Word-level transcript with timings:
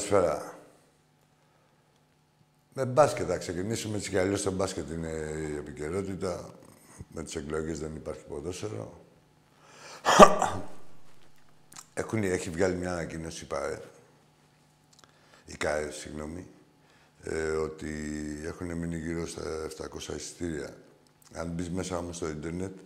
Καλησπέρα. 0.00 0.58
Με 2.72 2.84
μπάσκετ 2.84 3.26
θα 3.28 3.36
ξεκινήσουμε, 3.36 3.96
έτσι 3.96 4.10
κι 4.10 4.18
αλλιώς 4.18 4.42
το 4.42 4.50
μπάσκετ 4.50 4.90
είναι 4.90 5.08
η 5.08 5.56
επικαιρότητα. 5.56 6.54
Με 7.12 7.22
τις 7.22 7.36
εκλογές 7.36 7.78
δεν 7.78 7.96
υπάρχει 7.96 8.24
ποδόσφαιρο. 8.24 9.04
Έχουν, 11.94 12.22
έχει 12.22 12.50
βγάλει 12.50 12.74
μια 12.74 12.92
ανακοίνωση 12.92 13.44
η 13.44 13.46
ΠΑΕ, 13.46 13.82
η 15.46 15.56
ΚΑΕ, 15.56 15.90
συγγνώμη, 15.90 16.46
ε, 17.22 17.50
ότι 17.50 17.92
έχουν 18.44 18.72
μείνει 18.76 18.96
γύρω 18.96 19.26
στα 19.26 19.42
700 20.12 20.16
εισιτήρια. 20.16 20.76
Αν 21.34 21.48
μπεις 21.48 21.70
μέσα 21.70 21.98
όμως 21.98 22.16
στο 22.16 22.28
ίντερνετ, 22.28 22.78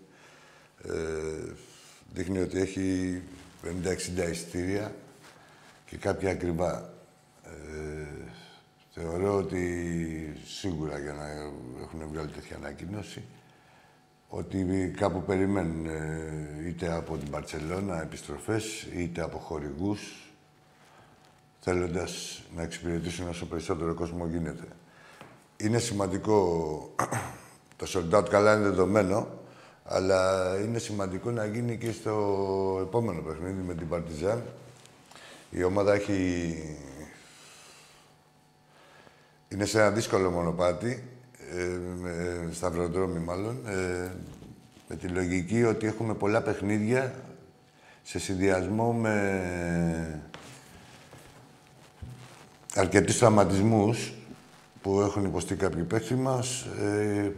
ε, 0.82 1.52
δείχνει 2.12 2.38
ότι 2.38 2.60
έχει 2.60 3.22
50-60 3.62 4.28
εισιτήρια 4.30 4.94
και 5.86 5.96
κάποια 5.96 6.30
ακριβά. 6.30 6.93
Ε, 7.54 8.30
θεωρώ 8.94 9.36
ότι 9.36 9.62
σίγουρα 10.46 10.98
για 10.98 11.12
να 11.12 11.26
έχουν 11.82 12.08
βγάλει 12.12 12.28
τέτοια 12.28 12.56
ανακοίνωση 12.56 13.22
ότι 14.36 14.92
κάπου 14.96 15.22
περιμένουν 15.22 15.86
ε, 15.86 16.68
είτε 16.68 16.92
από 16.92 17.16
την 17.16 17.30
Παρσελώνα 17.30 18.02
επιστροφές, 18.02 18.86
είτε 18.96 19.22
από 19.22 19.38
χορηγούς, 19.38 20.32
θέλοντας 21.60 22.42
να 22.56 22.62
εξυπηρετήσουν 22.62 23.28
όσο 23.28 23.46
περισσότερο 23.46 23.94
κόσμο 23.94 24.26
γίνεται. 24.26 24.66
Είναι 25.56 25.78
σημαντικό, 25.78 26.34
το 27.78 27.86
sold 27.88 28.18
out 28.18 28.28
καλά 28.28 28.54
είναι 28.54 28.62
δεδομένο, 28.62 29.28
αλλά 29.84 30.50
είναι 30.64 30.78
σημαντικό 30.78 31.30
να 31.30 31.44
γίνει 31.44 31.78
και 31.78 31.92
στο 31.92 32.78
επόμενο 32.82 33.20
παιχνίδι 33.20 33.62
με 33.62 33.74
την 33.74 33.88
Παρτιζάν, 33.88 34.42
η 35.50 35.62
ομάδα 35.62 35.94
έχει... 35.94 36.56
Είναι 39.54 39.64
σε 39.64 39.80
ένα 39.80 39.90
δύσκολο 39.90 40.30
μονοπάτι, 40.30 41.02
ε, 41.54 42.52
σταυροδρόμι 42.52 43.18
μάλλον, 43.18 43.66
ε, 43.66 44.10
με 44.88 44.96
τη 44.96 45.08
λογική 45.08 45.64
ότι 45.64 45.86
έχουμε 45.86 46.14
πολλά 46.14 46.42
παιχνίδια 46.42 47.14
σε 48.02 48.18
συνδυασμό 48.18 48.92
με 48.92 50.22
αρκετούς 52.74 53.18
τραυματισμούς 53.18 54.12
που 54.82 55.00
έχουν 55.00 55.24
υποστεί 55.24 55.54
κάποιοι 55.54 55.82
παίκτες 55.82 56.16
μας, 56.18 56.62
ε, 56.62 57.32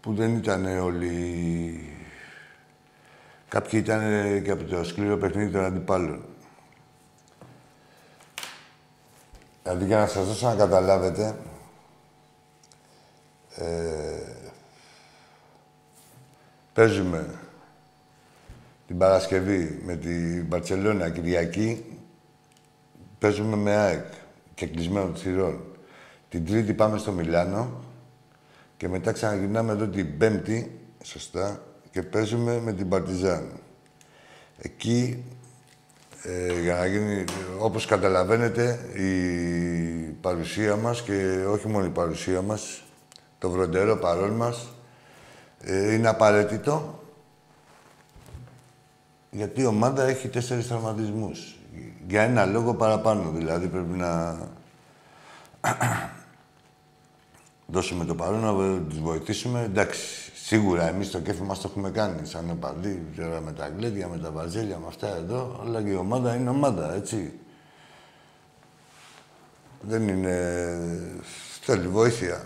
που 0.00 0.14
δεν 0.14 0.36
ήταν 0.36 0.66
όλοι... 0.66 1.80
Κάποιοι 3.48 3.80
ήταν 3.84 4.02
και 4.42 4.50
από 4.50 4.64
το 4.64 4.84
σκληρό 4.84 5.16
παιχνίδι 5.16 5.50
των 5.50 5.64
αντιπάλων. 5.64 6.24
Δηλαδή, 9.66 9.84
για 9.84 9.98
να 9.98 10.06
σας 10.06 10.26
δώσω 10.26 10.48
να 10.48 10.54
καταλάβετε, 10.54 11.36
ε, 13.56 13.64
παίζουμε 16.72 17.34
την 18.86 18.98
Παρασκευή 18.98 19.80
με 19.84 19.96
την 19.96 20.44
Μπαρτσελώνα 20.46 21.10
Κυριακή, 21.10 21.84
παίζουμε 23.18 23.56
με 23.56 23.76
ΑΕΚ 23.76 24.04
και 24.54 24.66
κλεισμένο 24.66 25.14
θυρών. 25.14 25.60
Την 26.28 26.46
Τρίτη 26.46 26.74
πάμε 26.74 26.98
στο 26.98 27.12
Μιλάνο 27.12 27.80
και 28.76 28.88
μετά 28.88 29.12
ξαναγυρνάμε 29.12 29.72
εδώ 29.72 29.86
την 29.86 30.18
Πέμπτη, 30.18 30.80
σωστά, 31.02 31.62
και 31.90 32.02
παίζουμε 32.02 32.60
με 32.60 32.72
την 32.72 32.88
Παρτιζάν. 32.88 33.50
Εκεί 34.58 35.24
ε, 36.26 36.60
για 36.60 36.74
να 36.74 36.86
γίνει, 36.86 37.24
όπως 37.58 37.86
καταλαβαίνετε, 37.86 38.78
η 38.94 39.10
παρουσία 40.20 40.76
μας 40.76 41.02
και 41.02 41.44
όχι 41.48 41.68
μόνο 41.68 41.84
η 41.84 41.90
παρουσία 41.90 42.42
μας, 42.42 42.82
το 43.38 43.50
βροντερό 43.50 43.96
παρόν 43.96 44.30
μας, 44.30 44.68
ε, 45.60 45.94
είναι 45.94 46.08
απαραίτητο 46.08 47.00
γιατί 49.30 49.60
η 49.60 49.66
ομάδα 49.66 50.02
έχει 50.02 50.28
τέσσερις 50.28 50.68
τραυματισμούς. 50.68 51.56
Για 52.06 52.22
ένα 52.22 52.44
λόγο 52.44 52.74
παραπάνω, 52.74 53.30
δηλαδή 53.30 53.66
πρέπει 53.66 53.96
να 53.96 54.38
δώσουμε 57.66 58.04
το 58.04 58.14
παρόν, 58.14 58.40
να 58.40 58.80
τους 58.88 59.00
βοηθήσουμε. 59.00 59.62
Εντάξει, 59.62 60.26
Σίγουρα 60.46 60.88
εμείς 60.88 61.10
το 61.10 61.20
κέφι 61.20 61.42
μας 61.42 61.60
το 61.60 61.68
έχουμε 61.70 61.90
κάνει 61.90 62.26
σαν 62.26 62.50
οπαδοί, 62.50 63.06
τώρα 63.16 63.40
με 63.40 63.52
τα 63.52 63.68
γκλέντια, 63.68 64.08
με 64.08 64.18
τα 64.18 64.30
βαζέλια, 64.30 64.78
με 64.78 64.86
αυτά 64.88 65.16
εδώ, 65.16 65.60
αλλά 65.64 65.82
και 65.82 65.90
η 65.90 65.94
ομάδα 65.94 66.34
είναι 66.34 66.50
ομάδα, 66.50 66.94
έτσι. 66.94 67.32
Δεν 69.80 70.08
είναι... 70.08 70.80
Θέλει 71.60 71.88
βοήθεια. 71.88 72.44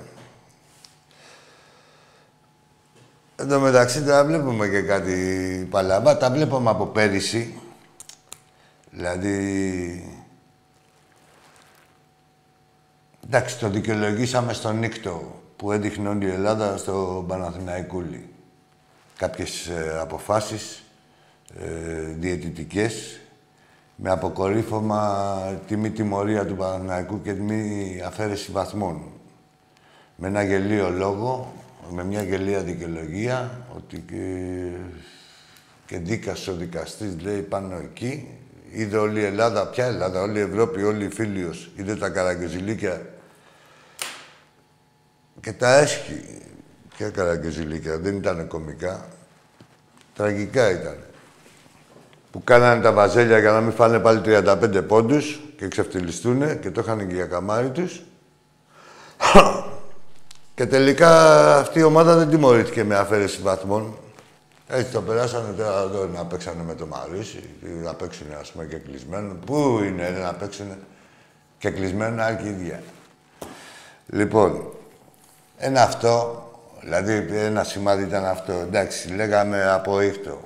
Εν 3.37 3.49
τω 3.49 3.61
μεταξύ 3.61 4.03
τώρα 4.03 4.25
βλέπουμε 4.25 4.69
και 4.69 4.83
κάτι 4.83 5.67
παλαβά. 5.71 6.17
Τα 6.17 6.31
βλέπουμε 6.31 6.71
από 6.71 6.87
πέρυσι. 6.87 7.61
Δηλαδή... 8.91 10.20
Εντάξει, 13.33 13.59
το 13.59 13.69
δικαιολογήσαμε 13.69 14.53
στον 14.53 14.79
νύκτο 14.79 15.43
που 15.57 15.73
έδειχνε 15.73 16.09
όλη 16.09 16.27
η 16.27 16.31
Ελλάδα 16.31 16.77
στο 16.77 17.25
Παναθηναϊκούλη. 17.29 18.29
Κάποιες 19.17 19.67
ε, 19.67 19.99
αποφάσεις 20.01 20.83
ε, 21.59 22.13
διαιτητικές 22.19 23.21
με 23.97 24.11
αποκορύφωμα 24.11 25.33
τη 25.67 25.77
μη 25.77 25.91
τιμωρία 25.91 26.47
του 26.47 26.57
Παναθηναϊκού 26.57 27.23
και 27.23 27.33
τη 27.33 27.41
μη 27.41 28.01
αφαίρεση 28.07 28.53
βαθμών. 28.53 29.03
Με 30.17 30.27
ένα 30.27 30.43
γελίο 30.43 30.91
λόγο, 30.91 31.53
με 31.91 32.05
μια 32.05 32.23
γελία 32.23 32.61
δικαιολογία, 32.61 33.67
ότι 33.77 34.05
και, 34.09 34.71
και 35.87 35.99
δίκας 35.99 36.49
ο 36.49 36.55
δικαστής 36.55 37.21
λέει 37.23 37.41
πάνω 37.41 37.77
εκεί, 37.77 38.29
είδε 38.71 38.97
όλη 38.97 39.21
η 39.21 39.25
Ελλάδα. 39.25 39.67
Ποια 39.67 39.85
Ελλάδα, 39.87 40.21
όλη 40.21 40.39
η 40.39 40.43
Ευρώπη, 40.43 40.83
όλη 40.83 41.05
η 41.05 41.11
Φίλιος. 41.11 41.71
Είδε 41.77 41.97
τα 41.97 42.09
καραγκεζιλίκια. 42.09 43.19
Και 45.41 45.53
τα 45.53 45.77
έσχη. 45.77 46.25
Ποια 46.97 47.11
καραγκεζιλίκια, 47.11 47.99
δεν 47.99 48.17
ήταν 48.17 48.49
κομικά. 48.49 49.07
Τραγικά 50.15 50.71
ήταν. 50.71 50.97
Που 52.31 52.45
κάνανε 52.45 52.83
τα 52.83 52.93
βαζέλια 52.93 53.39
για 53.39 53.51
να 53.51 53.61
μην 53.61 53.73
φάνε 53.73 53.99
πάλι 53.99 54.21
35 54.25 54.83
πόντους 54.87 55.41
και 55.57 55.69
ξεφτυλιστούνε 55.69 56.55
και 56.55 56.71
το 56.71 56.81
είχαν 56.81 57.09
και 57.09 57.15
για 57.15 57.27
καμάρι 57.27 57.71
τους. 57.71 58.03
και 60.57 60.67
τελικά 60.67 61.13
αυτή 61.59 61.79
η 61.79 61.83
ομάδα 61.83 62.17
δεν 62.17 62.29
τιμωρήθηκε 62.29 62.85
με 62.85 62.97
αφαίρεση 62.97 63.41
βαθμών. 63.43 63.97
Έτσι 64.69 64.93
το 64.93 65.03
περάσανε 65.03 65.53
τώρα 65.53 65.81
εδώ 65.81 66.07
να 66.15 66.25
παίξανε 66.25 66.63
με 66.63 66.75
το 66.75 66.87
Μαρίσι, 66.87 67.43
να 67.83 67.95
παίξουν 67.95 68.27
ας 68.41 68.51
πούμε 68.53 68.65
και 68.65 68.77
κλεισμένο. 68.77 69.35
Πού 69.47 69.81
είναι 69.85 70.11
να 70.23 70.35
παίξουν 70.35 70.67
και 71.59 71.71
κλεισμένο, 71.71 72.23
άλλη 72.23 72.49
ίδια. 72.49 72.83
Λοιπόν, 74.07 74.73
ένα 75.63 75.83
αυτό, 75.83 76.45
δηλαδή 76.81 77.27
ένα 77.31 77.65
σημάδι 77.65 78.03
ήταν 78.03 78.25
αυτό. 78.25 78.53
Εντάξει, 78.53 79.15
λέγαμε 79.15 79.71
από 79.71 80.01
ήχτο. 80.01 80.41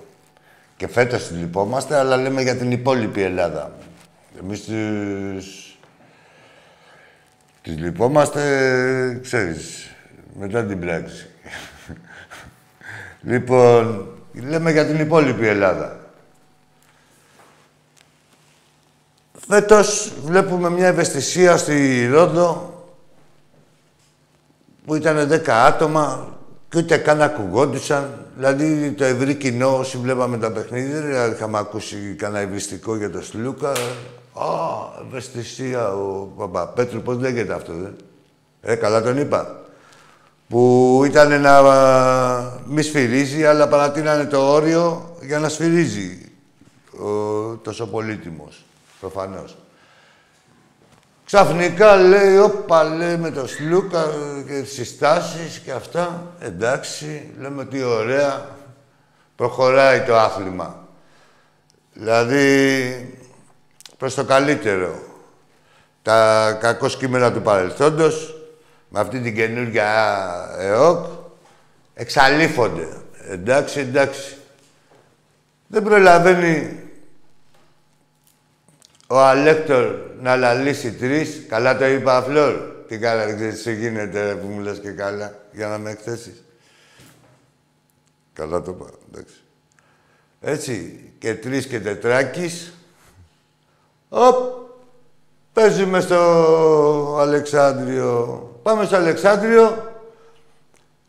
Και 0.76 0.88
φέτος 0.88 1.26
τη 1.26 1.34
λυπόμαστε, 1.34 1.96
αλλά 1.96 2.16
λέμε 2.16 2.43
για 2.43 2.56
την 2.56 2.70
υπόλοιπη 2.70 3.22
Ελλάδα. 3.22 3.72
Εμείς 4.40 4.61
τους... 4.61 5.78
Τις 7.62 7.76
λυπόμαστε, 7.76 9.20
ξέρεις, 9.22 9.90
μετά 10.38 10.64
την 10.64 10.81
πράξη. 10.81 11.26
λοιπόν, 13.31 14.08
λέμε 14.32 14.70
για 14.70 14.87
την 14.87 14.99
υπόλοιπη 14.99 15.46
Ελλάδα. 15.46 15.99
Φέτος 19.49 20.12
βλέπουμε 20.25 20.70
μια 20.70 20.87
ευαισθησία 20.87 21.56
στη 21.56 22.06
Ρόδο 22.06 22.74
που 24.86 24.94
ήταν 24.94 25.28
10 25.31 25.48
άτομα 25.48 26.34
και 26.69 26.78
ούτε 26.78 26.96
καν 26.96 27.22
ακουγόντουσαν. 27.22 28.10
Δηλαδή 28.36 28.92
το 28.92 29.04
ευρύ 29.04 29.34
κοινό, 29.34 29.78
όσοι 29.78 29.98
βλέπαμε 29.98 30.38
τα 30.38 30.50
παιχνίδια, 30.52 31.00
δηλαδή 31.00 31.34
είχαμε 31.34 31.58
ακούσει 31.58 32.14
κανένα 32.19 32.44
ευριστικό 32.44 32.96
για 32.96 33.10
τον 33.10 33.22
Σλούκα. 33.22 33.70
Α, 33.70 34.46
ευαισθησία 35.06 35.92
ο 35.94 36.28
Παπαπέτρου, 36.36 37.00
πώς 37.00 37.19
λέγεται 37.19 37.54
αυτό, 37.54 37.72
δε; 37.72 37.88
Ε, 38.72 38.75
καλά 38.75 39.02
τον 39.02 39.19
είπα. 39.19 39.58
Που 40.48 41.02
ήταν 41.06 41.40
να 41.40 41.62
μη 42.66 42.82
σφυρίζει, 42.82 43.44
αλλά 43.44 43.69
παρατείνανε 43.69 44.25
το 44.25 44.52
όριο 44.52 45.16
για 45.22 45.38
να 45.38 45.48
σφυρίζει 45.48 46.32
ο, 46.92 47.08
τόσο 47.62 47.87
πολύτιμος, 47.87 48.64
προφανώς. 49.00 49.56
Ξαφνικά 51.25 51.97
λέει, 51.97 52.37
όπα, 52.38 52.85
λέει 52.85 53.17
με 53.17 53.31
το 53.31 53.47
Σλούκα 53.47 54.05
και 54.47 54.61
τις 54.61 54.73
συστάσεις 54.73 55.59
και 55.59 55.73
αυτά. 55.73 56.32
Εντάξει, 56.41 57.31
λέμε 57.38 57.65
τι 57.65 57.82
ωραία. 57.82 58.49
Προχωράει 59.37 60.00
το 60.00 60.17
άθλημα. 60.19 60.87
Δηλαδή, 61.93 63.19
προς 63.97 64.15
το 64.15 64.25
καλύτερο. 64.25 65.03
Τα 66.03 66.53
κακό 66.61 66.88
κείμενα 66.88 67.32
του 67.32 67.43
παρελθόντος, 67.43 68.35
με 68.88 69.00
αυτή 69.00 69.21
την 69.21 69.35
καινούργια 69.35 69.88
ΕΟΚ, 70.59 71.06
εξαλείφονται. 71.94 72.88
Εντάξει, 73.31 73.81
εντάξει. 73.81 74.37
Δεν 75.67 75.82
προλαβαίνει 75.82 76.83
ο 79.06 79.20
Αλέκτορ 79.20 79.96
να 80.20 80.36
λαλήσει 80.36 80.92
τρεις. 80.92 81.44
Καλά 81.48 81.76
το 81.78 81.86
είπα, 81.86 82.22
Φλόρ. 82.22 82.54
Τι 82.88 82.98
καλά, 82.98 83.26
δεν 83.26 83.36
ξέρεις 83.36 83.62
τι 83.62 83.74
γίνεται 83.74 84.38
που 84.40 84.46
μου 84.46 84.60
λες 84.60 84.78
και 84.78 84.90
καλά, 84.90 85.34
για 85.52 85.68
να 85.68 85.78
με 85.78 85.90
εκθέσεις. 85.90 86.44
Καλά 88.32 88.62
το 88.62 88.70
είπα, 88.70 88.86
εντάξει. 89.12 89.34
Έτσι, 90.40 91.04
και 91.18 91.34
τρεις 91.34 91.66
και 91.66 91.80
τετράκης. 91.80 92.72
Οπ, 94.08 94.36
παίζουμε 95.52 96.00
στο 96.00 97.16
Αλεξάνδριο. 97.20 98.42
Πάμε 98.62 98.84
στο 98.84 98.96
Αλεξάνδριο. 98.96 99.92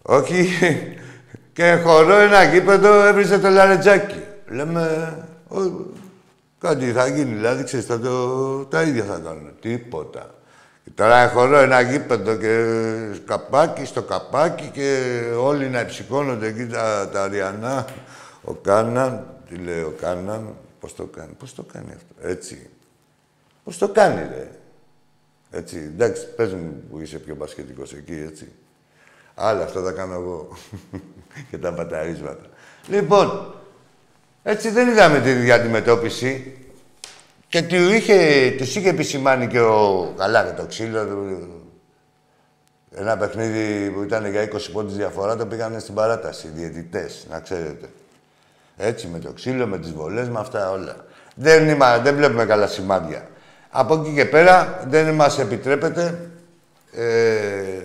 Όχι. 0.02 0.48
και 1.54 1.80
χορό 1.84 2.16
ένα 2.16 2.44
γήπεδο 2.44 3.06
έβρισε 3.06 3.40
το 3.40 3.50
λαρετζάκι. 3.50 4.24
Λέμε, 4.48 5.18
Κάτι 6.66 6.92
θα 6.92 7.08
γίνει, 7.08 7.34
δηλαδή, 7.34 7.64
ξέρεις, 7.64 7.86
θα 7.86 8.00
το, 8.00 8.66
τα 8.66 8.82
ίδια 8.82 9.04
θα 9.04 9.20
κάνουν. 9.24 9.52
Τίποτα. 9.60 10.34
Και 10.84 10.90
τώρα 10.96 11.30
χωρώ 11.30 11.58
ένα 11.58 11.82
γήπεδο 11.82 12.36
και 12.36 12.66
καπάκι 13.26 13.86
στο 13.86 14.02
καπάκι 14.02 14.70
και 14.74 15.20
όλοι 15.40 15.70
να 15.70 15.80
υψηκώνονται 15.80 16.48
εκεί 16.48 16.68
τα, 16.68 17.10
τα 17.10 17.24
αριανά. 17.24 17.86
Ο 18.44 18.54
Κάναν, 18.54 19.26
τι 19.50 19.56
λέει 19.56 19.82
ο 19.82 19.94
Κάναν, 20.02 20.56
πώς 20.80 20.96
το 20.96 21.06
κάνει, 21.06 21.34
πώς 21.40 21.54
το 21.54 21.64
κάνει 21.74 21.92
αυτό, 21.96 22.30
έτσι. 22.30 22.70
Πώς 23.64 23.78
το 23.78 23.90
κάνει, 23.90 24.30
ρε. 24.36 24.50
Έτσι, 25.52 25.78
εντάξει, 25.78 26.28
πες 26.36 26.54
μου 26.54 26.84
που 26.92 27.00
είσαι 27.00 27.18
πιο 27.18 27.36
μπασκετικός 27.36 27.94
εκεί, 27.94 28.24
έτσι. 28.28 28.52
Άλλα 29.36 29.64
αυτά 29.64 29.84
τα 29.84 29.92
κάνω 29.92 30.14
εγώ. 30.14 30.48
και 31.50 31.58
τα 31.58 31.72
μπαταρίσματα. 31.72 32.46
Λοιπόν, 32.88 33.56
έτσι 34.48 34.70
δεν 34.70 34.88
είδαμε 34.88 35.20
τη 35.20 35.32
διαντιμετώπιση. 35.32 36.58
Και 37.48 37.62
του 37.62 37.76
είχε, 37.76 38.52
τους 38.58 38.76
είχε 38.76 38.90
επισημάνει 38.90 39.48
και 39.48 39.60
ο... 39.60 40.14
Καλά 40.18 40.44
και 40.44 40.62
το 40.62 40.66
ξύλο. 40.66 41.00
Ένα 42.96 43.18
παιχνίδι 43.18 43.90
που 43.90 44.02
ήταν 44.02 44.32
για 44.32 44.50
20 44.52 44.58
πόντους 44.72 44.96
διαφορά 44.96 45.36
το 45.36 45.46
πήγανε 45.46 45.80
στην 45.80 45.94
παράταση, 45.94 46.48
οι 46.48 46.50
διαιτητές, 46.50 47.26
να 47.30 47.40
ξέρετε. 47.40 47.90
Έτσι, 48.78 49.08
με 49.08 49.20
το 49.20 49.32
ξύλο, 49.32 49.68
με 49.68 49.80
τις 49.80 49.92
βολές, 49.92 50.30
με 50.30 50.40
αυτά 50.40 50.72
όλα. 50.72 51.06
Δεν, 51.36 51.70
είμα, 51.70 52.00
δεν 52.00 52.16
βλέπουμε 52.16 52.46
καλά 52.46 52.68
σημάδια. 52.68 53.28
Από 53.70 53.94
εκεί 53.94 54.14
και 54.14 54.26
πέρα 54.26 54.86
δεν 54.88 55.14
μας 55.14 55.40
επιτρέπεται 55.40 56.30
ε, 56.92 57.84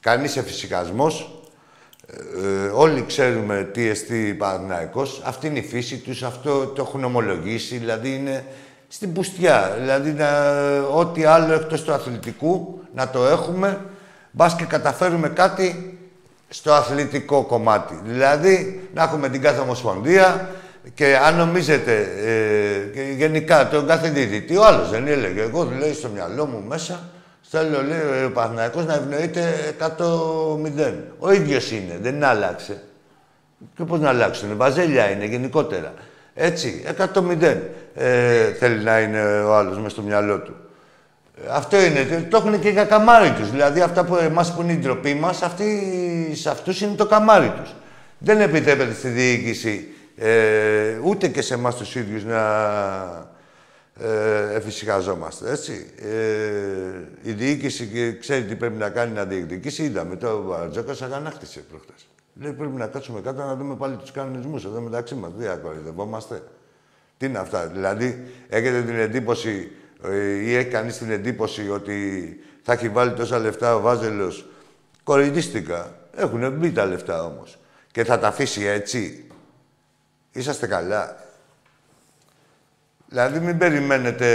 κανείς 0.00 0.36
εφησυχασμός 0.36 1.39
ε, 2.44 2.66
όλοι 2.74 3.04
ξέρουμε 3.06 3.68
τι 3.72 3.88
εστί 3.88 4.34
Παναθηναϊκός. 4.38 5.22
Αυτή 5.24 5.46
είναι 5.46 5.58
η 5.58 5.62
φύση 5.62 5.96
τους, 5.96 6.22
αυτό 6.22 6.66
το 6.66 6.82
έχουν 6.82 7.04
ομολογήσει, 7.04 7.76
δηλαδή 7.76 8.14
είναι 8.14 8.44
στην 8.88 9.12
πουστιά. 9.12 9.76
Δηλαδή, 9.78 10.16
ό,τι 10.94 11.24
άλλο 11.24 11.52
εκτός 11.52 11.82
του 11.82 11.92
αθλητικού, 11.92 12.80
να 12.94 13.08
το 13.08 13.26
έχουμε, 13.26 13.80
μπας 14.30 14.56
και 14.56 14.64
καταφέρουμε 14.64 15.28
κάτι 15.28 15.98
στο 16.48 16.72
αθλητικό 16.72 17.42
κομμάτι. 17.42 18.00
Δηλαδή, 18.04 18.88
να 18.94 19.02
έχουμε 19.02 19.28
την 19.28 19.40
κάθε 19.40 19.60
ομοσπονδία 19.60 20.50
και 20.94 21.16
αν 21.16 21.36
νομίζετε, 21.36 22.08
ε, 22.24 22.94
και 22.94 23.02
γενικά, 23.16 23.68
τον 23.68 23.86
κάθε 23.86 24.08
διαιτητή, 24.08 24.56
ο 24.56 24.66
άλλος 24.66 24.90
δεν 24.90 25.06
έλεγε. 25.06 25.40
Εγώ 25.40 25.72
λέει 25.78 25.92
στο 25.92 26.08
μυαλό 26.08 26.46
μου 26.46 26.64
μέσα, 26.68 27.10
Θέλω, 27.52 27.82
λέει, 27.82 28.24
ο 28.24 28.30
Παναθηναϊκός 28.32 28.84
να 28.84 28.94
ευνοείται 28.94 29.74
100-0. 29.78 30.92
Ο 31.18 31.32
ίδιος 31.32 31.70
είναι, 31.70 31.98
δεν 32.00 32.24
άλλαξε. 32.24 32.82
Και 33.76 33.84
πώς 33.84 34.00
να 34.00 34.08
αλλάξουν, 34.08 34.56
βαζέλια 34.56 35.10
είναι 35.10 35.24
γενικότερα. 35.24 35.94
Έτσι, 36.34 36.84
100-0 37.14 37.56
ε, 37.94 38.52
θέλει 38.52 38.82
να 38.82 39.00
είναι 39.00 39.22
ο 39.22 39.54
άλλος 39.54 39.78
μες 39.78 39.92
στο 39.92 40.02
μυαλό 40.02 40.38
του. 40.38 40.54
Αυτό 41.50 41.80
είναι, 41.80 42.26
το 42.30 42.36
έχουν 42.36 42.60
και 42.60 42.68
για 42.68 42.84
καμάρι 42.84 43.30
τους. 43.30 43.50
Δηλαδή, 43.50 43.80
αυτά 43.80 44.04
που 44.04 44.16
εμάς 44.16 44.54
που 44.54 44.62
είναι 44.62 44.72
η 44.72 44.76
ντροπή 44.76 45.14
μας, 45.14 45.42
αυτοί, 45.42 45.92
σε 46.34 46.50
αυτούς 46.50 46.80
είναι 46.80 46.94
το 46.94 47.06
καμάρι 47.06 47.52
τους. 47.62 47.74
Δεν 48.18 48.40
επιτρέπεται 48.40 48.94
στη 48.94 49.08
διοίκηση, 49.08 49.88
ε, 50.16 50.98
ούτε 51.04 51.28
και 51.28 51.42
σε 51.42 51.54
εμάς 51.54 51.76
τους 51.76 51.94
ίδιους, 51.94 52.24
να 52.24 52.40
ε, 54.02 54.54
εφησυχαζόμαστε, 54.54 55.50
έτσι. 55.50 55.86
Ε, 55.96 57.30
η 57.30 57.32
διοίκηση 57.32 58.16
ξέρει 58.20 58.44
τι 58.44 58.54
πρέπει 58.54 58.76
να 58.76 58.90
κάνει 58.90 59.12
να 59.12 59.24
διεκδικήσει. 59.24 59.82
Είδαμε, 59.82 60.16
το 60.16 60.42
Βαρτζόκας 60.42 61.02
αγανάκτησε 61.02 61.60
προχτές. 61.70 62.08
Λέει 62.34 62.52
πρέπει 62.52 62.76
να 62.76 62.86
κάτσουμε 62.86 63.20
κάτω 63.20 63.44
να 63.44 63.56
δούμε 63.56 63.76
πάλι 63.76 63.96
τους 63.96 64.12
κανονισμούς 64.12 64.64
εδώ 64.64 64.80
μεταξύ 64.80 65.14
μας. 65.14 65.30
Τι 65.38 65.46
ακολουθευόμαστε. 65.46 66.42
Τι 67.16 67.26
είναι 67.26 67.38
αυτά. 67.38 67.66
Δηλαδή, 67.66 68.24
έχετε 68.48 68.82
την 68.82 68.98
εντύπωση 68.98 69.70
ε, 70.04 70.24
ή 70.24 70.54
έχει 70.54 70.68
κανείς 70.68 70.98
την 70.98 71.10
εντύπωση 71.10 71.70
ότι 71.70 71.96
θα 72.62 72.72
έχει 72.72 72.88
βάλει 72.88 73.12
τόσα 73.12 73.38
λεφτά 73.38 73.74
ο 73.74 73.80
Βάζελος; 73.80 74.46
Κοροϊδίστηκα. 75.02 75.94
Έχουν 76.16 76.52
μπει 76.52 76.72
τα 76.72 76.84
λεφτά 76.84 77.24
όμως. 77.24 77.58
Και 77.90 78.04
θα 78.04 78.18
τα 78.18 78.28
αφήσει 78.28 78.64
έτσι; 78.64 79.24
Είσαστε 80.32 80.66
καλά. 80.66 81.16
Δηλαδή 83.10 83.40
μην 83.40 83.58
περιμένετε 83.58 84.28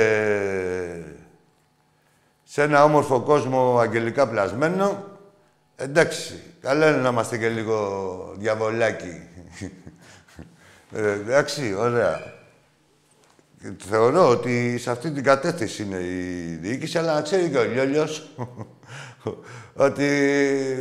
σε 2.43 2.61
ένα 2.61 2.83
όμορφο 2.83 3.19
κόσμο 3.21 3.79
αγγελικά 3.79 4.27
πλασμένο. 4.27 5.03
Εντάξει, 5.75 6.43
καλό 6.61 6.87
είναι 6.87 6.97
να 6.97 7.09
είμαστε 7.09 7.37
και 7.37 7.49
λίγο 7.49 8.33
διαβολάκι. 8.37 9.21
Ε, 10.95 11.11
εντάξει, 11.11 11.75
ωραία. 11.77 12.33
θεωρώ 13.89 14.29
ότι 14.29 14.77
σε 14.77 14.91
αυτή 14.91 15.11
την 15.11 15.23
κατεύθυνση 15.23 15.83
είναι 15.83 15.97
η 15.97 16.57
διοίκηση, 16.61 16.97
αλλά 16.97 17.13
να 17.13 17.21
ξέρει 17.21 17.49
και 17.49 17.57
ο 17.57 17.63
Λιόλιος 17.63 18.29
ότι 19.87 20.07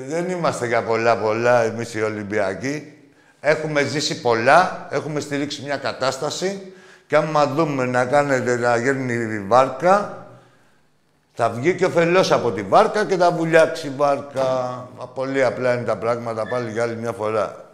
δεν 0.07 0.31
είμαστε 0.31 0.67
για 0.67 0.83
πολλά 0.83 1.19
πολλά 1.19 1.63
εμείς 1.63 1.95
οι 1.95 2.03
Ολυμπιακοί. 2.03 2.93
Έχουμε 3.41 3.85
ζήσει 3.85 4.21
πολλά, 4.21 4.89
έχουμε 4.91 5.21
στηρίξει 5.21 5.63
μια 5.63 5.77
κατάσταση 5.77 6.74
και 7.07 7.17
άμα 7.17 7.47
δούμε 7.47 7.85
να 7.85 8.05
κάνετε 8.05 8.57
να 8.57 8.77
γίνει 8.77 9.13
η 9.13 9.41
βάρκα, 9.41 10.27
θα 11.35 11.51
βγει 11.51 11.75
και 11.75 11.85
ο 11.85 11.91
φελός 11.91 12.33
από 12.33 12.53
τη 12.53 12.63
βάρκα 12.63 13.05
και 13.05 13.17
θα 13.17 13.31
βουλιάξει 13.31 13.87
η 13.87 13.93
βάρκα. 13.97 14.89
Πολύ 15.15 15.45
απλά 15.45 15.75
είναι 15.75 15.83
τα 15.83 15.97
πράγματα 15.97 16.47
πάλι 16.49 16.71
για 16.71 16.83
άλλη 16.83 16.97
μια 16.97 17.13
φορά. 17.13 17.65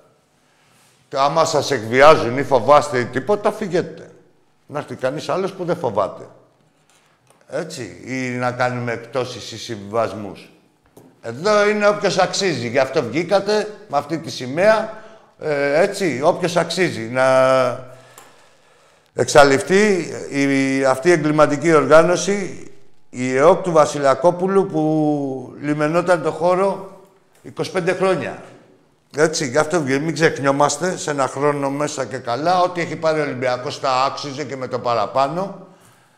Και 1.08 1.16
άμα 1.16 1.44
σας 1.44 1.70
εκβιάζουν 1.70 2.38
ή 2.38 2.42
φοβάστε 2.42 2.98
ή 2.98 3.04
τίποτα, 3.04 3.52
φύγετε. 3.52 4.10
Να 4.66 4.78
έρθει 4.78 4.94
κανείς 4.94 5.28
άλλος 5.28 5.52
που 5.52 5.64
δεν 5.64 5.76
φοβάται. 5.76 6.26
Έτσι. 7.48 8.02
Ή 8.06 8.28
να 8.28 8.52
κάνουμε 8.52 8.92
εκτόσεις 8.92 9.52
ή 9.52 9.58
συμβιβασμούς. 9.58 10.50
Εδώ 11.22 11.68
είναι 11.68 11.88
όποιος 11.88 12.18
αξίζει. 12.18 12.68
Γι' 12.68 12.78
αυτό 12.78 13.02
βγήκατε 13.02 13.68
με 13.88 13.98
αυτή 13.98 14.18
τη 14.18 14.30
σημαία. 14.30 14.98
Ε, 15.38 15.80
έτσι, 15.80 16.20
όποιος 16.22 16.56
αξίζει 16.56 17.00
να 17.00 17.24
εξαλειφθεί 19.14 20.12
η, 20.30 20.84
αυτή 20.84 21.08
η 21.08 21.12
εγκληματική 21.12 21.72
οργάνωση, 21.72 22.66
η 23.10 23.36
ΕΟΚ 23.36 23.62
του 23.62 23.72
Βασιλακόπουλου 23.72 24.66
που 24.66 25.54
λιμενόταν 25.60 26.22
το 26.22 26.30
χώρο 26.30 27.00
25 27.56 27.94
χρόνια. 27.96 28.42
Έτσι, 29.16 29.48
γι' 29.48 29.58
αυτό 29.58 29.80
μην 29.80 30.14
ξεχνιόμαστε 30.14 30.96
σε 30.96 31.10
ένα 31.10 31.26
χρόνο 31.26 31.70
μέσα 31.70 32.04
και 32.04 32.18
καλά. 32.18 32.60
Ό,τι 32.60 32.80
έχει 32.80 32.96
πάρει 32.96 33.20
ο 33.20 33.22
Ολυμπιακός 33.22 33.80
τα 33.80 34.04
άξιζε 34.04 34.44
και 34.44 34.56
με 34.56 34.68
το 34.68 34.78
παραπάνω. 34.78 35.66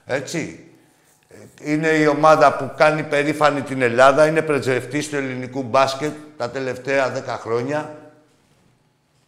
Έτσι. 0.04 0.66
Είναι 1.60 1.88
η 1.88 2.06
ομάδα 2.06 2.56
που 2.56 2.70
κάνει 2.76 3.02
περήφανη 3.02 3.62
την 3.62 3.82
Ελλάδα. 3.82 4.26
Είναι 4.26 4.42
πρεσβευτής 4.42 5.08
του 5.08 5.16
ελληνικού 5.16 5.62
μπάσκετ 5.62 6.12
τα 6.36 6.50
τελευταία 6.50 7.12
10 7.12 7.38
χρόνια. 7.40 7.96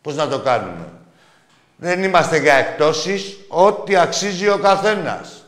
Πώς 0.01 0.17
να 0.17 0.29
το 0.29 0.41
κάνουμε; 0.41 0.89
Δεν 1.77 2.03
είμαστε 2.03 2.39
για 2.39 2.55
εκτόσεις. 2.55 3.39
Ό,τι 3.49 3.97
αξίζει 3.97 4.49
ο 4.49 4.59
καθένας. 4.59 5.45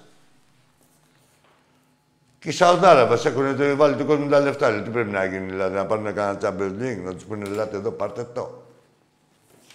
Και 2.39 2.49
οι 2.49 2.53
Σαουδάραβες 2.53 3.25
έχουν 3.25 3.57
το 3.57 3.77
βάλει 3.77 3.97
του 3.97 4.07
κόσμου 4.07 4.29
τα 4.29 4.41
λεφτά. 4.41 4.83
τι 4.83 4.91
πρέπει 4.91 5.11
να 5.11 5.25
γίνει, 5.25 5.51
δηλαδή, 5.51 5.75
να 5.75 5.87
πάρουν 5.87 6.15
κανένα 6.15 6.39
Champions 6.43 6.83
League, 6.83 7.03
να 7.05 7.15
τους 7.15 7.25
πούνε, 7.25 7.49
ελάτε 7.49 7.77
εδώ, 7.77 7.91
πάρτε 7.91 8.25
το. 8.35 8.63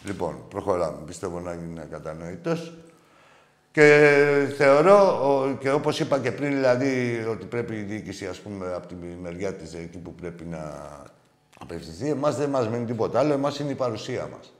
Λοιπόν, 0.03 0.35
προχωράμε. 0.49 0.97
Πιστεύω 1.05 1.39
να 1.39 1.53
γίνει 1.53 1.81
κατανοητός. 1.91 2.73
Και 3.71 4.53
θεωρώ, 4.57 5.57
και 5.59 5.71
όπως 5.71 5.99
είπα 5.99 6.19
και 6.19 6.31
πριν, 6.31 6.49
δηλαδή, 6.49 7.25
ότι 7.29 7.45
πρέπει 7.45 7.75
η 7.75 7.81
διοίκηση, 7.81 8.25
ας 8.25 8.39
πούμε, 8.39 8.73
από 8.73 8.87
τη 8.87 8.95
μεριά 9.21 9.53
της 9.53 9.73
εκεί 9.73 9.97
που 9.97 10.15
πρέπει 10.15 10.43
να 10.43 10.61
απευθυνθεί, 11.59 12.09
εμάς 12.09 12.35
δεν 12.35 12.49
μας 12.49 12.67
μένει 12.67 12.85
τίποτα 12.85 13.19
άλλο, 13.19 13.33
εμάς 13.33 13.59
είναι 13.59 13.71
η 13.71 13.75
παρουσία 13.75 14.27
μας. 14.31 14.53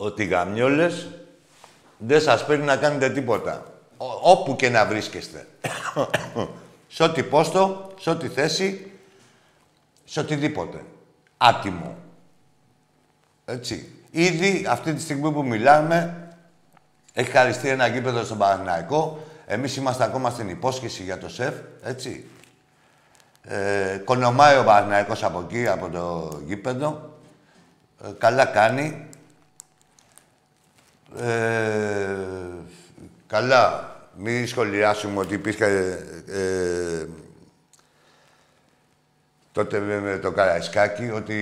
Ότι 0.00 0.24
γαμιόλες 0.24 1.08
δεν 1.98 2.20
σας 2.20 2.46
παίρνει 2.46 2.64
να 2.64 2.76
κάνετε 2.76 3.10
τίποτα. 3.10 3.64
όπου 4.22 4.56
και 4.56 4.68
να 4.68 4.86
βρίσκεστε. 4.86 5.46
σε 6.94 7.02
ό,τι 7.02 7.22
πόστο, 7.22 7.92
σε 8.00 8.10
ό,τι 8.10 8.28
θέση, 8.28 8.92
σε 10.04 10.20
οτιδήποτε. 10.20 10.84
Άτιμο. 11.36 11.96
Έτσι. 13.44 13.92
Ήδη 14.10 14.66
αυτή 14.68 14.94
τη 14.94 15.00
στιγμή 15.00 15.32
που 15.32 15.46
μιλάμε, 15.46 16.28
έχει 17.12 17.30
χαριστεί 17.30 17.68
ένα 17.68 17.86
γήπεδο 17.86 18.24
στον 18.24 18.38
Παναθηναϊκό. 18.38 19.26
Εμείς 19.46 19.76
είμαστε 19.76 20.04
ακόμα 20.04 20.30
στην 20.30 20.48
υπόσχεση 20.48 21.02
για 21.02 21.18
το 21.18 21.28
ΣΕΦ, 21.28 21.54
έτσι. 21.82 22.24
Ε, 23.42 24.00
κονομάει 24.04 24.58
ο 24.58 24.64
Παναθηναϊκός 24.64 25.24
από 25.24 25.40
εκεί, 25.48 25.68
από 25.68 25.88
το 25.88 26.38
γήπεδο. 26.46 27.18
Ε, 28.04 28.08
καλά 28.18 28.44
κάνει. 28.44 29.07
Ε, 31.16 32.16
καλά, 33.26 33.96
μην 34.16 34.46
σχολιάσουμε 34.46 35.20
ότι 35.20 35.34
υπήρχε 35.34 35.66
ε, 36.26 37.06
τότε 39.52 39.78
με 39.78 40.18
το 40.22 40.30
Καραϊσκάκι 40.30 41.10
ότι 41.10 41.34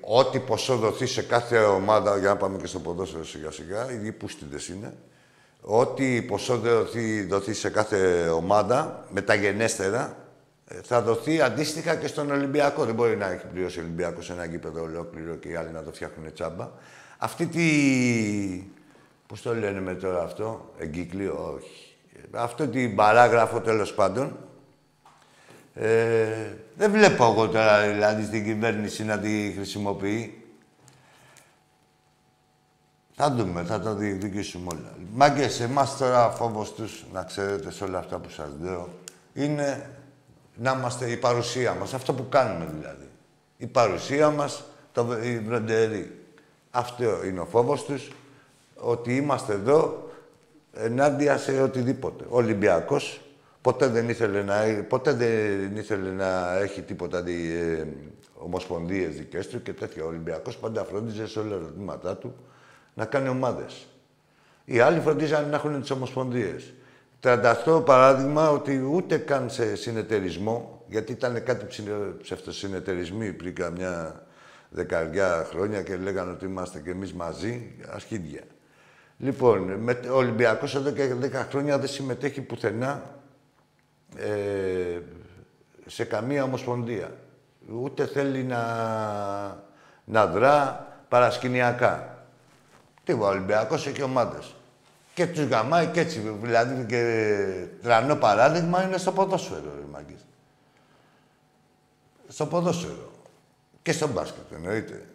ό,τι 0.00 0.38
ποσό 0.38 0.76
δοθεί 0.76 1.06
σε 1.06 1.22
κάθε 1.22 1.58
ομάδα, 1.58 2.18
για 2.18 2.28
να 2.28 2.36
πάμε 2.36 2.58
και 2.58 2.66
στο 2.66 2.78
ποδόσφαιρο 2.78 3.24
σιγά 3.24 3.50
σιγά, 3.50 3.86
οι 4.04 4.12
πούστιδες 4.12 4.68
είναι, 4.68 4.94
ό,τι 5.60 6.22
ποσό 6.22 6.56
δοθεί, 6.58 7.22
δοθεί 7.22 7.52
σε 7.54 7.70
κάθε 7.70 8.28
ομάδα, 8.28 9.04
μεταγενέστερα, 9.10 10.16
ε, 10.68 10.80
θα 10.82 11.02
δοθεί 11.02 11.40
αντίστοιχα 11.40 11.94
και 11.94 12.06
στον 12.06 12.30
Ολυμπιακό. 12.30 12.84
Δεν 12.84 12.94
μπορεί 12.94 13.16
να 13.16 13.30
έχει 13.30 13.46
πληρώσει 13.52 13.78
ο 13.78 13.82
Ολυμπιακός 13.82 14.30
ένα 14.30 14.44
γήπεδο 14.44 14.82
ολόκληρο 14.82 15.34
και 15.34 15.48
οι 15.48 15.54
άλλοι 15.54 15.70
να 15.70 15.82
το 15.82 15.92
φτιάχνουν 15.92 16.32
τσάμπα. 16.32 16.70
Αυτή 17.18 17.46
τη 17.46 17.64
Πώς 19.28 19.42
το 19.42 19.54
λένε 19.54 19.80
με 19.80 19.94
τώρα 19.94 20.22
αυτό, 20.22 20.70
εγκύκλιο, 20.78 21.52
όχι. 21.54 21.96
Αυτό 22.32 22.68
την 22.68 22.96
παράγραφο 22.96 23.60
τέλος 23.60 23.94
πάντων. 23.94 24.36
Ε, 25.74 26.54
δεν 26.76 26.90
βλέπω 26.90 27.24
εγώ 27.24 27.48
τώρα 27.48 27.92
δηλαδή 27.92 28.24
στην 28.24 28.44
κυβέρνηση 28.44 29.04
να 29.04 29.18
τη 29.18 29.52
χρησιμοποιεί. 29.54 30.44
Θα 33.14 33.30
δούμε, 33.30 33.62
θα 33.62 33.80
το 33.80 33.94
διεκδικήσουμε 33.94 34.66
όλα. 34.72 34.94
Μάγκες, 35.14 35.60
εμάς 35.60 35.96
τώρα 35.96 36.30
φόβος 36.30 36.74
τους, 36.74 37.04
να 37.12 37.22
ξέρετε 37.22 37.70
σε 37.70 37.84
όλα 37.84 37.98
αυτά 37.98 38.18
που 38.18 38.30
σας 38.30 38.48
λέω, 38.60 38.88
είναι 39.34 39.90
να 40.54 40.72
είμαστε 40.72 41.10
η 41.10 41.16
παρουσία 41.16 41.74
μας, 41.74 41.94
αυτό 41.94 42.12
που 42.14 42.28
κάνουμε 42.28 42.66
δηλαδή. 42.78 43.08
Η 43.56 43.66
παρουσία 43.66 44.30
μας, 44.30 44.64
το, 44.92 45.22
η 45.22 45.38
βροντερή. 45.38 46.24
Αυτό 46.70 47.24
είναι 47.24 47.40
ο 47.40 47.46
φόβος 47.46 47.84
τους 47.84 48.10
ότι 48.80 49.16
είμαστε 49.16 49.52
εδώ 49.52 50.10
ενάντια 50.72 51.36
σε 51.38 51.62
οτιδήποτε. 51.62 52.24
Ο 52.28 52.36
Ολυμπιακός 52.36 53.20
ποτέ 53.60 53.86
δεν 53.86 54.08
ήθελε 54.08 54.42
να, 54.42 54.54
ποτέ 54.88 55.12
δεν 55.12 55.76
ήθελε 55.76 56.10
να 56.10 56.58
έχει 56.58 56.82
τίποτα 56.82 57.22
δι, 57.22 57.52
ε, 57.52 57.86
ομοσπονδίες 58.34 59.16
δικές 59.16 59.48
του 59.48 59.62
και 59.62 59.72
τέτοια. 59.72 60.04
Ο 60.04 60.06
Ολυμπιακός 60.06 60.56
πάντα 60.56 60.84
φρόντιζε 60.84 61.26
σε 61.26 61.38
όλα 61.38 61.48
τα 61.48 61.54
ερωτήματά 61.54 62.16
του 62.16 62.34
να 62.94 63.04
κάνει 63.04 63.28
ομάδες. 63.28 63.86
Οι 64.64 64.80
άλλοι 64.80 65.00
φροντίζαν 65.00 65.48
να 65.48 65.56
έχουν 65.56 65.80
τις 65.80 65.90
ομοσπονδίες. 65.90 66.72
38 67.20 67.82
παράδειγμα 67.84 68.50
ότι 68.50 68.82
ούτε 68.92 69.16
καν 69.16 69.50
σε 69.50 69.76
συνεταιρισμό, 69.76 70.84
γιατί 70.88 71.12
ήταν 71.12 71.42
κάτι 71.42 71.66
ψευτοσυνεταιρισμοί 72.22 73.32
πριν 73.32 73.54
καμιά 73.54 74.26
δεκαριά 74.70 75.46
χρόνια 75.50 75.82
και 75.82 75.96
λέγανε 75.96 76.30
ότι 76.30 76.44
είμαστε 76.44 76.80
κι 76.80 76.90
εμείς 76.90 77.12
μαζί, 77.12 77.74
ασχίδια. 77.88 78.42
Λοιπόν, 79.18 79.62
με, 79.62 80.00
ο 80.10 80.16
Ολυμπιακός 80.16 80.74
εδώ 80.74 80.90
και 80.90 81.14
10 81.22 81.30
χρόνια 81.32 81.78
δεν 81.78 81.88
συμμετέχει 81.88 82.40
πουθενά 82.40 83.02
ε, 84.16 85.00
σε 85.86 86.04
καμία 86.04 86.42
ομοσπονδία. 86.42 87.12
Ούτε 87.82 88.06
θέλει 88.06 88.42
να, 88.42 88.62
να 90.04 90.26
δρά 90.26 90.86
παρασκηνιακά. 91.08 92.24
Τι 93.04 93.12
ο 93.12 93.26
Ολυμπιακός 93.26 93.86
έχει 93.86 94.02
ομάδες. 94.02 94.54
Και 95.14 95.26
τους 95.26 95.44
γαμάει 95.44 95.86
και 95.86 96.00
έτσι. 96.00 96.18
Δηλαδή 96.42 96.86
και 96.86 97.66
τρανό 97.82 98.16
παράδειγμα 98.16 98.82
είναι 98.82 98.96
στο 98.96 99.12
ποδόσφαιρο, 99.12 99.72
ρε 99.76 100.14
Στο 102.28 102.46
ποδόσφαιρο. 102.46 103.10
Και 103.82 103.92
στο 103.92 104.08
μπάσκετ 104.08 104.52
εννοείται. 104.52 105.07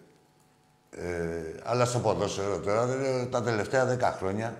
Ε, 0.97 1.59
αλλά 1.63 1.85
στο 1.85 1.99
ποδόσφαιρο 1.99 2.59
τώρα, 2.59 2.87
τα 3.29 3.43
τελευταία 3.43 3.85
δέκα 3.85 4.15
χρόνια, 4.19 4.53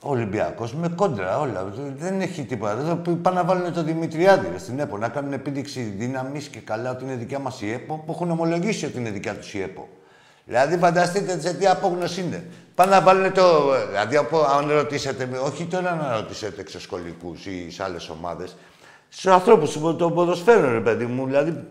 ο 0.00 0.10
Ολυμπιακός 0.10 0.74
με 0.74 0.88
κόντρα 0.88 1.38
όλα. 1.38 1.72
Δεν 1.98 2.20
έχει 2.20 2.44
τίποτα. 2.44 2.72
Εδώ 2.72 2.96
πάνε 3.22 3.36
να 3.36 3.44
βάλουν 3.44 3.72
το 3.72 3.82
Δημητριάδη 3.82 4.58
στην 4.58 4.78
ΕΠΟ, 4.78 4.98
να 4.98 5.08
κάνουν 5.08 5.32
επίδειξη 5.32 5.80
δύναμης 5.82 6.48
και 6.48 6.58
καλά 6.58 6.90
ότι 6.90 7.04
είναι 7.04 7.14
δικιά 7.14 7.38
μας 7.38 7.60
η 7.60 7.72
ΕΠΟ, 7.72 8.02
που 8.06 8.12
έχουν 8.12 8.30
ομολογήσει 8.30 8.86
ότι 8.86 8.98
είναι 8.98 9.10
δικιά 9.10 9.34
τους 9.34 9.54
η 9.54 9.60
ΕΠΟ. 9.60 9.88
Δηλαδή, 10.44 10.76
φανταστείτε 10.76 11.40
σε 11.40 11.54
τι 11.54 11.66
απόγνωση 11.66 12.20
είναι. 12.20 12.44
Πάνε 12.74 12.90
να 12.90 13.00
βάλουν 13.00 13.32
το. 13.32 13.72
Δηλαδή, 13.88 14.16
αν 14.56 14.70
ρωτήσετε, 14.70 15.28
όχι 15.44 15.64
τώρα 15.64 15.94
να 15.94 16.16
ρωτήσετε 16.16 16.60
εξωσχολικού 16.60 17.36
ή 17.44 17.70
σε 17.70 17.82
άλλες 17.82 18.08
ομάδες, 18.08 18.56
στου 19.08 19.32
ανθρώπους 19.32 19.78
των 19.98 20.14
ποδοσφαίρων, 20.14 20.72
ρε 20.72 20.80
παιδί 20.80 21.04
μου. 21.04 21.26
Δηλαδή, 21.26 21.64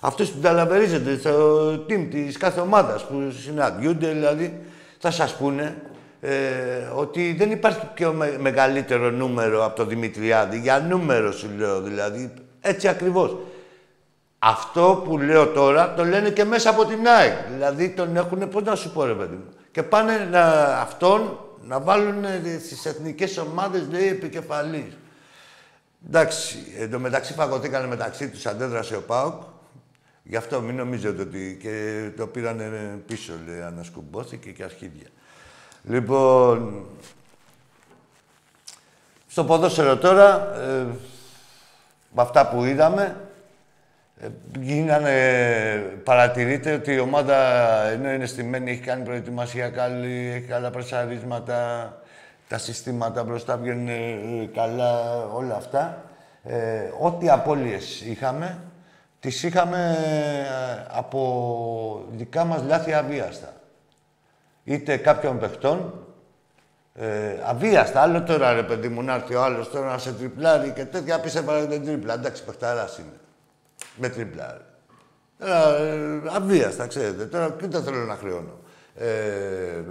αυτού 0.00 0.28
που 0.28 0.38
ταλαβερίζονται 0.40 1.18
στο 1.18 1.68
team 1.88 2.08
της 2.10 2.36
κάθε 2.36 2.60
ομάδας 2.60 3.04
που 3.04 3.32
συναντιούνται, 3.42 4.08
δηλαδή, 4.08 4.60
θα 4.98 5.10
σας 5.10 5.36
πούνε 5.36 5.76
ε, 6.20 6.32
ότι 6.94 7.34
δεν 7.38 7.50
υπάρχει 7.50 7.86
πιο 7.94 8.14
μεγαλύτερο 8.38 9.10
νούμερο 9.10 9.64
από 9.64 9.76
το 9.76 9.84
Δημητριάδη. 9.84 10.58
Για 10.58 10.80
νούμερο 10.80 11.32
σου 11.32 11.48
λέω, 11.56 11.80
δηλαδή. 11.80 12.32
Έτσι 12.60 12.88
ακριβώς. 12.88 13.36
Αυτό 14.38 15.02
που 15.04 15.18
λέω 15.18 15.46
τώρα 15.46 15.94
το 15.94 16.04
λένε 16.04 16.30
και 16.30 16.44
μέσα 16.44 16.70
από 16.70 16.84
την 16.84 17.08
ΑΕΚ. 17.08 17.32
Δηλαδή 17.52 17.88
τον 17.90 18.16
έχουν, 18.16 18.48
πώς 18.48 18.62
να 18.62 18.74
σου 18.74 18.92
πω 18.92 19.04
ρε 19.04 19.14
παιδί 19.14 19.34
μου. 19.34 19.48
Και 19.70 19.82
πάνε 19.82 20.28
να, 20.30 20.42
αυτόν 20.80 21.38
να 21.62 21.80
βάλουν 21.80 22.24
στις 22.64 22.86
εθνικές 22.86 23.38
ομάδες, 23.38 23.82
λέει, 23.90 24.08
επικεφαλής. 24.08 24.96
Εντάξει, 26.06 26.56
εν 26.78 26.90
τω 26.90 26.98
μεταξύ 26.98 27.32
φαγωθήκανε 27.32 27.86
μεταξύ 27.86 28.28
τους, 28.28 28.46
αντέδρασε 28.46 28.96
ο 28.96 29.02
ΠΑΟΚ. 29.02 29.42
Γι' 30.28 30.36
αυτό 30.36 30.60
μην 30.60 30.76
νομίζετε 30.76 31.22
ότι 31.22 31.58
και 31.60 32.08
το 32.16 32.26
πήραν 32.26 32.60
πίσω, 33.06 33.32
λέει, 33.46 33.60
ανασκουμπόθηκε 33.60 34.50
και 34.50 34.62
αρχίδια. 34.62 35.06
Λοιπόν, 35.82 36.86
στο 39.26 39.44
ποδόσφαιρο 39.44 39.96
τώρα, 39.96 40.56
ε, 40.56 40.86
με 42.10 42.22
αυτά 42.22 42.48
που 42.48 42.64
είδαμε, 42.64 43.16
ε, 44.20 44.28
γίνανε, 44.60 46.00
παρατηρείτε 46.04 46.72
ότι 46.72 46.92
η 46.92 46.98
ομάδα 46.98 47.36
ενώ 47.86 48.10
είναι 48.10 48.26
στημένη, 48.26 48.70
έχει 48.70 48.80
κάνει 48.80 49.04
προετοιμασία 49.04 49.68
καλή, 49.68 50.32
έχει 50.36 50.46
καλά 50.46 50.70
πρεσαρίσματα, 50.70 51.92
τα 52.48 52.58
συστήματα 52.58 53.24
μπροστά 53.24 53.56
βγαίνουν 53.56 53.88
ε, 53.88 54.50
καλά, 54.54 55.24
όλα 55.24 55.54
αυτά. 55.54 56.02
Ε, 56.42 56.90
ό,τι 57.00 57.30
απώλειες 57.30 58.00
είχαμε, 58.00 58.58
τις 59.20 59.42
είχαμε 59.42 59.96
ε, 60.04 60.86
από 60.90 62.06
δικά 62.10 62.44
μας 62.44 62.62
λάθη 62.62 62.92
αβίαστα. 62.92 63.52
Είτε 64.64 64.96
κάποιων 64.96 65.38
παιχτών, 65.38 66.06
ε, 66.94 67.40
αβίαστα. 67.44 68.00
Άλλο 68.00 68.22
τώρα, 68.22 68.52
ρε 68.52 68.62
παιδί 68.62 68.88
μου, 68.88 69.02
να 69.02 69.14
έρθει 69.14 69.34
ο 69.34 69.42
άλλος 69.42 69.70
τώρα 69.70 69.90
να 69.90 69.98
σε 69.98 70.12
τριπλάρει 70.12 70.70
και 70.70 70.84
τέτοια, 70.84 71.20
πεις 71.20 71.34
έβαλε 71.34 71.66
την 71.66 71.84
τρίπλα. 71.84 72.14
Εντάξει, 72.14 72.44
παιχταράς 72.44 72.98
είναι. 72.98 73.20
Με 73.96 74.08
τριπλάρει. 74.08 74.64
Τώρα, 75.38 75.76
ε, 75.76 76.22
αβίαστα, 76.26 76.86
ξέρετε. 76.86 77.24
Τώρα, 77.26 77.56
και 77.60 77.66
δεν 77.66 77.82
θέλω 77.82 78.04
να 78.04 78.14
χρεώνω. 78.14 78.58
Ε, 78.94 79.82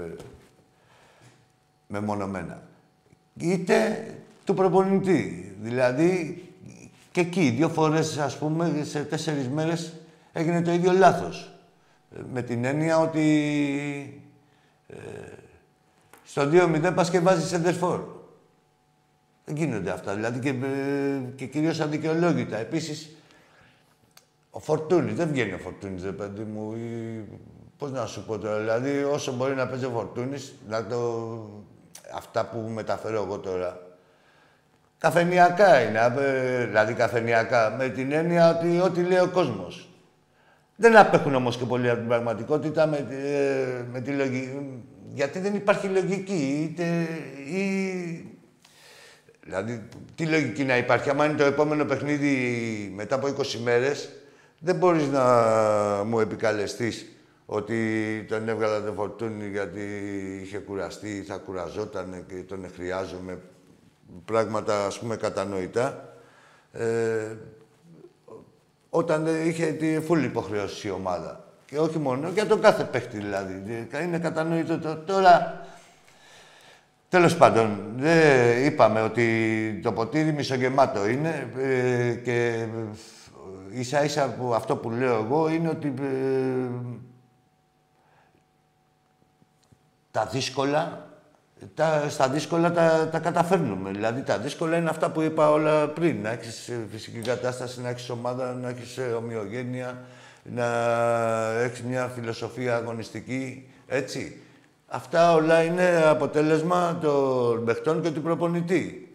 μεμονωμένα. 1.87 2.61
Είτε 3.39 4.07
του 4.43 4.53
προπονητή. 4.53 5.55
Δηλαδή, 5.61 6.44
και 7.15 7.21
εκεί, 7.21 7.49
δύο 7.49 7.69
φορές, 7.69 8.17
ας 8.17 8.37
πούμε, 8.37 8.83
σε 8.83 9.03
τέσσερις 9.03 9.47
μέρες 9.49 9.93
έγινε 10.33 10.61
το 10.61 10.71
ίδιο 10.71 10.91
λάθος. 10.91 11.51
Ε, 12.15 12.19
με 12.33 12.41
την 12.41 12.65
έννοια 12.65 12.99
ότι 12.99 14.23
ε, 14.87 14.95
στο 16.23 16.41
2-0 16.51 16.91
πας 16.95 17.09
και 17.09 17.19
βάζεις 17.19 17.53
εντερφόρ. 17.53 18.03
Δεν 19.45 19.55
γίνονται 19.55 19.91
αυτά. 19.91 20.15
Δηλαδή 20.15 20.39
και, 20.39 20.49
ε, 20.49 21.33
και 21.35 21.45
κυρίως 21.45 21.79
αδικαιολόγητα. 21.79 22.57
Επίσης, 22.57 23.15
ο 24.49 24.59
Φορτούνης, 24.59 25.15
δεν 25.15 25.27
βγαίνει 25.27 25.53
ο 25.53 25.57
Φορτούνης, 25.57 26.03
ρε 26.03 26.11
παιδί 26.11 26.43
μου. 26.43 26.73
Ή, 26.73 27.23
πώς 27.77 27.91
να 27.91 28.05
σου 28.05 28.25
πω 28.25 28.37
τώρα, 28.37 28.59
δηλαδή 28.59 29.03
όσο 29.03 29.33
μπορεί 29.33 29.55
να 29.55 29.67
παίζει 29.67 29.85
ο 29.85 29.89
Φορτούνης, 29.89 30.53
να 30.67 30.85
το... 30.85 31.39
Αυτά 32.15 32.45
που 32.45 32.59
μεταφέρω 32.59 33.23
εγώ 33.23 33.37
τώρα, 33.37 33.84
Καφενιακά 35.05 35.81
είναι, 35.81 36.13
δηλαδή 36.65 36.93
καφενιακά, 36.93 37.75
με 37.77 37.89
την 37.89 38.11
έννοια 38.11 38.49
ότι 38.49 38.79
ό,τι 38.79 39.01
λέει 39.01 39.19
ο 39.19 39.29
κόσμος. 39.33 39.89
Δεν 40.75 40.97
απέχουν 40.97 41.35
όμως 41.35 41.57
και 41.57 41.65
πολύ 41.65 41.89
από 41.89 41.99
την 41.99 42.07
πραγματικότητα 42.07 42.87
με, 42.87 42.97
ε, 42.97 43.83
με 43.91 44.01
τη 44.01 44.11
λογική. 44.11 44.83
Γιατί 45.13 45.39
δεν 45.39 45.55
υπάρχει 45.55 45.87
λογική, 45.87 46.69
είτε, 46.71 46.83
ή... 47.57 48.37
Δηλαδή, 49.43 49.87
τι 50.15 50.25
λογική 50.25 50.63
να 50.63 50.77
υπάρχει. 50.77 51.09
Αν 51.09 51.29
είναι 51.29 51.37
το 51.37 51.43
επόμενο 51.43 51.85
παιχνίδι 51.85 52.33
μετά 52.95 53.15
από 53.15 53.27
20 53.27 53.59
μέρες, 53.63 54.09
δεν 54.59 54.75
μπορείς 54.75 55.07
να 55.07 55.23
μου 56.03 56.19
επικαλεστείς 56.19 57.05
ότι 57.45 57.75
τον 58.27 58.49
έβγαλα 58.49 58.81
το 58.81 58.91
φορτούνι 58.91 59.47
γιατί 59.47 59.81
είχε 60.43 60.57
κουραστεί, 60.57 61.23
θα 61.27 61.37
κουραζόταν 61.37 62.25
και 62.27 62.35
τον 62.35 62.65
χρειάζομαι 62.75 63.39
πράγματα, 64.25 64.85
ας 64.85 64.99
πούμε, 64.99 65.15
κατανοητά. 65.15 66.13
Ε, 66.71 67.35
όταν 68.89 69.45
είχε 69.47 69.65
τη 69.65 69.99
φούλη 70.01 70.25
υποχρέωση 70.25 70.87
η 70.87 70.91
ομάδα. 70.91 71.45
Και 71.65 71.79
όχι 71.79 71.99
μόνο, 71.99 72.29
για 72.29 72.45
τον 72.45 72.61
κάθε 72.61 72.83
παίχτη 72.83 73.17
δηλαδή. 73.17 73.87
Είναι 74.03 74.19
κατανοητό 74.19 74.79
το, 74.79 74.97
τώρα. 74.97 75.65
Τέλος 77.09 77.37
πάντων, 77.37 77.93
δεν 77.97 78.65
είπαμε 78.65 79.01
ότι 79.01 79.79
το 79.83 79.91
ποτήρι 79.91 80.31
μισογεμάτο 80.31 81.07
είναι 81.07 81.51
ε, 81.57 82.13
και 82.13 82.67
ίσα 83.71 84.03
ίσα 84.03 84.29
που 84.29 84.53
αυτό 84.53 84.75
που 84.75 84.89
λέω 84.89 85.15
εγώ 85.15 85.49
είναι 85.49 85.69
ότι 85.69 85.93
ε, 86.01 86.69
τα 90.11 90.25
δύσκολα 90.25 91.09
τα, 91.73 92.09
στα 92.09 92.29
δύσκολα 92.29 92.71
τα, 92.71 93.09
τα 93.11 93.19
καταφέρνουμε. 93.19 93.91
Δηλαδή 93.91 94.21
τα 94.21 94.37
δύσκολα 94.37 94.77
είναι 94.77 94.89
αυτά 94.89 95.09
που 95.09 95.21
είπα 95.21 95.51
όλα 95.51 95.87
πριν. 95.87 96.21
Να 96.21 96.29
έχεις 96.29 96.71
φυσική 96.91 97.19
κατάσταση, 97.19 97.81
να 97.81 97.89
έχεις 97.89 98.09
ομάδα, 98.09 98.53
να 98.53 98.69
έχεις 98.69 98.99
ομοιογένεια, 99.17 99.97
να 100.43 100.65
έχεις 101.59 101.81
μια 101.81 102.07
φιλοσοφία 102.07 102.75
αγωνιστική. 102.75 103.69
Έτσι. 103.87 104.39
Αυτά 104.87 105.33
όλα 105.33 105.63
είναι 105.63 106.03
αποτέλεσμα 106.05 106.97
των 107.01 107.65
παιχτών 107.65 108.01
και 108.01 108.11
του 108.11 108.21
προπονητή. 108.21 109.09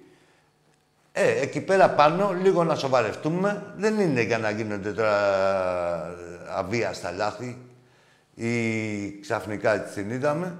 Ε, 1.12 1.40
εκεί 1.40 1.60
πέρα 1.60 1.90
πάνω, 1.90 2.32
λίγο 2.42 2.64
να 2.64 2.74
σοβαρευτούμε. 2.74 3.62
Δεν 3.76 4.00
είναι 4.00 4.22
για 4.22 4.38
να 4.38 4.50
γίνονται 4.50 4.92
τώρα 4.92 5.16
αβίαστα 6.56 7.12
λάθη 7.12 7.58
ή 8.34 9.20
ξαφνικά 9.20 9.80
την 9.80 10.10
είδαμε. 10.10 10.56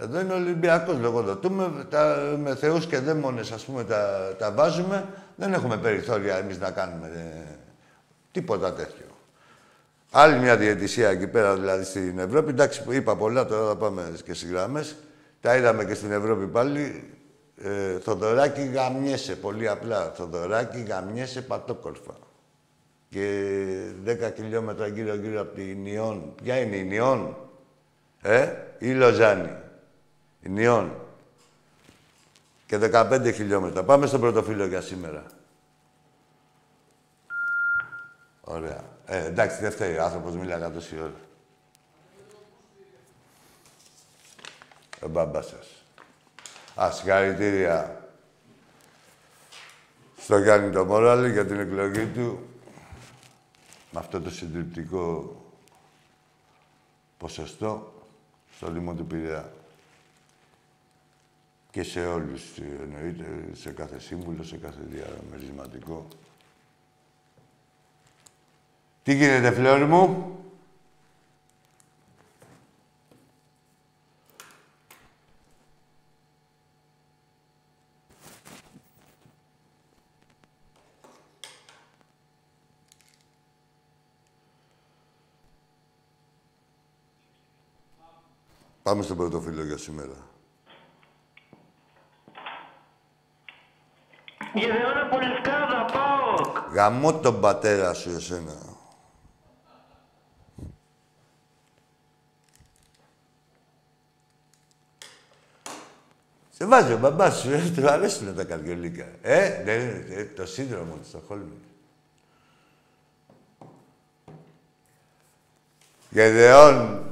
Εδώ 0.00 0.20
είναι 0.20 0.32
ο 0.32 0.36
Ολυμπιακός 0.36 0.98
λογοδοτούμε. 0.98 1.86
Τα, 1.90 2.34
με 2.38 2.54
θεούς 2.54 2.86
και 2.86 2.98
δαίμονες, 2.98 3.52
ας 3.52 3.64
πούμε, 3.64 3.84
τα, 3.84 4.34
τα 4.38 4.52
βάζουμε. 4.52 5.08
Δεν 5.36 5.52
έχουμε 5.52 5.76
περιθώρια 5.76 6.36
εμείς 6.36 6.58
να 6.58 6.70
κάνουμε 6.70 7.06
ε, 7.06 7.56
τίποτα 8.32 8.72
τέτοιο. 8.72 9.06
Άλλη 10.10 10.38
μια 10.38 10.56
διαιτησία 10.56 11.08
εκεί 11.08 11.26
πέρα, 11.26 11.54
δηλαδή 11.54 11.84
στην 11.84 12.18
Ευρώπη. 12.18 12.50
Εντάξει, 12.50 12.84
είπα 12.88 13.16
πολλά, 13.16 13.46
τώρα 13.46 13.68
θα 13.68 13.76
πάμε 13.76 14.12
και 14.24 14.34
στις 14.34 14.50
γραμμές. 14.50 14.96
Τα 15.40 15.56
είδαμε 15.56 15.84
και 15.84 15.94
στην 15.94 16.12
Ευρώπη 16.12 16.46
πάλι. 16.46 17.12
Ε, 17.62 17.98
Θοδωράκι 17.98 18.70
γαμιέσαι, 18.74 19.36
πολύ 19.36 19.68
απλά. 19.68 20.12
Θοδωράκι 20.14 20.84
γαμιέσαι 20.88 21.42
πατόκορφα. 21.42 22.14
Και 23.08 23.54
10 24.06 24.10
χιλιόμετρα 24.36 24.86
γύρω-γύρω 24.86 25.40
από 25.40 25.54
την 25.54 25.86
Ιόν. 25.86 26.34
Ποια 26.42 26.60
είναι 26.60 26.76
η 26.76 26.88
Ιόν, 26.90 27.36
ε, 28.22 28.48
ή 28.78 28.92
Λοζάνη. 28.92 29.50
Νιών. 30.40 31.06
Και 32.66 32.78
15 32.78 33.32
χιλιόμετρα. 33.34 33.84
Πάμε 33.84 34.06
στο 34.06 34.18
πρωτοφύλλο 34.18 34.66
για 34.66 34.80
σήμερα. 34.80 35.26
Ωραία. 38.40 38.84
Ε, 39.06 39.24
εντάξει, 39.24 39.60
δεν 39.60 39.70
φταίει. 39.70 39.96
Ο 39.96 40.02
άνθρωπος 40.02 40.34
μιλάει 40.34 40.70
τόση 40.70 40.98
ώρα. 41.00 41.20
Ο 45.02 45.08
μπαμπάς 45.08 45.46
σας. 45.46 45.84
Α, 46.80 46.90
συγχαρητήρια 46.90 48.08
στο 50.16 50.38
Γιάννη 50.38 50.70
το 50.70 50.84
Μόραλη 50.84 51.32
για 51.32 51.46
την 51.46 51.60
εκλογή 51.60 52.06
του 52.06 52.48
με 53.90 54.00
αυτό 54.00 54.20
το 54.20 54.30
συντριπτικό 54.30 55.36
ποσοστό 57.16 57.92
στο 58.56 58.70
Δήμο 58.70 58.94
του 58.94 59.06
Πειραιά 59.06 59.52
και 61.78 61.84
σε 61.84 62.06
όλους, 62.06 62.58
εννοείται, 62.58 63.48
σε 63.52 63.70
κάθε 63.70 63.98
σύμβουλο, 63.98 64.42
σε 64.42 64.56
κάθε 64.56 64.80
διαμερισματικό. 64.82 66.06
Τι 69.02 69.14
γίνεται, 69.14 69.50
φλόρ 69.50 69.84
μου; 69.84 70.36
Πάμε 88.82 89.02
στο 89.02 89.16
πρώτο 89.16 89.40
φίλο 89.40 89.64
για 89.64 89.76
σήμερα. 89.76 90.37
Γεδεώνα 94.58 95.06
Πολυσκάδα, 95.10 95.84
πάω. 95.92 96.52
Γαμώ 96.72 97.14
τον 97.14 97.40
πατέρα 97.40 97.94
σου 97.94 98.10
εσένα. 98.10 98.76
Σε 106.50 106.66
βάζει 106.66 106.92
ο 106.92 106.98
μπαμπάς 106.98 107.38
σου, 107.38 107.50
ε, 107.52 107.72
του 107.76 107.90
αρέσουν 107.90 108.34
τα 108.34 108.44
καρδιολίκα. 108.44 109.06
Ε, 109.22 109.62
ναι, 109.64 109.76
ναι, 109.76 110.24
το 110.24 110.46
σύνδρομο 110.46 110.94
του 110.94 111.08
Στοχόλμη. 111.08 111.58
Γεδεών, 116.10 117.02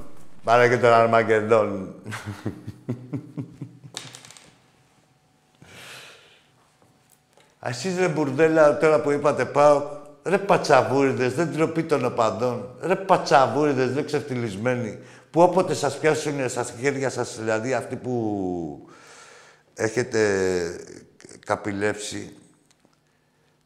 πάρε 0.45 0.69
και 0.69 0.79
τον 0.79 0.93
Αρμακεδόν. 0.93 1.95
Εσείς 7.69 7.99
ρε 7.99 8.09
μπουρδέλα, 8.09 8.79
τώρα 8.79 9.01
που 9.01 9.11
είπατε 9.11 9.45
πάω, 9.45 9.83
ρε 10.25 10.39
πατσαβούριδες, 10.39 11.35
δεν 11.35 11.53
τροπεί 11.53 11.83
των 11.83 12.05
οπαδών. 12.05 12.77
Ρε 12.81 12.97
πατσαβούριδες, 12.97 13.93
δεν 13.93 14.05
ξεφτυλισμένοι. 14.05 14.99
Που 15.31 15.41
όποτε 15.41 15.75
σας 15.75 15.99
πιάσουν 15.99 16.49
στα 16.49 16.67
χέρια 16.81 17.11
σας, 17.11 17.37
δηλαδή 17.39 17.75
αυτοί 17.75 17.97
που 17.97 18.89
έχετε 19.75 20.21
καπηλεύσει, 21.47 22.37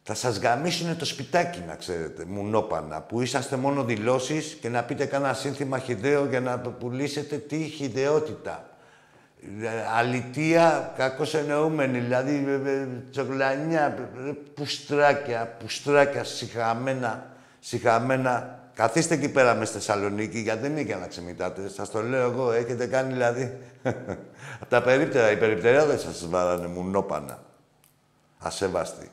θα 0.02 0.14
σας 0.14 0.38
γαμίσουν 0.38 0.96
το 0.96 1.04
σπιτάκι, 1.04 1.64
να 1.66 1.74
ξέρετε, 1.74 2.24
μουνόπανα, 2.24 3.00
που 3.00 3.20
είσαστε 3.20 3.56
μόνο 3.56 3.84
δηλώσεις 3.84 4.58
και 4.60 4.68
να 4.68 4.82
πείτε 4.82 5.04
κάνα 5.04 5.34
σύνθημα 5.34 5.78
χιδαίο 5.78 6.26
για 6.26 6.40
να 6.40 6.60
το 6.60 6.70
πουλήσετε 6.70 7.36
τι 7.36 7.56
χιδεότητα. 7.56 8.69
Ε, 9.42 9.68
αλητία, 9.98 10.92
κακώς 10.96 11.34
εννοούμενη, 11.34 11.98
δηλαδή 11.98 12.60
ε, 12.66 12.70
ε, 12.70 12.86
τσοκλανιά, 13.10 14.10
πουστράκια, 14.54 15.56
πουστράκια, 15.58 16.24
συχαμένα, 16.24 17.26
συχαμένα. 17.58 18.58
Καθίστε 18.74 19.14
εκεί 19.14 19.28
πέρα 19.28 19.54
μες 19.54 19.68
στη 19.68 19.76
Θεσσαλονίκη, 19.76 20.38
γιατί 20.38 20.60
δεν 20.60 20.70
είναι 20.70 20.80
για 20.80 20.96
να 20.96 21.06
ξεμητάτε. 21.06 21.68
Σας 21.68 21.90
το 21.90 22.02
λέω 22.02 22.30
εγώ, 22.30 22.52
έχετε 22.52 22.86
κάνει 22.86 23.12
δηλαδή. 23.12 23.58
Από 24.60 24.68
τα 24.68 24.82
περίπτερα, 24.82 25.30
οι 25.30 25.36
περιπτεριάδε 25.36 25.98
σας 25.98 26.26
βάρανε 26.28 26.66
μουνόπανα. 26.66 27.42
Ασέβαστη. 28.38 29.10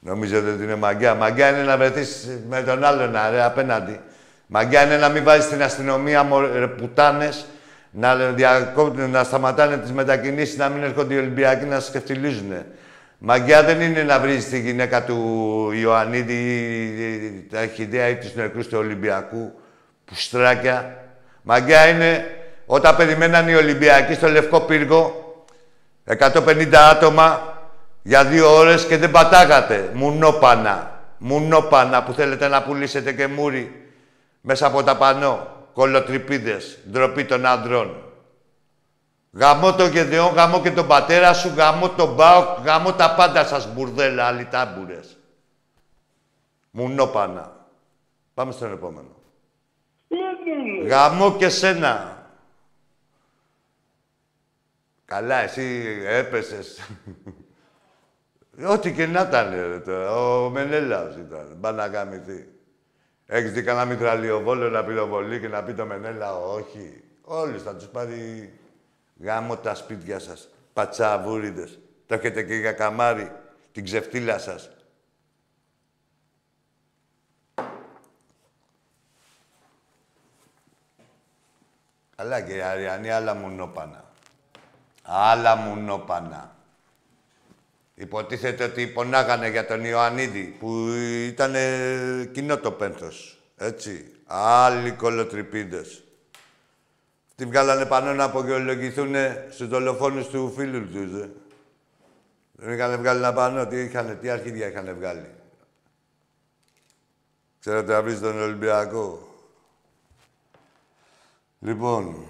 Νομίζετε 0.00 0.50
ότι 0.50 0.62
είναι 0.62 0.74
μαγκιά. 0.74 1.14
Μαγκιά 1.14 1.48
είναι 1.48 1.62
να 1.62 1.76
βρεθείς 1.76 2.28
με 2.48 2.62
τον 2.62 2.84
άλλον 2.84 3.16
ρε, 3.30 3.42
απέναντι. 3.42 4.00
Μαγκιά 4.46 4.84
είναι 4.84 4.96
να 4.96 5.08
μην 5.08 5.24
βάζεις 5.24 5.48
την 5.48 5.62
αστυνομία 5.62 6.26
πουτάνες, 6.76 7.46
να, 7.96 8.14
να 9.08 9.24
σταματάνε 9.24 9.76
τις 9.76 9.92
μετακινήσεις, 9.92 10.56
να 10.56 10.68
μην 10.68 10.82
έρχονται 10.82 11.14
οι 11.14 11.18
Ολυμπιακοί 11.18 11.64
να 11.64 11.80
σα 11.80 11.92
Μαγκιά 13.18 13.62
δεν 13.62 13.80
είναι 13.80 14.02
να 14.02 14.18
βρεις 14.18 14.48
τη 14.48 14.60
γυναίκα 14.60 15.04
του 15.04 15.70
Ιωαννίδη, 15.74 17.46
τα 17.50 17.62
ιδέα 17.76 18.08
ή 18.08 18.16
του 18.16 18.30
νεκρούς 18.34 18.66
του 18.66 18.78
Ολυμπιακού, 18.78 19.52
που 20.04 20.14
στράκια. 20.14 20.96
Μαγκιά 21.42 21.88
είναι 21.88 22.26
όταν 22.66 22.96
περιμέναν 22.96 23.48
οι 23.48 23.54
Ολυμπιακοί 23.54 24.14
στο 24.14 24.28
Λευκό 24.28 24.60
Πύργο, 24.60 25.24
150 26.18 26.74
άτομα 26.90 27.58
για 28.02 28.24
δύο 28.24 28.56
ώρες 28.56 28.86
και 28.86 28.96
δεν 28.96 29.10
πατάγατε. 29.10 29.90
Μουνόπανα. 29.92 31.00
Μουνόπανα 31.18 32.02
που 32.02 32.12
θέλετε 32.12 32.48
να 32.48 32.62
πουλήσετε 32.62 33.12
και 33.12 33.26
μούρι 33.26 33.90
μέσα 34.40 34.66
από 34.66 34.82
τα 34.82 34.96
πανό. 34.96 35.53
Κολοτρυπίδες. 35.74 36.78
Ντροπή 36.90 37.24
των 37.24 37.46
άντρων. 37.46 38.04
Γαμώ 39.32 39.74
το 39.74 39.86
Γεδεόν, 39.86 40.34
γαμώ 40.34 40.60
και 40.60 40.70
τον 40.70 40.86
πατέρα 40.86 41.34
σου, 41.34 41.48
γαμώ 41.48 41.88
τον 41.88 42.14
Μπάο, 42.14 42.62
γαμώ 42.64 42.92
τα 42.92 43.14
πάντα 43.14 43.44
σας 43.44 43.72
μπουρδέλα, 43.72 44.26
αλυτάμπουρες. 44.26 45.16
Μουνόπανα. 46.70 47.66
Πάμε 48.34 48.52
στον 48.52 48.72
επόμενο. 48.72 49.16
Γαμώ 50.86 51.36
και 51.36 51.48
σένα. 51.48 52.22
Καλά, 55.04 55.36
εσύ 55.36 55.84
έπεσες. 56.06 56.80
Ό,τι 58.72 58.92
και 58.92 59.06
να 59.06 59.20
ήταν, 59.20 59.50
ρε, 59.50 59.78
τώρα. 59.78 60.16
Ο 60.16 60.50
Μενέλαος 60.50 61.16
ήταν. 61.16 61.58
Πά 61.60 61.72
να 61.72 61.86
γαμηθεί. 61.86 62.53
Έχεις 63.26 63.52
δει 63.52 63.62
κανένα 63.62 63.84
μητραλιοβόλο 63.84 64.70
να 64.70 64.84
πυροβολεί 64.84 65.40
και 65.40 65.48
να 65.48 65.62
πει 65.62 65.74
το 65.74 65.86
Μενέλα, 65.86 66.34
όχι. 66.34 67.04
Όλους 67.22 67.62
θα 67.62 67.74
τους 67.74 67.86
πάρει 67.86 68.52
γάμο 69.18 69.56
τα 69.56 69.74
σπίτια 69.74 70.18
σας. 70.18 70.48
Πατσαβούριδες. 70.72 71.78
Το 72.06 72.14
έχετε 72.14 72.42
και 72.42 72.54
για 72.54 72.72
καμάρι. 72.72 73.32
Την 73.72 73.84
ξεφτύλα 73.84 74.38
σας. 74.38 74.70
Καλά 82.16 82.40
και 82.40 82.54
οι 82.54 82.60
Αριανοί, 82.60 83.10
άλλα 83.10 83.34
μουνόπανα. 83.34 84.04
Άλλα 85.02 85.56
μουνόπανα. 85.56 86.53
Υποτίθεται 87.94 88.64
ότι 88.64 88.86
πονάγανε 88.86 89.48
για 89.48 89.66
τον 89.66 89.84
Ιωαννίδη, 89.84 90.56
που 90.58 90.88
ήταν 91.26 91.54
κοινό 92.32 92.58
το 92.58 92.72
πένθος. 92.72 93.38
Έτσι. 93.56 94.12
Άλλοι 94.26 94.92
κολοτρυπίδες. 94.92 96.04
Τι 97.34 97.44
βγάλανε 97.44 97.86
πάνω 97.86 98.14
να 98.14 98.24
απογειολογηθούν 98.24 99.14
στους 99.50 99.68
δολοφόνους 99.68 100.26
του 100.26 100.52
φίλου 100.56 100.88
τους, 100.88 101.22
ε. 101.22 101.30
Δεν 102.52 102.72
είχαν 102.72 102.98
βγάλει 102.98 103.18
ένα 103.18 103.32
πάνω, 103.32 103.66
τι 103.66 103.80
είχαν, 103.80 104.18
τι 104.20 104.30
αρχίδια 104.30 104.68
είχαν 104.68 104.94
βγάλει. 104.94 105.34
Ξέρετε 107.60 107.92
να 107.92 108.02
βρεις 108.02 108.20
τον 108.20 108.40
Ολυμπιακό. 108.40 109.28
Λοιπόν, 111.60 112.26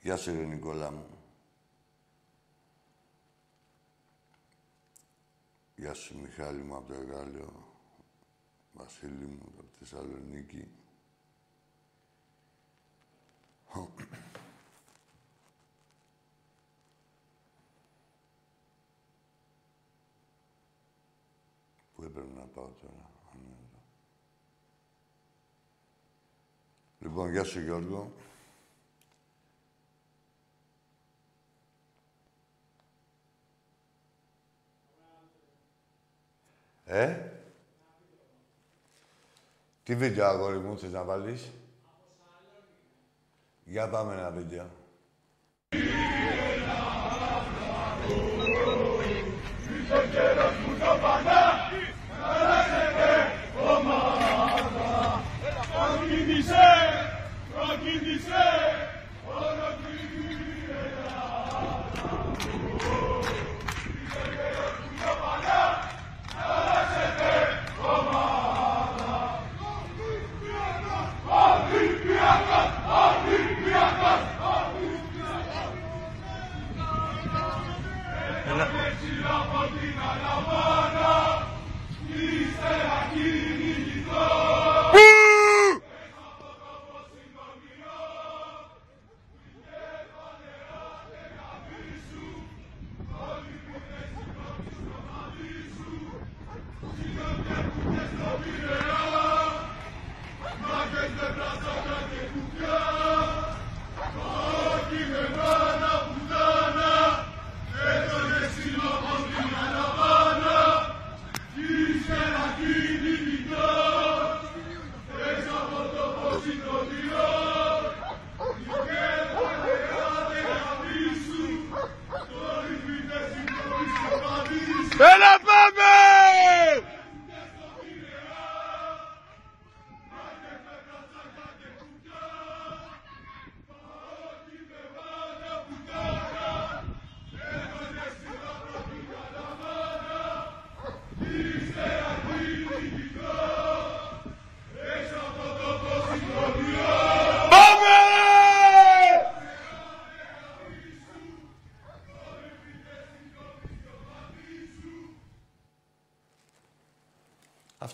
γεια 0.00 0.16
σου, 0.16 0.30
Νικόλα 0.30 0.90
μου. 0.90 1.11
Γεια 5.82 5.94
σου 5.94 6.18
Μιχάλη 6.18 6.62
μου 6.62 6.76
από 6.76 6.92
το 6.92 6.94
Εγάλιο, 6.94 7.66
Βασίλη 8.72 9.24
μου 9.24 9.42
από 9.48 9.62
τη 9.62 9.68
Θεσσαλονίκη. 9.78 10.68
Πού 21.94 22.02
έπρεπε 22.02 22.34
να 22.34 22.42
πάω 22.42 22.68
τώρα. 22.82 23.10
Λοιπόν, 27.00 27.30
γεια 27.30 27.44
σου 27.44 27.60
Γιώργο. 27.60 28.12
Ε; 36.92 37.32
Τι 39.84 39.94
βίντεο, 39.96 40.26
αγόρι 40.26 40.58
μου, 40.58 40.78
θες 40.78 40.92
να 40.92 41.02
βάλεις; 41.02 41.50
Για 43.64 43.88
πάμε 43.88 44.14
ένα 44.14 44.30
βίντεο. 44.30 44.70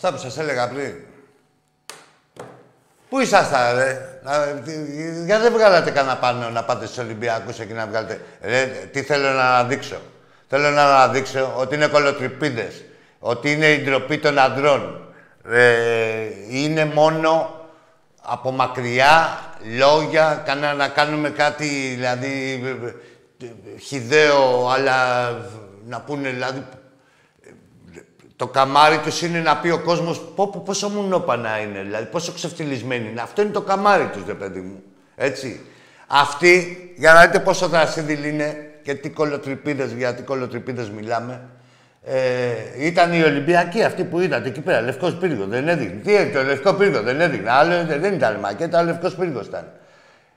Αυτά 0.01 0.13
που 0.13 0.21
σας 0.21 0.37
έλεγα 0.37 0.69
πριν. 0.69 0.93
Πού 3.09 3.19
ήσασταν, 3.19 3.77
ρε; 3.77 4.19
Να, 4.23 4.45
γιατί 5.25 5.41
δεν 5.41 5.51
βγάλατε 5.51 5.91
κανένα 5.91 6.17
πάνω 6.17 6.49
να 6.49 6.63
πάτε 6.63 6.85
στους 6.85 6.97
Ολυμπιακούς 6.97 7.59
εκεί 7.59 7.73
να 7.73 7.87
βγάλετε. 7.87 8.21
Ρε, 8.41 8.65
τι 8.65 9.01
θέλω 9.01 9.29
να 9.29 9.55
αναδείξω; 9.55 10.01
Θέλω 10.47 10.69
να 10.69 10.83
αναδείξω 10.83 11.53
ότι 11.57 11.75
είναι 11.75 11.87
κολοτριπίδες. 11.87 12.83
Ότι 13.19 13.51
είναι 13.51 13.67
η 13.67 13.83
ντροπή 13.83 14.17
των 14.17 14.39
αντρών. 14.39 15.13
είναι 16.49 16.85
μόνο 16.85 17.59
από 18.21 18.51
μακριά 18.51 19.39
λόγια, 19.77 20.43
κανένα 20.45 20.73
να 20.73 20.87
κάνουμε 20.87 21.29
κάτι, 21.29 21.93
δηλαδή, 21.95 22.63
χιδαίο, 23.79 24.69
αλλά 24.69 25.29
να 25.85 26.01
πούνε, 26.01 26.29
δηλαδή, 26.29 26.65
το 28.39 28.47
καμάρι 28.47 28.97
τους 28.97 29.21
είναι 29.21 29.39
να 29.39 29.57
πει 29.57 29.69
ο 29.69 29.79
κόσμος 29.79 30.21
πόσο 30.65 30.89
μουνόπανα 30.89 31.59
είναι, 31.59 31.81
δηλαδή 31.81 32.05
πόσο 32.05 32.31
ξεφτυλισμένοι 32.31 33.09
είναι. 33.09 33.21
Αυτό 33.21 33.41
είναι 33.41 33.51
το 33.51 33.61
καμάρι 33.61 34.09
τους, 34.13 34.25
ρε 34.27 34.33
παιδί 34.33 34.59
μου. 34.59 34.83
Έτσι. 35.15 35.61
Αυτοί, 36.07 36.77
για 36.97 37.13
να 37.13 37.21
δείτε 37.25 37.39
πόσο 37.39 37.67
δρασίδηλοι 37.67 38.29
είναι 38.29 38.71
και 38.83 38.93
τι 38.93 39.09
κολοτρυπίδες, 39.09 39.91
για 39.91 40.13
τι 40.13 40.21
κολοτρυπίδες 40.21 40.89
μιλάμε. 40.89 41.41
Ε, 42.03 42.15
ήταν 42.77 43.13
οι 43.13 43.23
Ολυμπιακοί 43.23 43.83
αυτοί 43.83 44.03
που 44.03 44.19
είδατε 44.19 44.47
εκεί 44.47 44.61
πέρα. 44.61 44.81
Λευκός 44.81 45.15
πύργο 45.15 45.45
δεν 45.45 45.67
έδειχνε. 45.67 46.01
Τι 46.03 46.15
έγινε, 46.15 46.31
το 46.31 46.43
λευκό 46.43 46.73
πύργο 46.73 47.01
δεν 47.01 47.21
έδειχνε. 47.21 47.51
Άλλο 47.51 47.85
δεν 47.85 48.13
ήταν 48.13 48.35
μακέτα, 48.35 48.83
λευκός 48.83 49.15
πύργος 49.15 49.45
ήταν. 49.45 49.71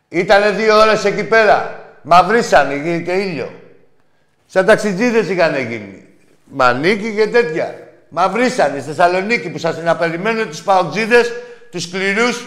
Ήτανε 0.09 0.51
δύο 0.51 0.79
ώρες 0.79 1.05
εκεί 1.05 1.25
πέρα. 1.25 1.81
Μαυρίσαν 2.03 2.69
και 3.05 3.13
ήλιο. 3.13 3.53
Σαν 4.47 4.67
ταξιτζίδες 4.67 5.29
είχαν 5.29 5.57
γίνει. 5.57 6.05
Μανίκι 6.45 7.15
και 7.15 7.27
τέτοια. 7.27 7.82
Μαυρίσανε 8.15 8.81
στη 8.81 8.93
Θεσσαλονίκη 8.93 9.49
που 9.51 9.59
σας 9.59 9.77
να 9.83 9.97
περιμένουν 9.97 10.49
τους 10.49 10.63
παουτζίδες, 10.63 11.33
τους 11.71 11.83
σκληρούς 11.83 12.47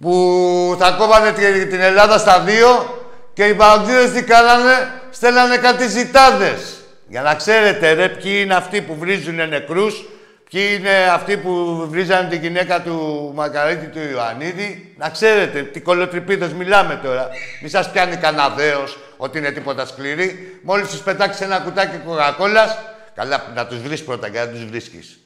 που 0.00 0.76
θα 0.78 0.90
κόβανε 0.90 1.32
την 1.64 1.80
Ελλάδα 1.80 2.18
στα 2.18 2.40
δύο 2.40 3.00
και 3.32 3.44
οι 3.44 3.54
παουτζίδες 3.54 4.10
τι 4.10 4.22
κάνανε, 4.22 5.00
στέλνανε 5.10 5.56
κάτι 5.56 5.88
ζητάδες. 5.88 6.76
Για 7.08 7.22
να 7.22 7.34
ξέρετε 7.34 7.92
ρε 7.92 8.08
ποιοι 8.08 8.40
είναι 8.44 8.54
αυτοί 8.54 8.80
που 8.80 8.96
βρίζουν 8.98 9.48
νεκρούς, 9.48 10.04
ποιοι 10.50 10.76
είναι 10.78 11.10
αυτοί 11.12 11.36
που 11.36 11.84
βρίζανε 11.90 12.28
τη 12.28 12.36
γυναίκα 12.36 12.80
του 12.80 13.30
Μακαρίτη 13.34 13.86
του 13.86 13.98
Ιωαννίδη. 14.12 14.94
Να 14.98 15.08
ξέρετε 15.08 15.62
τι 15.62 15.80
κολοτριπίδες 15.80 16.52
μιλάμε 16.52 17.00
τώρα. 17.02 17.28
Μη 17.62 17.68
σας 17.68 17.90
πιάνει 17.90 18.16
καναδέος 18.16 18.98
ότι 19.16 19.38
είναι 19.38 19.50
τίποτα 19.50 19.86
σκληρή. 19.86 20.58
Μόλις 20.62 20.88
τους 20.88 21.00
πετάξεις 21.00 21.40
ένα 21.40 21.58
κουτάκι 21.58 21.96
κοκακόλας, 21.96 22.78
Καλά, 23.14 23.52
να 23.54 23.66
τους 23.66 23.80
βρεις 23.80 24.04
πρώτα 24.04 24.30
και 24.30 24.38
να 24.38 24.48
τους 24.48 24.64
βρίσκεις. 24.64 25.20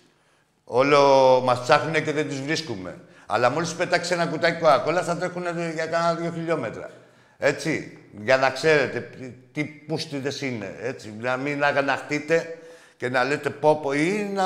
Όλο 0.64 1.00
μας 1.44 1.60
ψάχνουν 1.60 2.04
και 2.04 2.12
δεν 2.12 2.28
τους 2.28 2.40
βρίσκουμε. 2.40 3.00
Αλλά 3.26 3.50
μόλις 3.50 3.74
πετάξεις 3.74 4.10
ένα 4.10 4.26
κουτάκι 4.26 4.60
κοκακόλα 4.60 5.02
θα 5.02 5.16
τρέχουν 5.16 5.42
για 5.74 5.86
κάνα 5.86 6.14
δύο 6.14 6.32
χιλιόμετρα. 6.32 6.90
Έτσι. 7.38 7.98
Για 8.22 8.36
να 8.36 8.50
ξέρετε 8.50 9.10
τι 9.52 9.64
πούστιδες 9.64 10.40
είναι. 10.40 10.76
Έτσι. 10.80 11.14
Να 11.20 11.36
μην 11.36 11.64
αγαναχτείτε 11.64 12.58
και 12.96 13.08
να 13.08 13.24
λέτε 13.24 13.50
πόπο 13.50 13.92
ή 13.92 14.30
να 14.34 14.44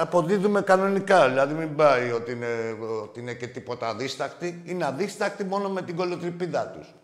αποδίδουμε 0.00 0.60
κανονικά. 0.60 1.28
Δηλαδή 1.28 1.54
μην 1.54 1.76
πάει 1.76 2.10
ότι 2.10 2.32
είναι, 2.32 2.76
ότι 3.02 3.20
είναι 3.20 3.32
και 3.32 3.46
τίποτα 3.46 3.88
αδίστακτη. 3.88 4.62
Είναι 4.64 4.86
αδίστακτη 4.86 5.44
μόνο 5.44 5.68
με 5.68 5.82
την 5.82 5.96
κολοτριπίδα 5.96 6.66
τους. 6.66 6.94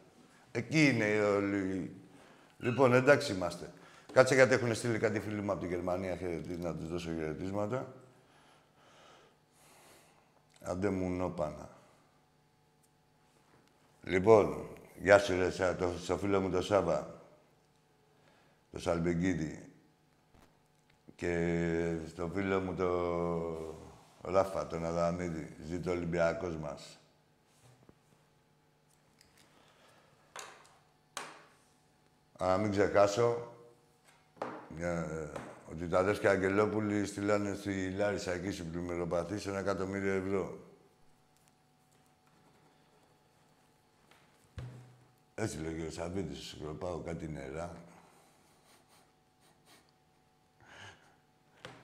Εκεί 0.52 0.88
είναι 0.88 1.04
όλοι. 1.36 1.90
Λοιπόν, 2.58 2.94
εντάξει 2.94 3.32
είμαστε. 3.32 3.70
Κάτσε 4.12 4.34
γιατί 4.34 4.54
έχουν 4.54 4.74
στείλει 4.74 4.98
κάτι 4.98 5.20
φίλοι 5.20 5.40
μου 5.40 5.52
από 5.52 5.60
τη 5.60 5.66
Γερμανία 5.66 6.18
να 6.58 6.74
τους 6.74 6.88
δώσω 6.88 7.10
χαιρετίσματα. 7.10 7.94
Άντε 10.62 10.90
μου 10.90 11.10
νόπανα. 11.10 11.68
Λοιπόν, 14.04 14.68
γεια 14.98 15.18
σου 15.18 15.36
ρε, 15.36 15.74
το, 15.74 15.92
στο 15.98 16.18
φίλο 16.18 16.40
μου 16.40 16.50
το 16.50 16.62
Σάβα, 16.62 17.22
το 18.72 18.78
Σαλμπεγκίδη 18.78 19.72
και 21.16 21.96
στο 22.08 22.30
φίλο 22.34 22.60
μου 22.60 22.74
το 22.74 24.30
Ράφα, 24.30 24.66
τον 24.66 24.84
Αδαμίδη, 24.84 25.56
ζήτω 25.64 25.90
ο 25.90 25.92
Ολυμπιακός 25.92 26.56
μας. 26.56 26.98
Α, 32.44 32.58
μην 32.58 32.70
ξεχάσω, 32.70 33.52
μια, 34.76 35.06
ότι 35.70 35.88
τα 35.88 35.98
αδέρφια 35.98 36.30
Αγγελόπουλοι 36.30 37.06
στείλανε 37.06 37.54
στη 37.54 37.90
Λάρισα 37.90 38.32
εκεί 38.32 38.50
στην 38.50 38.70
πλημμυροπαθή 38.70 39.38
σε 39.38 39.48
ένα 39.48 39.58
εκατομμύριο 39.58 40.12
ευρώ. 40.12 40.58
Έτσι 45.34 45.58
λέγει 45.58 45.86
ο 45.86 45.90
Σαββίδης, 45.90 46.38
σου 46.38 46.56
σκροπάω 46.56 46.98
κάτι 46.98 47.28
νερά. 47.28 47.76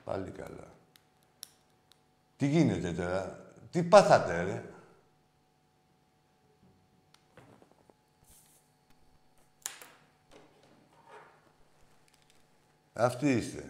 Πάλι 0.03 0.29
καλά. 0.29 0.67
Τι 2.37 2.47
γίνεται 2.47 2.91
τώρα, 2.91 3.45
τι 3.71 3.83
πάθατε 3.83 4.43
ρε; 4.43 4.63
Αυτοί 12.99 13.31
είστε. 13.31 13.69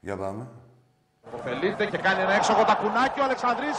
Για 0.00 0.16
πάμε. 0.16 0.59
Οφελείται 1.36 1.84
και 1.92 1.98
κάνει 2.06 2.20
ένα 2.26 2.34
έξω 2.38 2.52
τακουνάκι 2.70 3.18
ο 3.22 3.24
Αλεξανδρής. 3.28 3.76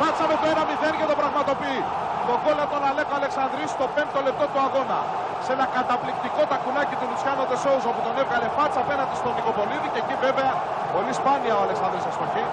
Πάτσα 0.00 0.24
με 0.30 0.36
το 0.40 0.46
1-0 0.54 0.96
και 1.00 1.06
το 1.10 1.16
πραγματοποιεί. 1.22 1.82
Το 2.26 2.34
γκολ 2.42 2.58
από 2.64 2.72
τον 2.74 2.82
Αλέκο 2.90 3.14
Αλεξανδρής 3.20 3.68
στο 3.76 3.86
5ο 3.96 4.20
λεπτό 4.28 4.44
του 4.52 4.60
αγώνα. 4.66 5.00
Σε 5.44 5.50
ένα 5.56 5.66
καταπληκτικό 5.76 6.42
τακουνάκι 6.52 6.94
του 6.98 7.06
Λουτσιάνο 7.10 7.44
Τεσόουζο 7.50 7.90
που 7.94 8.02
τον 8.06 8.14
έβγαλε 8.22 8.48
φάτσα 8.56 8.80
απέναντι 8.84 9.14
στον 9.20 9.32
Νικοπολίδη 9.36 9.88
και 9.94 10.00
εκεί 10.04 10.16
βέβαια 10.26 10.52
πολύ 10.94 11.12
σπάνια 11.20 11.54
ο 11.58 11.62
Αλεξανδρής 11.66 12.04
αστοχή. 12.10 12.44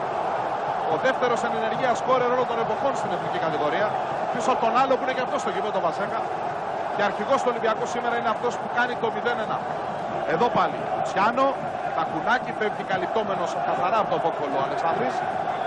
Ο 0.93 0.95
δεύτερος 1.05 1.39
εν 1.47 1.51
ενεργεία 1.59 1.91
σκόρερ 2.01 2.29
όλων 2.35 2.47
των 2.51 2.57
εποχών 2.65 2.93
στην 2.99 3.09
εθνική 3.15 3.39
κατηγορία. 3.45 3.88
Πίσω 4.33 4.49
από 4.53 4.62
τον 4.65 4.73
άλλο 4.81 4.93
που 4.97 5.03
είναι 5.05 5.15
και 5.17 5.23
αυτός 5.27 5.39
στο 5.43 5.51
γήπεδο 5.55 5.79
Βασέκα. 5.88 6.19
Και 6.95 7.01
αρχηγός 7.09 7.39
του 7.41 7.49
Ολυμπιακού 7.53 7.85
σήμερα 7.93 8.15
είναι 8.19 8.31
αυτός 8.35 8.53
που 8.59 8.67
κάνει 8.77 8.93
το 9.03 9.07
0-1. 9.15 9.57
Εδώ 10.34 10.48
πάλι. 10.58 10.78
Λουτσιάνο, 10.95 11.45
τακουνάκι 11.98 12.52
πέφτει 12.60 12.84
καλυπτόμενος 12.91 13.50
καθαρά 13.67 13.98
από 14.04 14.10
το 14.13 14.19
βόκολο 14.26 14.56
ο 14.60 14.63
Αλεξανδρής. 14.67 15.15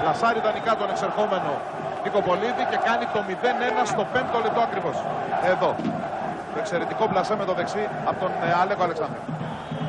Λασάρι 0.04 0.38
ιδανικά 0.42 0.72
τον 0.80 0.88
εξερχόμενο 0.94 1.52
Νικοπολίδη 2.04 2.64
και 2.70 2.78
κάνει 2.88 3.04
το 3.14 3.20
0-1 3.28 3.30
στο 3.92 4.02
5ο 4.14 4.38
λεπτό 4.44 4.60
ακριβώς. 4.68 4.96
Εδώ. 5.52 5.70
Το 6.52 6.58
εξαιρετικό 6.62 7.04
μπλασέ 7.10 7.34
με 7.40 7.44
το 7.44 7.54
δεξί 7.58 7.84
από 8.08 8.18
τον 8.22 8.30
ε, 8.46 8.48
Αλέκο 8.62 8.82
Αλεξάνδρου. 8.88 9.22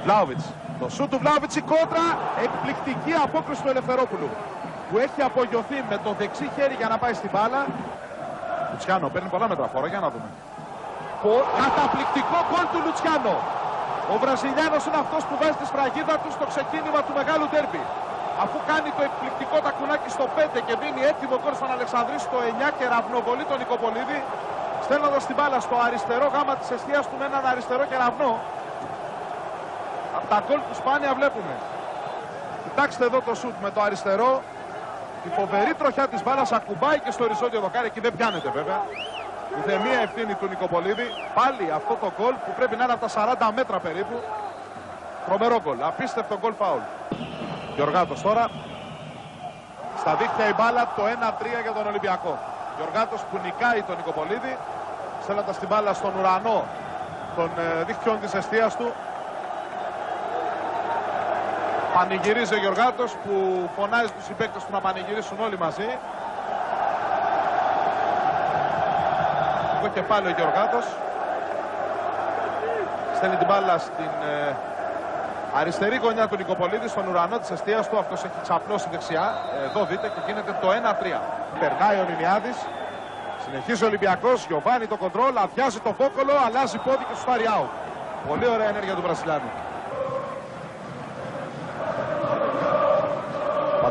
Βλάουβιτς. 0.04 0.46
Το 0.80 0.90
σου 0.96 1.08
του 1.12 1.18
Βλάουβιτς 1.22 1.56
η 1.56 1.64
κόντρα. 1.72 2.06
Εκπληκτική 2.46 3.14
απόκριση 3.26 3.62
του 3.64 3.70
Ελευθερόπουλου. 3.76 4.30
Που 4.90 4.96
έχει 5.06 5.22
απογειωθεί 5.30 5.78
με 5.90 5.98
το 6.04 6.12
δεξί 6.20 6.46
χέρι 6.56 6.76
για 6.82 6.88
να 6.88 6.98
πάει 7.02 7.14
στην 7.14 7.30
μπάλα. 7.34 7.62
Λουτσιάνο 8.72 9.08
παίρνει 9.14 9.30
πολλά 9.30 9.48
μέτρα 9.48 9.68
φόρα. 9.74 9.88
Για 9.88 10.00
να 10.06 10.10
δούμε. 10.14 10.30
Καταπληκτικό 11.62 12.38
γκολ 12.48 12.66
του 12.72 12.80
Λουτσιάνο. 12.86 13.36
Ο 14.14 14.16
Βραζιλιάνος 14.24 14.84
είναι 14.88 15.00
αυτός 15.06 15.22
που 15.28 15.36
βάζει 15.42 15.58
τη 15.62 15.66
σφραγίδα 15.72 16.16
του 16.22 16.30
στο 16.38 16.46
ξεκίνημα 16.54 17.00
του 17.06 17.14
μεγάλου 17.20 17.48
τέρμπι 17.54 17.84
αφού 18.44 18.58
κάνει 18.70 18.90
το 18.98 19.02
εκπληκτικό 19.10 19.58
τακουνάκι 19.66 20.10
στο 20.16 20.26
5 20.36 20.60
και 20.68 20.74
δίνει 20.82 21.02
έτοιμο 21.12 21.38
κόρ 21.44 21.54
στον 21.60 21.72
Αλεξανδρής 21.76 22.22
στο 22.28 22.38
9 22.68 22.70
και 22.78 22.86
ραυνοβολεί 22.94 23.44
τον 23.52 23.58
Νικοπολίδη 23.62 24.20
στέλνοντας 24.86 25.24
την 25.28 25.36
μπάλα 25.38 25.60
στο 25.68 25.76
αριστερό 25.86 26.28
γάμα 26.36 26.54
της 26.60 26.68
αιστεία 26.74 27.02
του 27.10 27.16
με 27.20 27.26
έναν 27.30 27.44
αριστερό 27.52 27.84
και 27.90 27.98
ραυνό. 28.04 28.34
Από 30.18 30.28
τα 30.32 30.40
γκολ 30.46 30.60
του 30.68 30.76
σπάνια 30.82 31.12
βλέπουμε. 31.20 31.54
Κοιτάξτε 32.64 33.04
εδώ 33.10 33.20
το 33.28 33.34
σουτ 33.36 33.56
με 33.66 33.70
το 33.76 33.82
αριστερό. 33.88 34.32
Η 35.28 35.30
φοβερή 35.38 35.74
τροχιά 35.74 36.08
της 36.08 36.24
μπάλας 36.24 36.52
ακουμπάει 36.52 37.00
και 37.00 37.12
στο 37.12 37.24
οριζόντιο 37.24 37.60
δοκάρι. 37.66 37.88
Εκεί 37.88 38.00
δεν 38.00 38.14
πιάνεται 38.18 38.50
βέβαια. 38.50 38.80
Ούτε 39.58 39.78
μία 39.86 40.00
ευθύνη 40.00 40.34
του 40.34 40.48
Νικοπολίδη. 40.48 41.08
Πάλι 41.34 41.72
αυτό 41.72 41.94
το 42.02 42.12
γκολ 42.18 42.34
που 42.46 42.52
πρέπει 42.58 42.76
να 42.76 42.84
είναι 42.84 42.94
από 42.94 43.08
τα 43.08 43.12
40 43.50 43.54
μέτρα 43.56 43.78
περίπου. 43.80 44.16
Τρομερό 45.26 45.60
γκολ. 45.64 45.78
Απίστευτο 45.82 46.38
γκολ 46.42 46.54
φάουλ. 46.54 46.84
Γιωργάτος 47.76 48.22
τώρα. 48.22 48.50
Στα 50.02 50.16
δίχτυα 50.16 50.48
η 50.48 50.54
μπάλα 50.58 50.84
το 50.96 51.04
1-3 51.06 51.62
για 51.62 51.74
τον 51.74 51.88
Ολυμπιακό. 51.88 52.40
Γιωργάτος 52.78 53.22
που 53.22 53.40
νικάει 53.44 53.82
τον 53.82 53.96
Νικοπολίδη. 53.96 54.58
Στέλνοντας 55.24 55.58
την 55.60 55.68
μπάλα 55.68 55.94
στον 55.94 56.12
ουρανό 56.20 56.66
των 57.36 57.50
ε, 57.58 57.84
δίχτυων 57.84 58.20
της 58.20 58.34
αιστείας 58.34 58.76
του. 58.76 58.94
Πανηγυρίζει 61.94 62.54
ο 62.54 62.58
Γιωργάτος 62.58 63.12
που 63.24 63.34
φωνάζει 63.76 64.12
τους 64.12 64.26
συμπαίκτες 64.26 64.64
του 64.64 64.72
να 64.72 64.80
πανηγυρίσουν 64.80 65.38
όλοι 65.40 65.58
μαζί. 65.58 65.90
Κεφάλι 69.94 70.28
ο 70.28 70.34
Γεωργάτος. 70.38 70.86
Στέλνει 73.16 73.36
την 73.36 73.48
μπάλα 73.48 73.78
στην 73.78 74.14
ε, 74.32 74.56
αριστερή 75.60 75.98
γωνιά 76.04 76.28
του 76.28 76.36
Νικοπολίδης, 76.36 76.92
στον 76.92 77.08
ουρανό 77.08 77.38
της 77.40 77.50
αιστείας 77.52 77.90
του. 77.90 77.98
Αυτός 77.98 78.24
έχει 78.24 78.40
ξαπλώσει 78.42 78.88
δεξιά. 78.92 79.26
Εδώ 79.66 79.86
δείτε 79.86 80.08
και 80.14 80.22
γίνεται 80.28 80.52
το 80.62 80.68
1-3. 80.70 80.72
Περνάει 81.60 81.98
ο 82.04 82.06
Νινιάδης. 82.10 82.58
Συνεχίζει 83.46 83.84
ο 83.84 83.88
Ολυμπιακός. 83.88 84.46
Γιωβάνι 84.46 84.86
το 84.88 84.98
κοντρόλ. 84.98 85.38
Αδειάζει 85.38 85.80
το 85.80 85.94
φόκολο. 86.00 86.34
Αλλάζει 86.46 86.78
πόδι 86.78 87.04
και 87.10 87.16
σου 87.20 87.26
πάρει 87.26 87.44
out. 87.58 87.72
Πολύ 88.28 88.48
ωραία 88.48 88.68
ενέργεια 88.70 88.96
του 88.96 89.02
Βρασιλιάνου. 89.02 89.50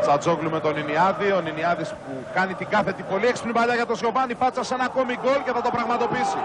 Πατσατζόγλου 0.03 0.49
με 0.49 0.59
τον 0.59 0.73
Νινιάδη. 0.73 1.31
Ο 1.31 1.41
Νινιάδης 1.47 1.89
που 1.89 2.11
κάνει 2.33 2.53
την 2.53 2.67
κάθετη 2.73 3.03
πολύ 3.11 3.25
έξυπνη 3.31 3.51
παλιά 3.51 3.75
για 3.75 3.85
τον 3.85 3.95
Σιωβάνι. 3.95 4.35
Πάτσα 4.35 4.63
σε 4.63 4.73
ένα 4.73 4.83
ακόμη 4.83 5.13
γκολ 5.21 5.39
και 5.45 5.51
θα 5.51 5.61
το 5.61 5.69
πραγματοποιήσει. 5.75 6.39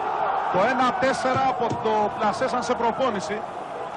Το 0.52 0.58
1-4 0.58 1.42
από 1.48 1.66
το 1.84 1.92
πλασέ 2.18 2.46
σε 2.68 2.74
προπόνηση 2.74 3.36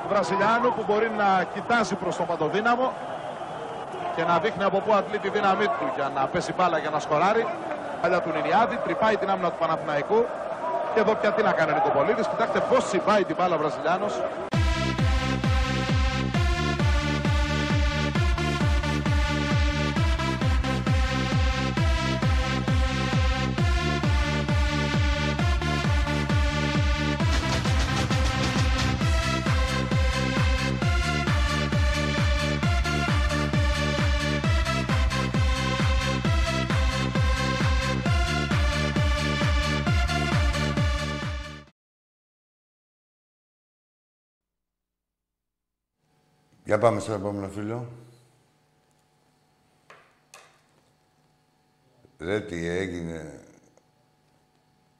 του 0.02 0.08
Βραζιλιάνου 0.10 0.74
που 0.76 0.84
μπορεί 0.88 1.10
να 1.18 1.30
κοιτάζει 1.54 1.96
προς 1.96 2.16
τον 2.16 2.26
Παντοδύναμο 2.26 2.94
και 4.16 4.24
να 4.24 4.40
δείχνει 4.40 4.64
από 4.64 4.80
πού 4.80 4.94
αντλεί 4.94 5.18
τη 5.18 5.30
δύναμή 5.30 5.66
του 5.66 5.86
για 5.96 6.12
να 6.16 6.22
πέσει 6.32 6.54
μπάλα 6.58 6.78
για 6.78 6.90
να 6.90 7.00
σκοράρει. 7.00 7.44
Παλιά 8.02 8.22
του 8.22 8.32
Νινιάδη, 8.36 8.76
τρυπάει 8.86 9.16
την 9.18 9.30
άμυνα 9.30 9.50
του 9.50 9.60
Παναθηναϊκού. 9.60 10.26
Και 10.94 11.00
εδώ 11.00 11.14
πια 11.16 11.32
τι 11.32 11.44
να 11.44 11.52
κάνει 11.52 11.72
ο 11.72 11.74
Νικοπολίδης. 11.74 12.28
Κοιτάξτε 12.28 12.60
πώς 12.70 12.86
τσιπάει 12.86 13.24
την 13.24 13.36
μπάλα 13.40 13.56
ο 13.56 13.58
Βραζιλιάνος. 13.58 14.14
Για 46.72 46.80
πάμε 46.80 47.00
στο 47.00 47.14
επόμενο 47.14 47.48
φίλο. 47.48 47.88
Ρε 52.20 52.40
τι 52.42 52.68
έγινε. 52.68 53.40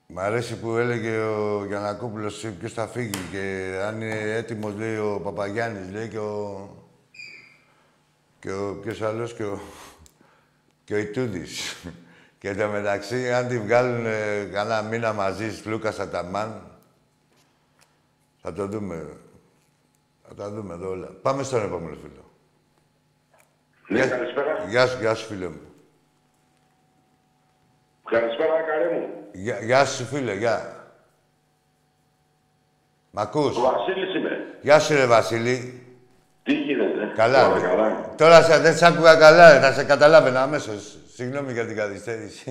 Μ' 0.06 0.18
αρέσει 0.18 0.58
που 0.58 0.76
έλεγε 0.76 1.16
ο 1.18 1.64
Γιανακόπουλος 1.66 2.46
ποιος 2.58 2.72
θα 2.72 2.86
φύγει 2.86 3.28
και 3.30 3.78
αν 3.84 3.94
είναι 3.94 4.20
έτοιμος, 4.20 4.74
λέει 4.74 4.96
ο 4.96 5.20
Παπαγιάννης, 5.24 5.92
λέει 5.92 6.08
και 6.08 6.18
ο... 6.18 6.70
Και 8.38 8.52
ο 8.52 8.74
ποιος 8.74 9.02
άλλος, 9.02 9.34
και 9.34 9.44
ο... 9.44 9.60
Και 10.84 10.94
ο 10.94 10.98
Ιτούδης. 10.98 11.76
και 12.38 12.48
εν 12.48 12.58
τω 12.58 12.68
μεταξύ, 12.68 13.32
αν 13.32 13.48
τη 13.48 13.58
βγάλουν 13.58 14.06
ε, 14.06 14.44
κανένα 14.44 14.82
μήνα 14.82 15.12
μαζί, 15.12 15.62
Λούκας 15.64 15.98
Αταμάν, 15.98 16.62
θα 18.42 18.52
το 18.52 18.66
δούμε. 18.66 19.16
Θα 20.36 20.42
τα 20.42 20.50
δούμε 20.50 20.74
εδώ 20.74 20.88
όλα. 20.90 21.08
Πάμε 21.22 21.42
στον 21.42 21.62
επόμενο 21.62 21.96
φίλο. 21.96 22.30
Ναι, 23.88 24.06
καλησπέρα. 24.06 24.64
Γεια 24.68 24.86
σου, 24.86 24.98
γεια 25.00 25.14
σου, 25.14 25.26
φίλε 25.26 25.48
μου. 25.48 25.60
Καλησπέρα, 28.04 28.60
καρέ 28.60 28.98
μου. 28.98 29.08
Γεια, 29.32 29.58
γεια 29.60 29.84
σου, 29.84 30.04
φίλε, 30.04 30.34
γεια. 30.34 30.86
Μ' 33.10 33.18
ακούς; 33.18 33.56
Ο 33.56 33.60
Βασίλης 33.60 34.14
είμαι. 34.14 34.58
Γεια 34.60 34.78
σου, 34.78 34.94
ρε 34.94 35.06
Βασίλη. 35.06 35.82
Τι 36.42 36.52
γίνεται; 36.54 37.12
Καλά. 37.14 37.46
Όλα 37.46 37.58
ρε. 37.58 37.66
καλά. 37.66 38.14
Τώρα 38.16 38.42
σε, 38.42 38.58
δεν 38.58 38.76
σ' 38.76 38.82
άκουγα 38.82 39.16
καλά, 39.16 39.52
ρε. 39.52 39.60
θα 39.60 39.72
σε 39.72 39.84
καταλάβαινα 39.84 40.42
αμέσως. 40.42 40.98
Συγγνώμη 41.22 41.52
για 41.58 41.66
την 41.70 41.76
καθυστέρηση. 41.82 42.46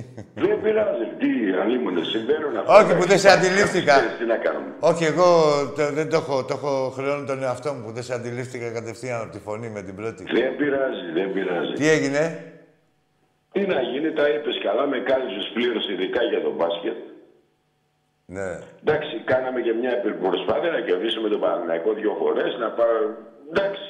Δεν 0.45 0.61
πειράζει. 0.63 1.05
Τι, 1.21 1.31
αλλήμονται, 1.61 2.03
συμβαίνουν 2.13 2.57
αυτά. 2.57 2.71
Όχι, 2.77 2.91
που 2.97 3.05
δεν 3.11 3.19
σε 3.23 3.29
αντιλήφθηκα. 3.35 3.93
Ξέρεις 3.97 4.17
Τι 4.17 4.25
να 4.33 4.37
κάνουμε. 4.45 4.71
Όχι, 4.89 5.03
εγώ 5.11 5.27
το, 5.77 5.83
δεν 5.99 6.07
το 6.11 6.15
έχω, 6.21 6.35
το 6.49 6.53
έχω 6.57 6.71
χρεώνει 6.95 7.25
τον 7.31 7.43
εαυτό 7.43 7.69
μου 7.73 7.81
που 7.85 7.91
δεν 7.97 8.03
σε 8.03 8.13
αντιλήφθηκα 8.19 8.67
κατευθείαν 8.77 9.21
από 9.23 9.31
τη 9.35 9.39
φωνή 9.47 9.69
με 9.77 9.81
την 9.87 9.95
πρώτη. 9.99 10.21
Δεν 10.39 10.55
πειράζει, 10.59 11.05
δεν 11.17 11.27
πειράζει. 11.33 11.73
Τι 11.79 11.85
έγινε, 11.95 12.23
Τι 13.51 13.61
να 13.73 13.79
γίνει, 13.81 14.09
τα 14.19 14.25
είπες 14.33 14.57
καλά, 14.65 14.83
με 14.93 14.97
κάλυψες 15.09 15.51
πλήρως 15.53 15.85
ειδικά 15.91 16.21
για 16.31 16.41
το 16.45 16.51
μπάσκετ. 16.57 16.97
Ναι. 18.35 18.49
Εντάξει, 18.83 19.13
κάναμε 19.31 19.59
και 19.65 19.73
μια 19.81 19.93
προσπάθεια 20.27 20.71
να 20.77 20.81
κερδίσουμε 20.87 21.27
τον 21.29 21.39
Παναθηναϊκό 21.39 21.93
δύο 21.93 22.13
φορές, 22.21 22.51
να 22.63 22.67
πάρουμε... 22.77 23.15
Εντάξει. 23.51 23.85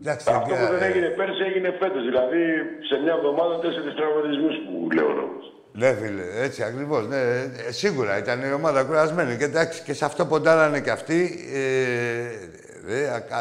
Εντάξει, 0.00 0.26
Αυτό 0.30 0.54
κοίτα, 0.54 0.66
που 0.66 0.72
δεν 0.72 0.82
ε, 0.82 0.86
έγινε 0.86 1.08
πέρσι 1.08 1.42
έγινε 1.48 1.70
φέτος. 1.80 2.02
Δηλαδή, 2.04 2.40
σε 2.88 2.96
μια 3.02 3.14
εβδομάδα 3.18 3.58
τέσσερις 3.58 3.94
τραυματισμούς 3.94 4.54
που 4.64 4.90
λέω 4.96 5.06
ο 5.06 5.14
λόγος. 5.20 5.44
Ναι, 5.72 5.92
φίλε, 5.92 6.22
έτσι 6.46 6.62
ακριβώς. 6.62 7.06
Ναι, 7.06 7.16
ε, 7.16 7.72
σίγουρα 7.72 8.18
ήταν 8.18 8.40
η 8.50 8.52
ομάδα 8.52 8.84
κουρασμένη. 8.84 9.36
Και 9.36 9.44
εντάξει, 9.44 9.82
και 9.82 9.94
σε 9.94 10.04
αυτό 10.04 10.26
ποντάρανε 10.26 10.80
και 10.80 10.90
αυτοί. 10.90 11.20
Ε, 11.54 11.68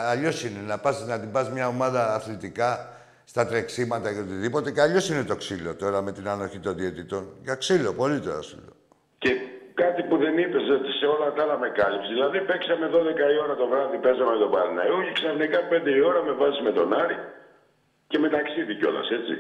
αλλιώς 0.10 0.44
είναι 0.44 0.60
να, 0.68 0.78
πας, 0.78 1.06
να 1.08 1.20
την 1.20 1.32
πας 1.32 1.50
μια 1.52 1.68
ομάδα 1.68 2.14
αθλητικά 2.14 2.94
στα 3.24 3.46
τρεξίματα 3.46 4.14
και 4.14 4.20
οτιδήποτε. 4.20 4.72
Και 4.72 4.82
αλλιώς 4.82 5.10
είναι 5.10 5.24
το 5.24 5.36
ξύλο 5.36 5.76
τώρα 5.76 6.02
με 6.02 6.12
την 6.12 6.28
ανοχή 6.28 6.60
των 6.60 6.76
διαιτητών. 6.76 7.28
Για 7.44 7.56
ξύλο, 7.56 7.94
πολύ 7.94 8.20
τώρα 8.20 8.42
σου 8.42 8.58
λέω. 8.66 8.76
Και 9.78 9.84
κάτι 9.84 10.02
που 10.08 10.16
δεν 10.24 10.36
είπε 10.44 10.60
ότι 10.78 10.92
σε 11.00 11.06
όλα 11.14 11.28
τα 11.36 11.42
άλλα 11.44 11.58
με 11.64 11.70
κάλυψε. 11.80 12.12
Δηλαδή, 12.16 12.38
παίξαμε 12.50 12.86
12 12.96 13.36
η 13.36 13.38
ώρα 13.46 13.56
το 13.62 13.66
βράδυ, 13.72 13.98
παίζαμε 14.06 14.32
με 14.36 14.40
τον 14.44 14.52
Παναγιώ 14.54 15.00
και 15.08 15.14
ξαφνικά 15.20 15.60
5 15.72 15.92
η 16.00 16.02
ώρα 16.10 16.20
με 16.28 16.34
βάζεις 16.40 16.62
με 16.68 16.72
τον 16.78 16.88
Άρη 17.02 17.18
και 18.12 18.18
με 18.24 18.28
ταξίδι 18.36 18.74
κιόλας, 18.80 19.08
έτσι. 19.18 19.36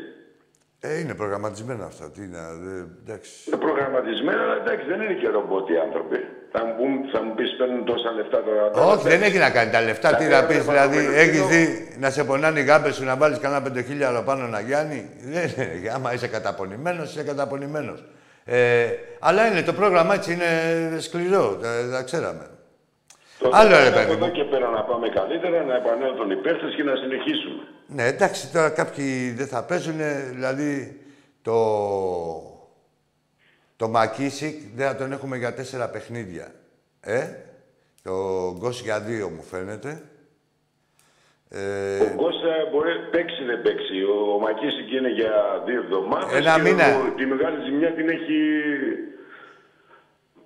Ε, 0.87 0.99
είναι 1.01 1.15
προγραμματισμένα 1.21 1.85
αυτά. 1.91 2.05
Τι 2.13 2.21
είναι, 2.25 2.41
ε, 2.71 2.85
εντάξει. 3.01 3.31
Είναι 3.47 3.59
προγραμματισμένα, 3.65 4.41
αλλά 4.45 4.55
εντάξει, 4.61 4.85
δεν 4.91 4.99
είναι 5.03 5.17
και 5.21 5.27
ρομπότ 5.35 5.65
οι 5.71 5.77
άνθρωποι. 5.85 6.19
Θα 6.53 6.59
μου, 6.65 6.73
πούν, 6.77 6.91
θα 7.13 7.19
μου 7.23 7.33
πεις 7.37 7.49
παίρνουν 7.59 7.81
τόσα 7.91 8.09
λεφτά 8.17 8.39
τώρα. 8.47 8.63
Όχι, 8.91 9.07
δεν 9.13 9.21
έχει 9.27 9.39
να 9.45 9.49
κάνει 9.57 9.69
τα 9.71 9.81
λεφτά. 9.87 10.09
Τι 10.19 10.25
να 10.35 10.39
πεις, 10.47 10.57
έπρεπε 10.57 10.71
δηλαδή, 10.71 10.99
να 11.07 11.15
έχεις 11.23 11.41
πούμε, 11.41 11.55
δει 11.55 11.63
να 12.03 12.09
σε 12.15 12.21
πονάνε 12.23 12.59
οι 12.59 12.63
γάμπες 12.63 12.95
σου 12.95 13.03
να 13.11 13.15
βάλεις 13.21 13.39
κανένα 13.43 13.61
πεντοχίλιαρο 13.61 14.21
πάνω 14.29 14.43
να 14.47 14.59
γιάνει. 14.59 14.99
Δεν 15.33 15.47
είναι. 15.57 15.89
Άμα 15.95 16.13
είσαι 16.13 16.27
καταπονημένος, 16.27 17.09
είσαι 17.09 17.23
καταπονημένος. 17.23 17.99
Ε, 18.49 18.87
αλλά 19.19 19.47
είναι 19.47 19.61
το 19.61 19.73
πρόγραμμα 19.73 20.13
έτσι, 20.13 20.33
είναι 20.33 20.99
σκληρό. 20.99 21.57
Τα, 21.61 21.89
τα 21.91 22.03
ξέραμε. 22.03 22.49
Το 23.39 23.49
Άλλο, 23.53 23.69
θέμα 23.69 23.81
ρε, 23.81 23.87
είναι 23.87 23.95
παιδί 23.95 24.11
από 24.11 24.19
μου. 24.19 24.25
εδώ 24.25 24.33
και 24.35 24.43
πέρα 24.43 24.69
να 24.69 24.81
πάμε 24.83 25.09
καλύτερα, 25.09 25.63
να 25.63 25.75
επανέλθουν 25.75 26.31
οι 26.31 26.35
παίχτες 26.35 26.75
και 26.75 26.83
να 26.83 26.95
συνεχίσουμε. 26.95 27.63
Ναι, 27.87 28.05
εντάξει, 28.05 28.51
τώρα 28.51 28.69
κάποιοι 28.69 29.31
δεν 29.31 29.47
θα 29.47 29.63
παίζουν. 29.63 29.97
Δηλαδή, 30.29 31.01
το, 31.41 31.55
το 33.75 33.87
Μακίσικ 33.89 34.61
δεν 34.75 34.87
θα 34.87 34.95
τον 34.95 35.11
έχουμε 35.11 35.37
για 35.37 35.53
τέσσερα 35.53 35.87
παιχνίδια. 35.89 36.51
Ε, 36.99 37.27
το 38.03 38.13
Γκος 38.57 38.81
για 38.81 38.99
δύο 38.99 39.29
μου 39.29 39.43
φαίνεται. 39.43 40.01
Ε, 41.49 41.99
Ο 42.05 42.07
Κώστα 42.21 42.53
μπορεί 42.71 42.91
παίξει 43.11 43.43
δεν 43.49 43.61
παίξει. 43.61 43.95
Ο, 44.13 44.15
ο 44.35 44.39
Μακίσικ 44.39 44.91
είναι 44.97 45.11
για 45.19 45.33
δύο 45.65 45.79
εβδομάδες. 45.83 46.37
Ένα 46.39 46.57
μήνα. 46.57 46.85
τη 47.17 47.25
μεγάλη 47.25 47.57
ζημιά 47.65 47.91
την 47.97 48.09
έχει. 48.09 48.37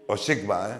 ο 0.05 0.15
Σίγμα, 0.15 0.57
ε. 0.71 0.75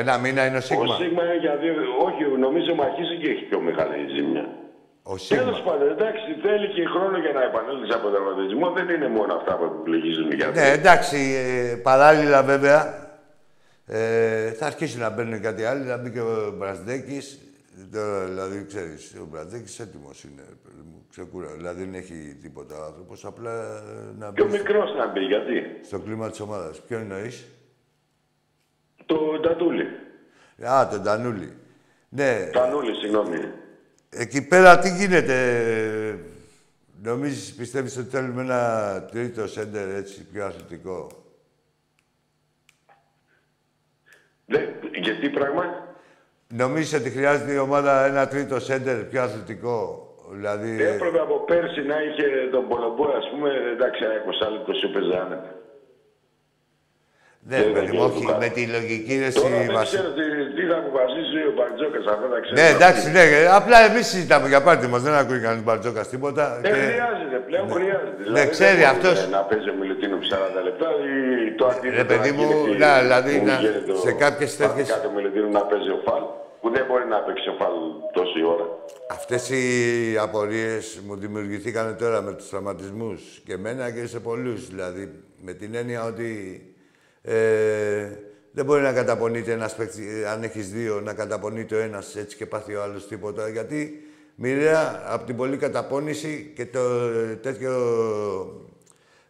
Ένα 0.00 0.18
μήνα 0.18 0.46
είναι 0.46 0.56
ο 0.62 0.64
Ο 0.64 0.68
Σίγμα. 0.68 0.94
Σίγμα 0.94 1.22
είναι 1.24 1.38
για 1.44 1.56
δύο. 1.56 1.72
Όχι, 2.06 2.22
νομίζω 2.46 2.72
ο 2.72 2.74
Μακίσικ 2.74 3.20
έχει 3.32 3.44
πιο 3.50 3.60
μεγάλη 3.60 3.94
ζημιά. 4.16 4.44
Ο 5.02 5.14
Τέλος 5.28 5.56
Σίγμα. 5.56 5.70
πάντων, 5.70 5.88
εντάξει, 5.90 6.26
θέλει 6.42 6.68
και 6.68 6.84
χρόνο 6.94 7.16
για 7.18 7.32
να 7.32 7.42
επανέλθει 7.42 7.92
από 7.94 8.02
τον 8.02 8.12
τραυματισμό. 8.14 8.70
Δεν 8.70 8.88
είναι 8.94 9.08
μόνο 9.08 9.34
αυτά 9.34 9.56
που 9.56 9.64
επιλεγίζουν 9.64 10.32
για 10.32 10.46
Ναι, 10.54 10.68
εντάξει, 10.78 11.18
ε, 11.44 11.76
παράλληλα 11.76 12.42
βέβαια 12.42 12.78
ε, 13.86 14.50
θα 14.58 14.66
αρχίσει 14.66 14.98
να 14.98 15.10
μπαίνουν 15.10 15.40
κάτι 15.40 15.64
άλλο, 15.64 15.84
να 15.84 15.96
μπει 15.96 16.10
και 16.10 16.20
ο 16.20 16.54
Μπραζδέκης. 16.58 17.38
Τώρα, 17.92 18.24
δηλαδή, 18.24 18.64
ξέρεις, 18.64 19.14
ο 19.20 19.24
Μπραζδέκης 19.24 19.80
έτοιμος 19.80 20.24
είναι, 20.24 20.42
παιδί 20.62 20.82
μου, 20.84 21.06
ξεκούρα. 21.10 21.52
Δηλαδή, 21.52 21.84
δεν 21.84 21.94
έχει 21.94 22.38
τίποτα 22.42 22.78
ο 22.78 22.84
άνθρωπος, 22.84 23.24
απλά 23.24 23.76
ε, 23.76 24.14
να 24.18 24.32
Πιο 24.32 24.44
μπει 24.44 24.50
μικρός 24.50 24.94
να 24.94 25.06
μπει, 25.12 25.20
γιατί; 25.20 25.62
στο 25.82 25.98
κλίμα 25.98 26.30
της 26.30 26.40
ομάδας. 26.40 26.80
Ποιο 26.80 26.98
εννοείς; 26.98 27.44
Το 29.06 29.40
Τατούλη. 29.40 29.86
Α, 30.66 30.88
τον 30.88 31.02
Τανούλη. 31.02 31.52
Ναι, 32.08 32.50
Τανούλη, 32.52 32.94
συγγνώμη. 32.94 33.38
εκεί 34.10 34.46
πέρα 34.46 34.78
τι 34.78 34.88
γίνεται. 34.96 35.34
ε, 36.08 36.18
Νομίζεις, 37.02 37.54
πιστεύεις 37.54 37.96
ότι 37.96 38.08
θέλουμε 38.08 38.42
ένα 38.42 39.02
τρίτο 39.10 39.46
σέντερ 39.46 39.88
έτσι, 39.88 40.24
πιο 40.24 40.46
αθλητικό; 40.46 41.06
Δεν, 44.46 44.68
γιατί 45.02 45.30
πράγμα; 45.30 45.93
Νομίζεις 46.56 46.94
ότι 47.00 47.10
χρειάζεται 47.10 47.52
η 47.52 47.58
ομάδα 47.58 48.04
ένα 48.06 48.28
τρίτο 48.28 48.60
σέντερ 48.60 48.96
πιο 48.96 49.22
αθλητικό. 49.22 49.78
Δηλαδή, 50.32 50.82
Έπρεπε 50.82 51.18
από 51.20 51.36
πέρσι 51.44 51.80
να 51.82 51.96
είχε 52.06 52.26
τον 52.52 52.68
Πολομπό, 52.68 53.04
ας 53.20 53.26
πούμε, 53.30 53.48
εντάξει, 53.74 54.00
ένα 54.04 54.14
20 54.14 54.50
λεπτό 54.54 54.72
σου 54.72 54.86
έπαιζε 54.90 55.16
άνετα. 55.24 55.50
Ναι, 57.50 57.58
παιδί 57.74 57.92
μου, 57.96 58.04
όχι, 58.08 58.24
με 58.42 58.48
τη 58.56 58.62
λογική 58.76 59.14
ρε 59.24 59.30
Τώρα 59.30 59.46
εσύ, 59.56 59.64
δεν 59.66 59.74
Βασίλη. 59.78 60.00
ξέρω 60.00 60.08
τι, 60.18 60.24
τι 60.56 60.62
θα 60.70 60.76
αποφασίσει 60.82 61.38
ο 61.50 61.52
Μπαρτζόκας, 61.56 62.04
αυτά 62.14 62.26
τα 62.32 62.38
ξέρω. 62.42 62.56
Ναι, 62.60 62.66
εντάξει, 62.76 63.04
ναι. 63.16 63.22
Απλά 63.60 63.78
εμείς 63.88 64.04
συζητάμε 64.12 64.46
για 64.52 64.60
πάρτι 64.66 64.86
μας. 64.92 65.00
Δεν 65.06 65.14
ακούει 65.22 65.40
κανείς 65.46 65.62
Μπαρτζόκας 65.66 66.06
τίποτα. 66.12 66.44
Δεν 66.62 66.72
και- 66.72 66.78
χρειάζεται, 66.88 67.36
πλέον 67.48 67.66
χρειάζεται. 67.76 68.22
Ναι, 68.34 68.42
ξέρει 68.54 68.76
δεν 68.84 68.88
αυτός. 68.94 69.16
μπορεί 69.20 69.30
Να 69.38 69.42
παίζει 69.50 69.68
ο 69.74 69.76
Μιλουτίνο 69.80 70.16
40 70.32 70.60
λεπτά 70.68 70.88
ή 71.10 71.14
το 71.58 71.64
αντίθετο. 71.72 71.96
Ρε, 72.00 72.04
παιδί 72.10 72.30
να 72.30 72.36
μου, 72.38 72.46
γίνεται 72.50 72.78
να, 72.84 72.90
δηλαδή, 73.04 73.32
που 73.38 73.44
να- 73.50 73.58
γίνεται 73.64 73.92
ο- 73.92 74.02
σε 74.06 74.12
κάποιες 74.22 74.50
πάρει 74.56 74.68
τέτοιες- 74.70 74.90
Κάτι 74.94 75.06
ο 75.10 75.12
Μιλουτίνο 75.16 75.48
να 75.58 75.62
παίζει 75.70 75.90
ο 75.96 76.00
Φαλ, 76.06 76.24
που 76.64 76.70
δεν 76.70 76.84
μπορεί 76.86 77.06
να 77.06 77.18
παίξει 77.18 77.48
ο 77.48 77.52
Φαλ 77.58 77.72
τόση 78.12 78.44
ώρα. 78.44 78.66
Αυτές 79.10 79.50
οι 79.50 80.16
απορίες 80.18 81.00
μου 81.06 81.16
δημιουργηθήκαν 81.16 81.96
τώρα 81.98 82.22
με 82.22 82.32
τους 82.32 82.48
τραυματισμούς 82.48 83.40
και 83.44 83.52
εμένα 83.52 83.90
και 83.90 84.06
σε 84.06 84.20
πολλούς. 84.20 84.68
Δηλαδή, 84.68 85.22
με 85.42 85.52
την 85.52 85.74
έννοια 85.74 86.04
ότι 86.04 86.62
ε, 87.22 88.08
δεν 88.50 88.64
μπορεί 88.64 88.82
να 88.82 88.92
καταπονείται 88.92 89.52
ένας 89.52 89.74
παίκτη, 89.74 90.24
αν 90.32 90.42
έχεις 90.42 90.70
δύο, 90.70 91.00
να 91.00 91.14
καταπονείται 91.14 91.74
ο 91.74 91.78
ένας 91.78 92.16
έτσι 92.16 92.36
και 92.36 92.46
πάθει 92.46 92.74
ο 92.74 92.82
άλλος 92.82 93.08
τίποτα. 93.08 93.48
Γιατί 93.48 94.08
μοιραία 94.34 95.02
από 95.06 95.26
την 95.26 95.36
πολλή 95.36 95.56
καταπώνηση 95.56 96.52
και 96.56 96.66
το 96.66 96.80
ε, 96.80 97.34
τέτοιο 97.34 97.72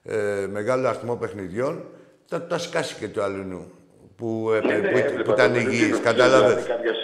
ε, 0.03 0.47
μεγάλο 0.51 0.89
αριθμό 0.89 1.17
παιχνιδιών 1.17 1.85
θα 2.27 2.47
το 2.47 2.59
σκάσει 2.59 2.95
και 2.95 3.09
το 3.09 3.23
αλλού 3.23 3.73
που, 4.17 4.51
ε, 4.53 4.67
Ναι, 4.67 4.77
ναι, 4.77 4.89
που, 4.89 4.97
έβλεπα 4.99 5.23
που 5.23 5.31
ήταν 5.31 5.53
τον 5.53 5.61
υγιής, 5.61 5.73
Μιλουτίνοφ, 5.73 6.03
κατάλαβες; 6.03 6.49
Δηλαδή, 6.49 6.69
κάποια 6.69 6.95
στιγμή 6.95 7.04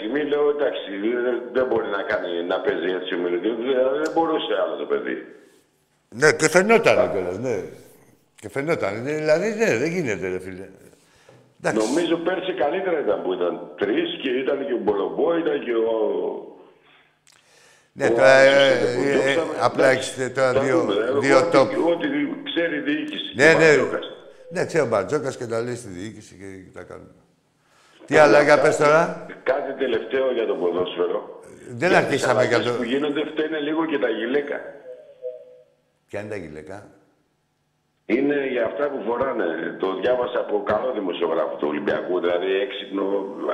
εντάξει, 0.61 0.89
δεν, 1.25 1.35
δεν 1.55 1.65
μπορεί 1.69 1.87
να, 1.97 2.01
κάνει, 2.11 2.29
να 2.51 2.57
παίζει 2.65 2.89
έτσι 2.99 3.11
ο 3.15 3.17
Μιλουτίνος. 3.23 3.57
Δηλαδή, 3.67 3.97
δεν 4.03 4.11
μπορούσε 4.15 4.53
άλλο 4.63 4.75
το 4.83 4.85
παιδί. 4.91 5.17
Ναι, 6.19 6.29
και 6.39 6.47
φαινόταν 6.55 7.11
κιόλας, 7.11 7.37
ναι. 7.45 7.57
Και 8.41 8.49
φαινόταν. 8.49 8.93
Ναι, 9.03 9.13
Δηλαδή, 9.21 9.47
ναι, 9.61 9.77
δεν 9.81 9.89
γίνεται, 9.95 10.27
ρε 10.27 10.39
φίλε. 10.39 10.67
Εντάξει. 11.63 11.87
Νομίζω 11.87 12.15
πέρσι 12.17 12.53
καλύτερα 12.53 12.99
ήταν 12.99 13.21
που 13.23 13.33
ήταν 13.33 13.53
τρεις 13.77 14.09
και 14.21 14.29
ήταν 14.29 14.65
και 14.67 14.73
ο 14.73 14.77
Μπολομπό, 14.83 15.37
ήταν 15.37 15.57
και 15.65 15.75
ο. 15.75 15.95
Ναι, 17.93 18.05
ο 18.05 18.09
τώρα, 18.11 18.31
ε, 18.37 18.47
Άλεξος 18.47 18.89
ε, 18.89 18.95
που 18.95 19.01
ε, 19.01 19.11
διώξαμε. 19.11 19.53
απλά 19.59 19.87
Εντάξει, 19.89 20.09
έχετε 20.11 20.29
τώρα 20.39 20.53
θα 20.53 20.59
δύο, 20.59 20.79
δούμε, 20.79 20.93
ε, 20.93 21.19
δύο 21.19 21.37
ό,τι- 21.37 21.57
top. 21.57 21.69
Ό,τι 21.93 22.07
ξέρει 22.49 22.75
η 22.77 22.79
διοίκηση. 22.79 23.29
Ναι, 23.35 23.49
ο 23.53 23.57
ναι. 23.57 23.65
Μπαρτζόκας. 23.65 24.05
Ναι, 24.49 24.65
ξέρει 24.65 24.83
ο 24.83 24.87
Μπαρτζόκας 24.87 25.37
και 25.37 25.45
τα 25.45 25.61
λέει 25.61 25.75
στη 25.75 25.89
διοίκηση 25.89 26.33
και 26.35 26.77
τα 26.77 26.83
κάνουμε. 26.83 27.11
Τι 28.05 28.17
άλλα, 28.17 28.41
για 28.41 28.59
πες 28.61 28.77
τώρα. 28.77 29.25
Κάτι 29.43 29.73
τελευταίο 29.83 30.31
για 30.31 30.45
το 30.45 30.55
ποδόσφαιρο. 30.55 31.39
Δεν 31.69 31.89
Για 31.89 31.97
αρχίσαμε 31.97 32.39
τις 32.41 32.47
για 32.47 32.57
αλλαγές 32.57 32.71
το... 32.71 32.77
που 32.77 32.83
γίνονται 32.83 33.23
φταίνε 33.31 33.59
λίγο 33.59 33.85
και 33.85 33.97
τα 33.97 34.09
γυλαίκα. 34.09 34.57
Ποια 36.07 36.19
είναι 36.19 36.29
τα 36.29 36.35
γυλαίκα; 36.35 36.87
Είναι 38.05 38.47
για 38.53 38.65
αυτά 38.65 38.83
που 38.89 38.99
φοράνε. 39.07 39.45
Το 39.79 39.87
διάβασα 40.01 40.39
από 40.39 40.63
καλό 40.71 40.91
δημοσιογράφο 40.91 41.55
του 41.59 41.67
Ολυμπιακού, 41.71 42.19
δηλαδή 42.19 42.51
έξυπνο. 42.65 43.03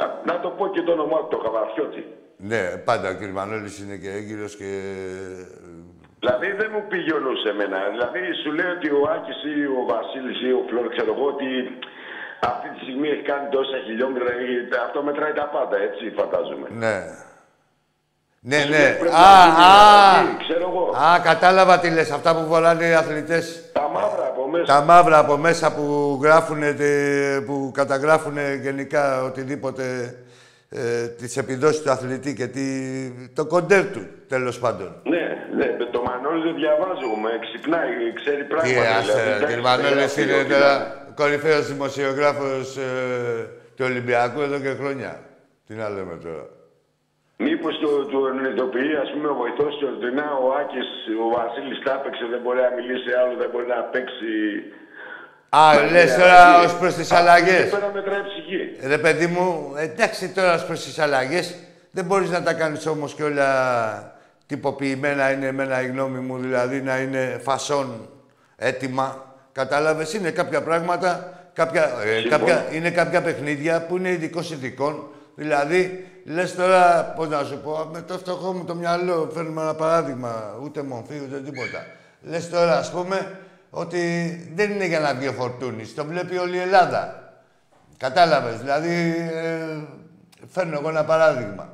α, 0.04 0.06
Να 0.30 0.40
το 0.40 0.50
πω 0.58 0.68
και 0.74 0.82
το 0.82 0.92
όνομά 0.92 1.18
του, 1.20 1.28
το 1.30 1.38
Καβαφιώτη. 1.38 2.04
Ναι, 2.38 2.62
πάντα 2.90 3.08
ο 3.10 3.16
κ. 3.20 3.22
Μανώλης 3.38 3.80
είναι 3.80 3.98
και 4.04 4.10
έγκυρος 4.20 4.56
και... 4.56 4.70
Δηλαδή 6.20 6.48
δεν 6.60 6.70
μου 6.74 6.84
πήγε 6.90 7.14
ο 7.14 7.20
νους 7.26 7.42
εμένα. 7.52 7.78
Δηλαδή 7.94 8.20
σου 8.42 8.52
λέει 8.58 8.72
ότι 8.78 8.88
ο 9.00 9.02
Άκης 9.16 9.40
ή 9.54 9.56
ο 9.80 9.82
Βασίλης 9.94 10.40
ή 10.48 10.52
ο 10.60 10.62
Φλόρ, 10.70 10.88
ξέρω 10.96 11.12
εγώ, 11.16 11.26
ότι 11.36 11.48
αυτή 12.40 12.68
τη 12.74 12.80
στιγμή 12.86 13.08
έχει 13.10 13.22
κάνει 13.22 13.50
τόσα 13.50 13.78
χιλιόμετρα. 13.86 14.32
ή 14.34 14.52
Αυτό 14.86 15.04
μετράει 15.04 15.34
τα 15.34 15.46
πάντα, 15.56 15.78
έτσι 15.78 16.04
φαντάζομαι. 16.18 16.68
Ναι. 16.84 16.98
Ναι, 18.40 18.58
ναι. 18.58 18.96
Πρέπει 19.00 19.16
Α, 19.16 19.30
να 19.38 19.44
γίνει 19.44 19.64
α, 19.64 20.18
αλλαγή, 20.18 20.38
ξέρω 20.38 20.66
εγώ. 20.72 20.84
α, 21.14 21.20
κατάλαβα 21.20 21.80
τι 21.80 21.90
λες. 21.90 22.12
Αυτά 22.12 22.36
που 22.36 22.46
φοράνε 22.50 22.86
οι 22.88 22.94
αθλητές. 22.94 23.70
Τα 23.74 23.90
μαύρα 23.94 24.26
από 24.28 24.48
μέσα. 24.48 24.66
Τα 24.66 24.82
μαύρα 24.82 25.18
από 25.18 25.38
μέσα 25.38 25.74
που 25.76 26.20
γράφουν, 26.24 26.62
που 27.46 27.72
καταγράφουν 27.74 28.38
γενικά 28.62 29.24
οτιδήποτε 29.24 30.16
ε, 30.70 31.08
τις 31.08 31.38
επιδόσεις 31.38 31.82
του 31.82 31.92
αθλητή 31.92 32.34
και 32.34 32.48
τη, 32.48 32.64
το 33.34 33.46
κοντέρ 33.46 33.86
του, 33.92 34.08
τέλος 34.28 34.60
πάντων. 34.60 34.96
Ναι, 35.04 35.26
ναι, 35.56 35.66
το 35.92 36.02
Μανώλη 36.02 36.44
δεν 36.44 36.56
διαβάζω, 36.56 37.08
με 37.24 37.30
ξυπνάει, 37.42 38.14
ξέρει 38.16 38.42
Τι 38.42 38.48
πράγματα. 38.48 38.96
άσε, 38.98 39.12
δηλαδή, 39.24 40.48
ρε, 40.48 40.58
εντάξει, 41.24 41.40
κύριε 41.40 41.74
Μανώλης 41.74 42.16
γράφει 42.16 42.42
είναι 42.42 42.62
ότι 42.62 42.66
τώρα 42.66 42.68
κορυφαίος 42.68 42.68
δημοσιογράφος 42.68 42.78
ε, 42.78 43.50
του 43.76 43.86
Ολυμπιακού 43.86 44.42
εδώ 44.42 44.60
και 44.60 44.70
χρόνια. 44.70 45.20
Τι 45.68 45.74
να 45.74 45.90
λέμε 45.90 46.16
τώρα. 46.24 46.46
Μήπως 47.40 47.80
το, 47.80 48.06
το 48.06 48.20
ειδοποιεί, 48.52 48.96
ας 48.96 49.12
πούμε, 49.12 49.28
ο 49.28 49.34
βοηθός 49.34 49.78
του 49.78 49.88
ότι 49.96 50.16
να, 50.16 50.24
ο 50.24 50.54
Άκης, 50.60 50.90
ο 51.24 51.30
Βασίλης 51.38 51.84
τα 51.84 51.94
έπαιξε, 51.94 52.26
δεν 52.26 52.42
μπορεί 52.42 52.60
να 52.60 52.72
μιλήσει 52.76 53.12
άλλο, 53.22 53.38
δεν 53.38 53.50
μπορεί 53.50 53.68
να 53.68 53.84
παίξει. 53.84 54.28
Α, 55.50 55.92
λες 55.92 56.16
τώρα 56.16 56.60
ως 56.60 56.78
προς 56.78 56.94
τις 56.94 57.12
αλλαγές. 57.12 57.60
Εκεί 57.60 57.70
πέρα 57.70 57.92
μετράει 57.94 58.22
ψυχή. 58.24 58.88
Ρε 58.88 58.98
παιδί 58.98 59.28
μου, 59.28 59.74
εντάξει 59.78 60.34
τώρα 60.34 60.54
ως 60.54 60.66
προς 60.66 60.84
τις 60.84 61.00
αλλαγές, 61.00 61.56
δεν 61.92 62.06
μπορείς 62.06 62.30
να 62.30 62.44
τα 62.44 62.54
κάνεις 62.54 62.88
όμως 62.88 63.14
και 63.14 63.24
όλα 63.24 63.50
τυποποιημένα, 64.46 65.32
είναι 65.32 65.46
εμένα 65.46 65.82
η 65.82 65.88
γνώμη 65.88 66.20
μου, 66.20 66.38
δηλαδή 66.38 66.82
να 66.82 66.98
είναι 66.98 67.40
φασόν 67.44 68.10
έτοιμα. 68.56 69.27
Κατάλαβες, 69.58 70.14
είναι 70.14 70.32
κάποια 70.32 70.62
πράγματα, 70.62 71.34
κάποια, 71.54 71.84
ε, 71.84 72.20
Συμφωνώ. 72.20 72.30
κάποια, 72.30 72.66
είναι 72.72 72.92
κάποια 72.92 73.22
παιχνίδια 73.22 73.86
που 73.86 73.98
είναι 73.98 74.10
ειδικό 74.10 74.40
ειδικών. 74.52 75.08
Δηλαδή, 75.36 76.08
λες 76.26 76.56
τώρα, 76.56 77.14
πώς 77.16 77.28
να 77.30 77.44
σου 77.44 77.60
πω, 77.64 77.90
με 77.94 78.02
το 78.02 78.18
φτωχό 78.18 78.54
μου 78.54 78.64
το 78.64 78.76
μυαλό, 78.76 79.32
φέρνουμε 79.34 79.62
ένα 79.62 79.74
παράδειγμα, 79.74 80.56
ούτε 80.64 80.82
μορφή, 80.84 81.22
ούτε 81.24 81.40
τίποτα. 81.40 81.86
Λες 82.22 82.50
τώρα, 82.50 82.78
ας 82.78 82.92
πούμε, 82.92 83.40
ότι 83.70 84.02
δεν 84.56 84.72
είναι 84.72 84.86
για 84.86 85.00
να 85.00 85.14
βγει 85.14 85.28
ο 85.28 85.32
Φορτούνης, 85.32 85.94
το 85.96 86.06
βλέπει 86.06 86.38
όλη 86.38 86.56
η 86.56 86.60
Ελλάδα. 86.60 87.32
Κατάλαβες, 87.98 88.60
δηλαδή 88.60 89.16
ε, 89.34 89.78
φέρνω 90.48 90.78
εγώ 90.80 90.90
ένα 90.90 91.04
παράδειγμα. 91.04 91.70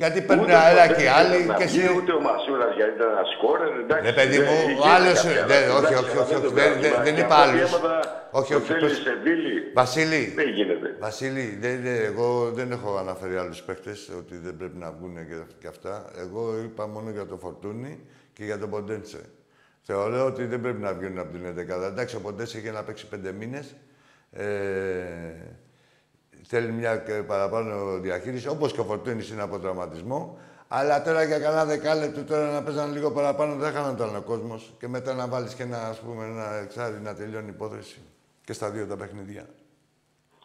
Γιατί 0.00 0.20
παίρνουν 0.22 0.44
Ούτε 0.44 0.54
ο 0.54 0.58
αέρα 0.58 0.80
Κοντές 0.86 0.96
και 0.96 1.02
δεν 1.02 1.12
άλλοι 1.18 1.36
ήταν 1.42 1.56
και 1.56 1.64
να 1.64 1.70
βγει, 1.70 1.80
εσύ... 1.84 1.96
Ούτε 1.96 2.12
ο 2.12 2.20
Μασούρας 2.20 2.74
γιατί 2.76 2.92
ήταν 2.98 3.08
ένα 3.10 3.24
σκόρερ, 3.34 3.72
εντάξει. 3.82 4.04
Ρε 4.10 4.12
παιδί 4.18 4.36
δεν- 4.38 4.46
μου, 4.48 4.56
είχε 4.70 4.80
ο 4.88 4.92
άλλος... 4.96 5.18
κάποια 5.22 5.46
δεν- 5.46 5.64
άλλα, 5.64 5.74
όχι, 5.78 5.92
εντάξει, 5.92 6.04
όχι, 6.04 6.12
αλλά 6.12 6.22
όχι, 6.22 6.30
δεν 6.32 6.38
όχι, 6.38 6.46
το 6.46 6.50
δεν, 6.58 6.70
βγάζουμε. 6.72 6.88
δεν, 6.94 7.02
δεν 7.06 7.14
Και 7.14 7.20
είπα 7.24 7.34
από 7.36 7.42
άλλους. 7.50 7.70
θέματα, 7.70 7.94
Όχι, 8.40 8.50
το 8.52 8.58
όχι, 8.58 8.66
θέλει 8.72 8.80
πες- 8.86 9.02
σε 9.06 9.12
Βίλη, 9.24 9.54
Βασίλη, 9.80 10.22
δεν 10.40 10.48
γίνεται. 10.58 10.88
Βασίλη, 11.06 11.44
δεν, 11.64 11.74
δεν, 11.84 11.96
εγώ 12.10 12.28
δεν 12.58 12.68
έχω 12.76 12.90
αναφέρει 13.04 13.36
άλλους 13.42 13.60
παίχτες 13.66 13.98
ότι 14.20 14.34
δεν 14.44 14.54
πρέπει 14.60 14.78
να 14.84 14.88
βγουν 14.96 15.14
και, 15.28 15.36
και 15.60 15.68
αυτά. 15.74 15.94
Εγώ 16.24 16.40
είπα 16.66 16.84
μόνο 16.94 17.08
για 17.16 17.26
το 17.30 17.36
Φορτούνι 17.42 17.92
και 18.36 18.44
για 18.44 18.58
τον 18.58 18.70
Ποντένσε. 18.70 19.20
Θεωρώ 19.88 20.20
ότι 20.30 20.42
δεν 20.52 20.60
πρέπει 20.60 20.80
να 20.86 20.92
βγαίνουν 20.98 21.18
από 21.18 21.30
την 21.36 21.42
11. 21.46 21.82
Εντάξει, 21.90 22.16
ο 22.16 22.20
Ποντένσε 22.26 22.58
είχε 22.58 22.70
να 22.70 22.82
παίξει 22.82 23.06
πέντε 23.08 23.32
μήνες. 23.32 23.66
Ε, 24.32 24.44
θέλει 26.42 26.72
μια 26.72 26.96
και 26.96 27.12
παραπάνω 27.12 27.98
διαχείριση, 27.98 28.48
όπως 28.48 28.72
και 28.72 28.80
ο 28.80 28.84
Φορτούνης 28.84 29.30
είναι 29.30 29.42
από 29.42 29.58
τραυματισμό. 29.58 30.38
Αλλά 30.68 31.02
τώρα 31.02 31.22
για 31.24 31.38
κανένα 31.38 31.64
δεκάλεπτο 31.64 32.22
τώρα 32.24 32.50
να 32.50 32.62
παίζανε 32.62 32.92
λίγο 32.92 33.10
παραπάνω 33.10 33.54
δεν 33.54 33.72
χάναν 33.72 33.96
τον 33.96 34.08
άλλο 34.08 34.22
κόσμος. 34.22 34.72
Και 34.78 34.88
μετά 34.88 35.14
να 35.14 35.26
βάλεις 35.28 35.54
και 35.54 35.62
ένα, 35.62 35.78
ας 35.88 35.98
πούμε, 35.98 36.24
ένα 36.24 36.54
εξάρι 36.62 37.00
να 37.02 37.14
τελειώνει 37.14 37.46
η 37.46 37.52
υπόθεση. 37.54 38.00
Και 38.44 38.52
στα 38.52 38.70
δύο 38.70 38.86
τα 38.86 38.96
παιχνίδια. 38.96 39.46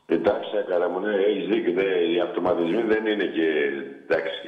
Εντάξει, 0.06 0.50
έκανα 0.66 0.90
μου, 0.90 1.00
ναι, 1.00 1.14
έχεις 1.16 1.48
δίκιο. 1.48 1.74
δε, 1.74 1.84
οι 1.84 2.20
αυτοματισμοί 2.20 2.82
δεν 2.82 3.06
είναι 3.06 3.24
και, 3.24 3.48
εντάξει, 4.08 4.48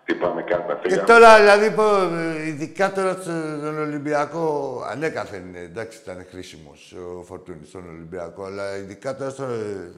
χτυπάμε 0.00 0.42
κάρτα, 0.42 0.74
Και 0.82 0.88
φύγαμε. 0.88 1.06
τώρα, 1.06 1.36
δηλαδή, 1.38 1.70
πω, 1.74 1.84
ε, 2.16 2.46
ειδικά 2.48 2.92
τώρα 2.92 3.12
στον 3.12 3.78
Ολυμπιακό, 3.78 4.46
ανέκαθεν, 4.90 5.54
ε, 5.54 5.60
εντάξει, 5.60 5.98
ήταν 6.02 6.26
χρήσιμος 6.30 6.94
ο 7.18 7.22
Φορτούνης 7.22 7.68
στον 7.68 7.88
Ολυμπιακό, 7.88 8.44
αλλά 8.44 8.76
ειδικά 8.76 9.16
τώρα 9.16 9.30
στο, 9.30 9.44
ε, 9.44 9.90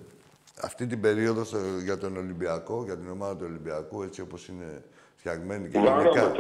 αυτή 0.62 0.86
την 0.86 1.00
περίοδο 1.00 1.44
στο- 1.44 1.59
για 1.84 1.98
τον 1.98 2.16
Ολυμπιακό, 2.16 2.82
για 2.84 2.96
την 2.96 3.11
ομάδα 3.11 3.36
του 3.36 3.44
Ολυμπιακού, 3.48 4.02
έτσι 4.02 4.20
όπως 4.20 4.48
είναι 4.48 4.82
φτιαγμένη 5.16 5.68
και 5.68 5.78
γενικά. 5.78 5.92
Βαρόμετρο. 5.94 6.32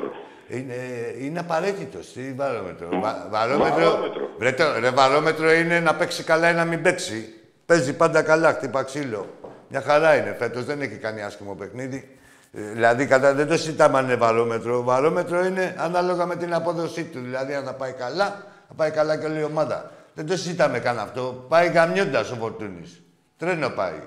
Είναι, 0.48 0.74
είναι 1.18 1.38
απαραίτητο. 1.38 1.98
Τι 2.14 2.32
βαρόμετρο. 2.32 2.88
Βα, 3.02 3.28
βαρόμετρο. 3.30 3.74
Βαρόμετρο. 3.74 4.28
Βρε, 4.38 4.52
το, 4.52 4.64
ρε, 4.80 4.90
βαρόμετρο 4.90 5.52
είναι 5.52 5.80
να 5.80 5.94
παίξει 5.94 6.22
καλά 6.24 6.50
ή 6.50 6.54
να 6.54 6.64
μην 6.64 6.82
παίξει. 6.82 7.34
Παίζει 7.66 7.92
πάντα 7.96 8.22
καλά, 8.22 8.52
χτύπα 8.52 8.82
ξύλο. 8.82 9.26
Μια 9.68 9.80
χαρά 9.80 10.16
είναι. 10.16 10.34
Φέτος 10.38 10.64
δεν 10.64 10.80
έχει 10.80 10.96
κάνει 10.96 11.22
άσχημο 11.22 11.54
παιχνίδι. 11.54 12.18
Ε, 12.52 12.60
Δηλαδή, 12.72 13.06
κατά, 13.06 13.34
δεν 13.34 13.46
το 13.46 13.56
συζητάμε 13.56 13.98
αν 13.98 14.04
είναι 14.04 14.14
βαρόμετρο. 14.16 14.82
Βαρόμετρο 14.82 15.44
είναι 15.44 15.74
ανάλογα 15.78 16.26
με 16.26 16.36
την 16.36 16.54
απόδοσή 16.54 17.04
του. 17.04 17.20
Δηλαδή, 17.20 17.54
αν 17.54 17.64
θα 17.64 17.74
πάει 17.74 17.92
καλά, 17.92 18.42
θα 18.68 18.74
πάει 18.76 18.90
καλά 18.90 19.16
και 19.16 19.26
όλη 19.26 19.40
η 19.40 19.44
ομάδα. 19.44 19.90
Δεν 20.14 20.26
το 20.26 20.36
συζητάμε 20.36 20.78
καν 20.78 20.98
αυτό. 20.98 21.44
Πάει 21.48 21.68
γαμιώντας 21.68 22.30
ο 22.30 22.34
Φορτούνης. 22.34 23.02
Τρένο 23.38 23.68
πάει. 23.70 24.00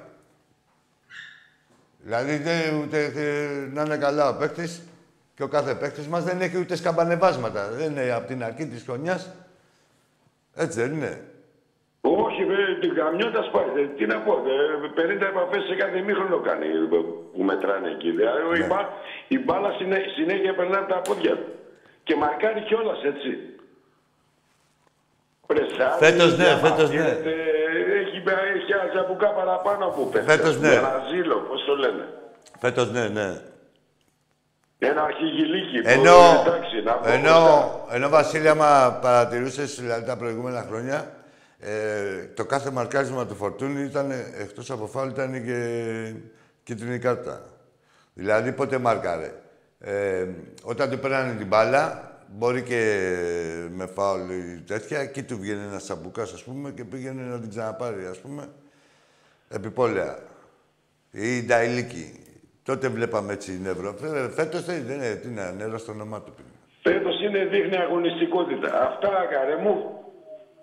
Δηλαδή, 2.00 2.38
δεν, 2.38 2.82
ούτε, 2.82 3.04
ε, 3.16 3.68
να 3.74 3.82
είναι 3.82 3.98
καλά 3.98 4.30
ο 4.30 4.36
παίκτης 4.38 4.82
και 5.36 5.44
ο 5.44 5.48
κάθε 5.48 5.76
παίκτης 5.76 6.08
μας 6.08 6.24
δεν 6.24 6.42
έχει 6.42 6.58
ούτε 6.60 6.76
σκαμπανεβάσματα. 6.76 7.70
Δεν 7.72 7.92
είναι 7.92 8.12
από 8.12 8.28
την 8.28 8.44
αρχή 8.44 8.68
της 8.68 8.84
χρονιάς. 8.84 9.34
Έτσι 10.56 10.80
δεν 10.82 10.94
είναι. 10.94 11.22
Όχι, 12.02 12.42
με 12.46 12.56
την 12.82 12.94
καμιώτα 12.96 13.50
πάει. 13.52 13.84
Ε, 13.84 13.88
Τι 13.98 14.06
να 14.06 14.20
πω, 14.22 14.34
ε, 14.34 14.88
50 14.96 15.26
επαφές 15.26 15.64
σε 15.64 15.76
κάθε 15.76 16.00
μήχρονο 16.00 16.40
κάνει 16.40 16.66
ε, 16.66 16.88
που 17.34 17.44
μετράνε 17.44 17.90
εκεί. 17.90 18.12
Δηλαδή, 18.12 18.42
Ναι. 18.60 18.64
η, 18.66 18.68
μπα, 18.70 18.80
η 19.28 19.40
μπάλα 19.40 19.72
συνέ- 19.78 20.10
συνέχεια 20.16 20.56
περνάει 20.56 20.82
από 20.82 20.94
τα 20.94 21.02
πόδια 21.02 21.36
του. 21.36 21.52
Και 22.04 22.16
μαρκάρει 22.16 22.62
κιόλας 22.62 23.04
έτσι. 23.04 23.32
Πρεσάρει, 25.48 26.04
Φέτος 26.06 26.38
ναι, 26.38 26.44
διαμαρτύρεται, 26.44 26.76
φέτος 26.76 26.90
ναι. 26.92 27.34
Έχει 28.18 28.30
Έχει, 28.30 28.62
έχει 28.62 28.72
ένα 28.72 28.92
ζαμπουκά 28.94 29.28
παραπάνω 29.28 29.88
που 29.88 30.10
πέφτει. 30.10 30.30
Φέτος, 30.30 30.60
ναι. 30.60 30.74
Ένα 30.74 31.04
ζήλο, 31.10 31.36
πώς 31.36 31.66
το 31.66 31.76
λένε. 31.76 32.08
Φέτος, 32.60 32.92
ναι, 32.92 33.08
ναι. 33.08 33.42
Ένα 34.80 35.02
αρχηγηλίκι. 35.02 35.82
που, 35.82 35.90
Ενώ, 35.90 36.44
εντάξει, 36.46 36.82
να 36.84 36.92
πω 36.94 37.10
ενώ, 37.10 37.40
μπροστά. 37.40 37.96
ενώ 37.96 38.10
Βασίλη, 38.10 38.50
άμα 38.50 39.00
παρατηρούσες 39.02 39.80
δηλαδή, 39.80 40.06
τα 40.06 40.18
προηγούμενα 40.18 40.66
χρόνια, 40.70 41.12
ε, 41.60 42.26
το 42.36 42.46
κάθε 42.46 42.72
μαρκάρισμα 42.72 43.26
του 43.26 43.36
Φορτούνη 43.36 43.84
ήταν, 43.84 44.12
εκτός 44.40 44.72
από 44.72 44.88
φάουλ, 44.88 45.10
ήταν 45.10 45.46
και 45.46 46.14
κίτρινη 46.64 47.00
κάρτα. 47.00 47.42
Δηλαδή, 48.14 48.52
πότε 48.52 48.78
μάρκαρε. 48.78 49.32
Ε, 49.80 50.26
όταν 50.64 50.90
του 50.90 51.00
παίρνανε 51.00 51.34
την 51.34 51.48
μπάλα, 51.48 52.12
μπορεί 52.32 52.62
και 52.62 52.82
με 53.76 53.86
φάουλ 53.86 54.30
ή 54.30 54.64
τέτοια, 54.68 55.00
εκεί 55.00 55.24
του 55.24 55.38
βγαίνει 55.40 55.64
ένας 55.70 55.84
τσαμπουκάς, 55.84 56.34
ας 56.34 56.44
πούμε, 56.44 56.72
και 56.72 56.84
πήγαινε 56.84 57.22
να 57.22 57.40
την 57.40 57.50
ξαναπάρει, 57.50 58.06
ας 58.06 58.18
πούμε, 58.18 58.48
επιπόλαια. 59.50 60.20
Ή 61.12 61.44
νταηλίκι. 61.46 62.20
Τότε 62.64 62.88
βλέπαμε 62.88 63.34
έτσι 63.34 63.60
νεύρο. 63.64 63.96
Φέ- 64.00 64.32
Φέτος 64.34 64.66
δεν 64.66 64.76
είναι, 64.90 65.16
τι 65.22 65.28
είναι, 65.28 65.54
νερό 65.58 65.78
στο 65.78 65.92
όνομά 65.92 66.22
του 66.22 66.34
πίνει. 66.36 66.48
Φέτος 66.82 67.22
είναι 67.22 67.46
δείχνει 67.46 67.78
αγωνιστικότητα. 67.78 68.82
Αυτά, 68.88 69.10
καρέ 69.30 69.56
μου. 69.56 69.76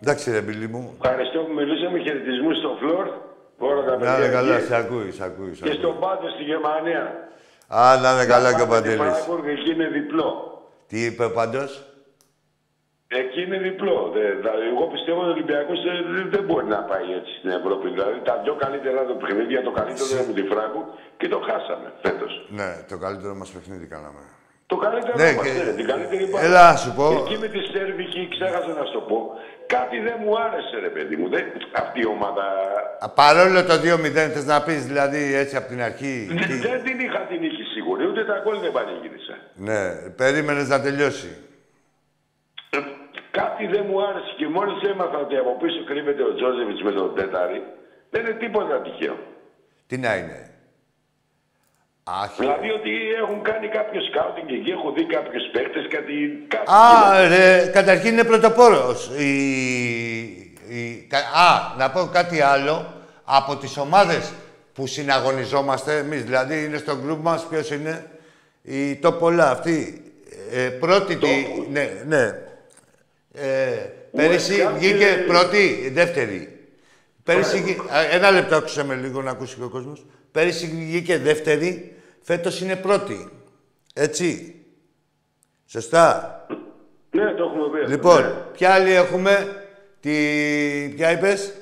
Εντάξει 0.02 0.30
ρε 0.30 0.40
μπιλί 0.40 0.68
μου. 0.68 0.94
Ευχαριστώ 1.02 1.38
που 1.40 1.52
μιλήσαμε. 1.52 1.98
Χαιρετισμού 1.98 2.54
στο 2.54 2.76
Φλόρ. 2.80 3.06
Όλα 3.58 3.82
τα 3.84 3.90
Να 3.90 3.96
παιδιά. 3.96 4.16
είναι 4.18 4.28
καλά, 4.34 4.56
εκεί. 4.56 4.66
σε 4.66 4.76
ακούει, 4.76 5.10
σε 5.12 5.24
ακούει. 5.24 5.54
σε 5.54 5.62
Και 5.62 5.68
ακούει. 5.68 5.80
στον 5.82 5.98
Πάντο 6.00 6.28
στη 6.34 6.42
Γερμανία. 6.42 7.28
Α, 7.68 7.96
να 8.02 8.12
είναι 8.14 8.26
καλά 8.26 8.54
και 8.54 8.62
ο 8.62 8.66
Πάμε 8.66 8.78
στη 8.86 8.96
Παντελής. 8.96 9.16
Φράιμπουργκ, 9.18 9.46
Εκεί 9.58 9.70
είναι 9.70 9.88
διπλό. 9.88 10.53
Τι 10.89 11.05
είπε 11.05 11.24
ο 11.24 11.32
Παντός. 11.32 11.72
Εκεί 13.22 13.41
είναι 13.47 13.59
διπλό. 13.68 13.97
Δε- 14.14 14.35
δηλαδή, 14.41 14.64
εγώ 14.72 14.85
πιστεύω 14.95 15.18
ότι 15.20 15.28
ο 15.28 15.32
Ολυμπιακός 15.37 15.78
δεν, 15.87 15.99
δεν 16.35 16.43
μπορεί 16.47 16.66
να 16.76 16.80
πάει 16.91 17.07
έτσι 17.18 17.32
στην 17.39 17.51
Ευρώπη. 17.59 17.87
Δηλαδή 17.97 18.18
τα 18.28 18.35
δύο 18.45 18.55
καλύτερα 18.64 19.01
του 19.09 19.16
παιχνίδια, 19.22 19.59
το 19.68 19.72
καλύτερο 19.78 20.07
ήταν 20.12 20.24
με 20.30 20.35
τη 20.39 20.45
Φράγκου 20.53 20.82
και 21.20 21.28
το 21.35 21.39
χάσαμε 21.49 21.89
φέτος. 22.05 22.32
Ναι, 22.59 22.70
το 22.91 22.97
καλύτερο 23.05 23.35
μας 23.41 23.51
παιχνίδι 23.55 23.87
κάναμε. 23.95 24.22
Το 24.72 24.76
καλύτερο 24.85 25.16
Ναι, 25.22 25.30
μας, 25.37 25.45
και- 25.47 25.62
ναι, 25.66 25.72
την 25.80 25.87
καλύτερη 25.93 26.24
μπάλα. 26.30 26.45
Έλα, 26.47 26.62
να 26.72 26.76
σου 26.82 26.91
πω. 26.99 27.07
Εκεί 27.20 27.37
με 27.45 27.49
τη 27.55 27.61
Σέρβικη, 27.72 28.22
ξέχασα 28.35 28.70
να 28.78 28.85
σου 28.87 28.93
το 28.99 29.03
πω, 29.11 29.18
κάτι 29.74 29.97
δεν 30.07 30.16
μου 30.22 30.32
άρεσε, 30.47 30.76
ρε 30.87 30.91
παιδί 30.95 31.16
μου. 31.20 31.26
Δεν, 31.35 31.45
αυτή 31.82 31.99
η 32.07 32.09
ομάδα. 32.16 32.45
Α, 33.05 33.09
Παρόλο 33.22 33.59
το 33.70 33.74
2-0, 33.85 34.22
θες 34.35 34.47
να 34.53 34.59
πεις 34.66 34.80
δηλαδή 34.91 35.20
έτσι 35.43 35.55
από 35.61 35.68
την 35.72 35.80
αρχή. 35.89 36.14
Δεν, 36.41 36.47
τι- 36.49 36.62
δεν 36.68 36.78
την 36.87 36.97
είχα 37.05 37.20
την 37.30 37.39
νίκη 37.45 37.62
σίγουρη, 37.74 38.03
ούτε 38.11 38.20
τα 38.30 38.37
γκολ 38.43 38.57
δεν 38.64 38.72
πανηγύρισα. 38.76 39.34
Ναι, 39.55 39.90
περίμενες 40.16 40.68
να 40.68 40.80
τελειώσει. 40.80 41.36
Ε, 42.70 42.78
Κάτι 43.30 43.66
δεν 43.66 43.84
μου 43.88 44.07
άρεσε 44.07 44.34
και 44.36 44.48
μόλις 44.48 44.82
έμαθα 44.90 45.18
ότι 45.18 45.36
από 45.36 45.57
πίσω 45.57 45.84
κρύβεται 45.84 46.22
ο 46.22 46.34
Τζόζεβιτ 46.34 46.80
με 46.84 46.92
τον 46.92 47.14
Τέταρη, 47.14 47.62
δεν 48.11 48.20
είναι 48.26 48.34
τίποτα 48.34 48.80
τυχαίο. 48.82 49.18
Τι 49.86 49.96
να 49.98 50.16
είναι. 50.16 50.48
Άχι. 52.05 52.34
Δηλαδή 52.40 52.70
ότι 52.70 52.90
έχουν 53.22 53.42
κάνει 53.42 53.68
κάποιο 53.68 54.00
σκάουτινγκ 54.00 54.48
εκεί, 54.50 54.70
έχουν 54.70 54.94
δει 54.94 55.05
κάποιους 55.07 55.42
παίχτε, 55.52 55.80
κάτι. 55.96 56.44
κάτι 56.48 56.70
Α, 56.70 57.28
ρε, 57.28 57.70
καταρχήν 57.72 58.12
είναι 58.12 58.24
πρωτοπόρος. 58.24 59.11
Η, 59.18 59.30
η, 60.68 61.07
κα- 61.11 61.18
α, 61.18 61.74
να 61.78 61.90
πω 61.90 62.09
κάτι 62.12 62.40
άλλο. 62.40 62.92
Από 63.24 63.57
τις 63.57 63.76
ομάδες 63.76 64.32
που 64.74 64.86
συναγωνιζόμαστε, 64.86 65.98
εμείς 65.98 66.24
δηλαδή 66.24 66.64
είναι 66.64 66.76
στο 66.76 66.96
γκρουπ 66.96 67.22
μας, 67.22 67.46
ποιος 67.46 67.70
είναι, 67.70 68.11
η 68.66 68.96
Τοπολά 68.96 69.50
αυτή. 69.50 70.02
Ε, 70.52 70.68
πρώτη 70.68 71.16
τη... 71.16 71.26
Ναι, 71.70 71.90
ναι. 72.06 72.38
Ε, 73.34 73.74
πέρυσι 74.16 74.54
West 74.58 74.68
Ham 74.68 74.72
βγήκε 74.78 74.96
και- 74.98 75.24
πρώτη, 75.26 75.90
δεύτερη. 75.92 76.58
Πέρυσι, 77.22 77.60
βγή- 77.62 77.78
α, 77.92 78.00
ένα 78.12 78.30
λεπτό 78.30 78.56
άκουσα 78.56 78.84
με 78.84 78.94
λίγο 78.94 79.22
να 79.22 79.30
ακούσει 79.30 79.56
και 79.56 79.62
ο 79.62 79.68
κόσμος. 79.68 80.06
Πέρυσι 80.32 80.66
βγήκε 80.66 81.18
δεύτερη, 81.18 81.94
φέτος 82.22 82.60
είναι 82.60 82.76
πρώτη. 82.76 83.28
Έτσι. 83.94 84.54
Σωστά. 85.66 86.38
Ναι, 87.10 87.34
το 87.34 87.44
έχουμε 87.44 87.84
πει. 87.84 87.90
Λοιπόν, 87.90 88.22
Ναι. 88.22 88.30
ποια 88.52 88.70
άλλη 88.74 88.92
έχουμε, 88.92 89.62
τη... 90.00 90.10
ποια 90.96 91.10
είπες, 91.10 91.52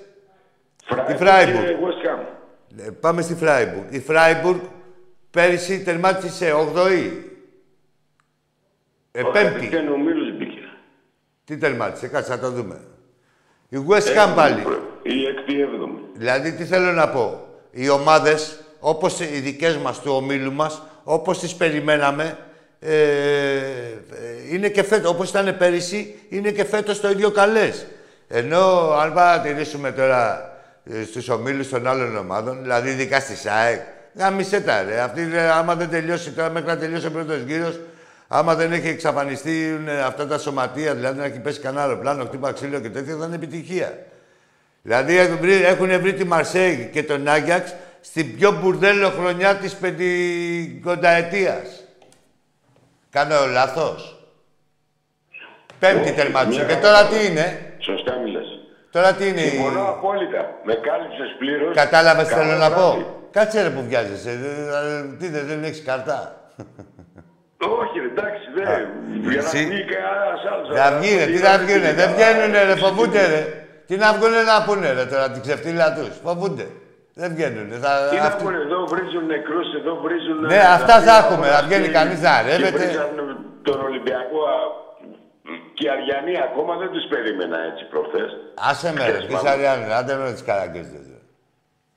Φράιμπουργκ 0.85 1.19
Φράιμπουργκ. 1.19 1.65
και 1.67 1.75
West 1.81 2.07
Ham. 2.07 2.21
Ε, 2.87 2.91
πάμε 3.01 3.23
στη 3.23 3.35
Φράιμπουργκ. 3.35 3.93
Η 3.93 4.01
Φράιμπουργκ 4.01 4.61
πέρυσι 5.33 5.83
τερμάτισε 5.83 6.53
8η. 6.75 7.11
Ε, 9.13 9.23
πέμπτη. 9.33 9.69
Και 9.69 9.77
ο 9.77 9.99
Μίλος 9.99 10.37
μπήκε. 10.37 10.61
Τι 11.45 11.57
τερμάτισε, 11.57 12.07
κάτσε 12.07 12.31
να 12.31 12.39
το 12.39 12.51
δούμε. 12.51 12.81
Η 13.69 13.77
West 13.89 14.17
Ham 14.17 14.33
πάλι. 14.37 14.63
Η 15.03 15.27
έκτη 15.27 15.61
έβδομη. 15.61 15.99
Δηλαδή, 16.15 16.53
τι 16.53 16.65
θέλω 16.65 16.93
να 16.93 17.09
πω. 17.09 17.47
Οι 17.71 17.89
ομάδες, 17.89 18.65
όπως 18.81 19.21
οι 19.21 19.25
δικές 19.41 19.77
μας 19.77 20.01
του 20.01 20.13
ομίλου 20.13 20.53
μας, 20.53 20.83
όπως 21.05 21.39
τις 21.39 21.55
περιμέναμε, 21.55 22.39
ε, 22.81 23.57
ε, 23.57 23.63
είναι 24.51 24.69
και 24.69 24.83
φέτος, 24.83 25.11
όπως 25.11 25.31
ήταν 25.31 25.57
πέρυσι, 25.57 26.15
είναι 26.29 26.51
και 26.51 26.65
φέτος 26.65 27.01
το 27.01 27.11
ίδιο 27.11 27.31
καλές. 27.31 27.87
Ενώ, 28.29 28.91
αν 28.91 29.13
παρατηρήσουμε 29.13 29.93
τώρα 29.93 30.53
ε, 30.85 31.05
στους 31.05 31.29
ομίλους 31.29 31.69
των 31.69 31.87
άλλων 31.87 32.17
ομάδων, 32.17 32.63
δηλαδή 32.63 32.91
ειδικά 32.91 33.21
στη 33.21 33.37
ΣΑΕΚ, 33.37 33.81
γάμισε 34.15 34.61
τα 34.61 34.83
ρε. 34.83 35.01
Αυτή, 35.01 35.29
ρε, 35.33 35.41
άμα 35.41 35.75
δεν 35.75 35.91
τελειώσει 35.91 36.31
τώρα, 36.33 36.51
μέχρι 36.51 36.69
να 36.69 36.79
τελειώσει 36.79 37.07
ο 37.07 37.11
πρώτος 37.11 37.41
γύρος, 37.41 37.81
άμα 38.29 38.55
δεν 38.55 38.73
έχει 38.73 38.89
εξαφανιστεί 38.89 39.83
ε, 39.87 40.01
αυτά 40.01 40.27
τα 40.27 40.39
σωματεία, 40.39 40.95
δηλαδή 40.95 41.19
να 41.19 41.25
έχει 41.25 41.39
πέσει 41.41 41.61
κανένα 41.61 41.83
αεροπλάνο, 41.83 42.25
χτύπα 42.25 42.53
ξύλο 42.53 42.81
και 42.81 42.91
τέτοια, 42.91 43.17
θα 43.17 43.25
είναι 43.27 43.35
επιτυχία. 43.35 43.99
Δηλαδή 44.83 45.17
έχουν 45.19 45.39
βρει, 45.39 45.65
έχουν 45.65 46.01
βρει 46.01 46.15
τη 46.15 46.25
Μαρσέη 46.25 46.91
και 46.93 47.03
τον 47.03 47.29
Άγιαξ 47.29 47.75
στην 48.01 48.37
πιο 48.37 48.53
μπουρδέλο 48.53 49.09
χρονιά 49.09 49.55
της 49.57 49.75
πεντηκονταετίας. 49.75 51.85
Κάνω 53.11 53.35
λάθος; 53.53 54.17
Πέμπτη 55.79 56.01
Όχι, 56.03 56.13
τερμάτισε. 56.13 56.59
μια 56.59 56.67
Και 56.75 56.81
χαρά. 56.83 56.87
τώρα 56.87 57.07
τι 57.09 57.27
είναι; 57.27 57.73
Σωστά 57.79 58.17
μιλάς. 58.25 58.45
Τώρα 58.91 59.13
τι 59.15 59.29
είναι. 59.29 59.41
η- 59.41 59.49
Συμφωνώ 59.49 59.89
απόλυτα. 59.89 60.51
Με 60.65 60.75
κάλυψες 60.75 61.35
πλήρως. 61.39 61.75
Κατάλαβες 61.77 62.27
τι 62.27 62.33
Καλά 62.35 62.45
θέλω 62.47 62.59
να 62.59 62.71
βράδυ. 62.71 63.01
πω; 63.03 63.22
Κάτσε 63.37 63.63
ρε 63.63 63.71
που 63.71 63.83
βιάζεσαι. 63.89 64.31
Ε, 64.31 64.35
ε, 64.35 65.17
Τι 65.19 65.27
δεν, 65.29 65.47
δεν 65.47 65.65
έχεις 65.65 65.83
καρτά. 65.89 66.19
Όχι, 67.81 67.97
ρε, 68.05 68.09
εντάξει, 68.15 68.45
δεν. 68.57 68.67
Για 69.33 69.43
να 69.43 69.49
εσύ- 69.49 69.67
βγει 69.71 69.85
κανένας 69.93 70.41
άλλος. 70.53 70.67
Θα 70.77 70.85
αλλά 70.85 70.99
βγει 70.99 71.13
ρε, 71.19 71.25
τι 71.25 71.31
είναι 71.33 71.47
θα 71.49 71.59
βγουνε. 71.63 71.91
Δεν 72.01 72.09
καλά. 72.09 72.15
βγαίνουνε 72.17 72.61
ρε, 72.69 72.75
φοβούνται 72.85 73.23
ρε. 73.35 73.43
Τι 73.87 73.95
να 74.03 74.09
βγουνε 74.17 74.41
να 74.51 74.57
πούνε 74.67 74.89
ρε 74.99 75.05
τώρα, 75.13 75.27
την 75.31 75.41
ξεφτύλα 75.47 75.87
τους. 75.97 76.11
Φοβούνται. 76.25 76.67
Δεν 77.21 77.29
βγαίνουνε. 77.35 77.75
Θα... 77.85 77.91
Τι 78.11 78.17
να 78.17 78.23
αυτοί- 78.31 78.45
πούνε, 78.45 78.59
εδώ 78.67 78.79
βρίζουν 78.93 79.25
νεκρούς, 79.27 79.69
εδώ 79.81 79.93
βρίζουν... 80.05 80.39
Ναι, 80.53 80.61
αυτά 80.79 80.95
θα 81.07 81.15
έχουμε, 81.23 81.47
να 81.57 81.61
βγαίνει 81.67 81.89
κανείς 81.99 82.21
να 82.27 82.43
ρεύεται. 82.47 82.71
Και 82.71 82.79
βρίζαν 82.79 83.11
τον 83.63 83.79
Ολυμπιακό 83.89 84.39
α, 84.55 84.57
και 85.77 85.87
οι 85.87 85.91
Αριανοί 85.95 86.35
ακόμα 86.49 86.73
δεν 86.83 86.91
τους 86.95 87.05
περίμενα 87.13 87.57
έτσι 87.71 87.83
προχθές. 87.93 88.31
Άσε 88.71 88.93
με 88.93 88.99
ρε, 89.05 89.11
Τέλος 89.11 89.25
τις 89.27 89.35
πάντων. 89.35 89.49
Σαριάννη, 89.49 89.93
άντε 89.99 90.15
με 90.23 90.33
τις 90.33 90.43
καραγκιόζες. 90.49 91.07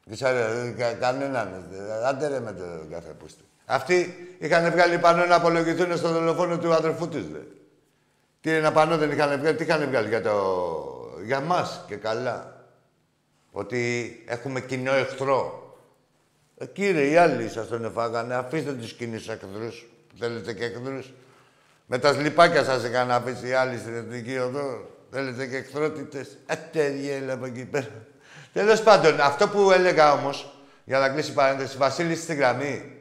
Ρε. 0.07 0.11
Τι 0.11 0.17
Σαριάννη, 0.17 0.73
κα- 0.73 0.93
κανέναν, 0.93 1.67
ε, 1.73 2.07
άντε 2.07 2.27
ρε 2.27 2.39
με 2.39 2.51
τον 2.51 2.87
κάθε 2.91 3.11
πούστη. 3.19 3.43
Αυτοί 3.65 4.15
είχαν 4.39 4.71
βγάλει 4.71 4.97
πάνω 4.97 5.25
να 5.25 5.35
απολογηθούν 5.35 5.97
στο 5.97 6.09
δολοφόνο 6.11 6.57
του 6.57 6.73
αδερφού 6.73 7.07
τους, 7.09 7.23
ρε. 7.33 7.41
Τι 8.41 8.51
ένα 8.51 8.71
πανό 8.71 8.97
δεν 8.97 9.11
είχαν 9.11 9.39
βγάλει, 9.39 9.55
τι 9.55 9.63
είχαν 9.63 9.87
βγάλει 9.87 10.07
για, 10.07 10.21
το... 10.21 11.19
για 11.25 11.39
μας 11.39 11.83
και 11.87 11.95
καλά. 11.95 12.65
Ότι 13.51 14.23
έχουμε 14.27 14.61
κοινό 14.61 14.93
εχθρό. 14.93 15.59
Ε, 16.57 16.65
κύριε, 16.65 17.09
οι 17.09 17.17
άλλοι 17.17 17.49
σας 17.49 17.67
τον 17.67 17.85
εφάγανε. 17.85 18.35
Αφήστε 18.35 18.73
τους 18.73 18.93
κοινούς 18.93 19.29
εχθρούς. 19.29 19.85
που 20.09 20.15
Θέλετε 20.19 20.53
και 20.53 20.65
εχθρούς. 20.65 21.13
Με 21.85 21.97
τα 21.97 22.13
σλιπάκια 22.13 22.63
σας 22.63 22.83
είχαν 22.83 23.11
αφήσει 23.11 23.47
οι 23.47 23.53
άλλοι 23.53 23.77
στην 23.77 23.95
Εθνική 23.95 24.37
Οδό. 24.37 24.89
Θέλετε 25.11 25.47
και 25.47 25.57
εχθρότητες. 25.57 26.37
Ατέριέλα 26.45 27.33
από 27.33 27.45
εκεί 27.45 27.65
πέρα. 27.65 28.05
Τέλος 28.55 28.81
πάντων, 28.81 29.19
αυτό 29.21 29.47
που 29.49 29.71
έλεγα 29.71 30.13
όμως, 30.13 30.53
για 30.85 30.99
να 30.99 31.09
κλείσει 31.09 31.31
η 31.31 31.33
παρένθεση, 31.33 31.77
Βασίλης 31.77 32.21
στη 32.21 32.35
γραμμή. 32.35 32.91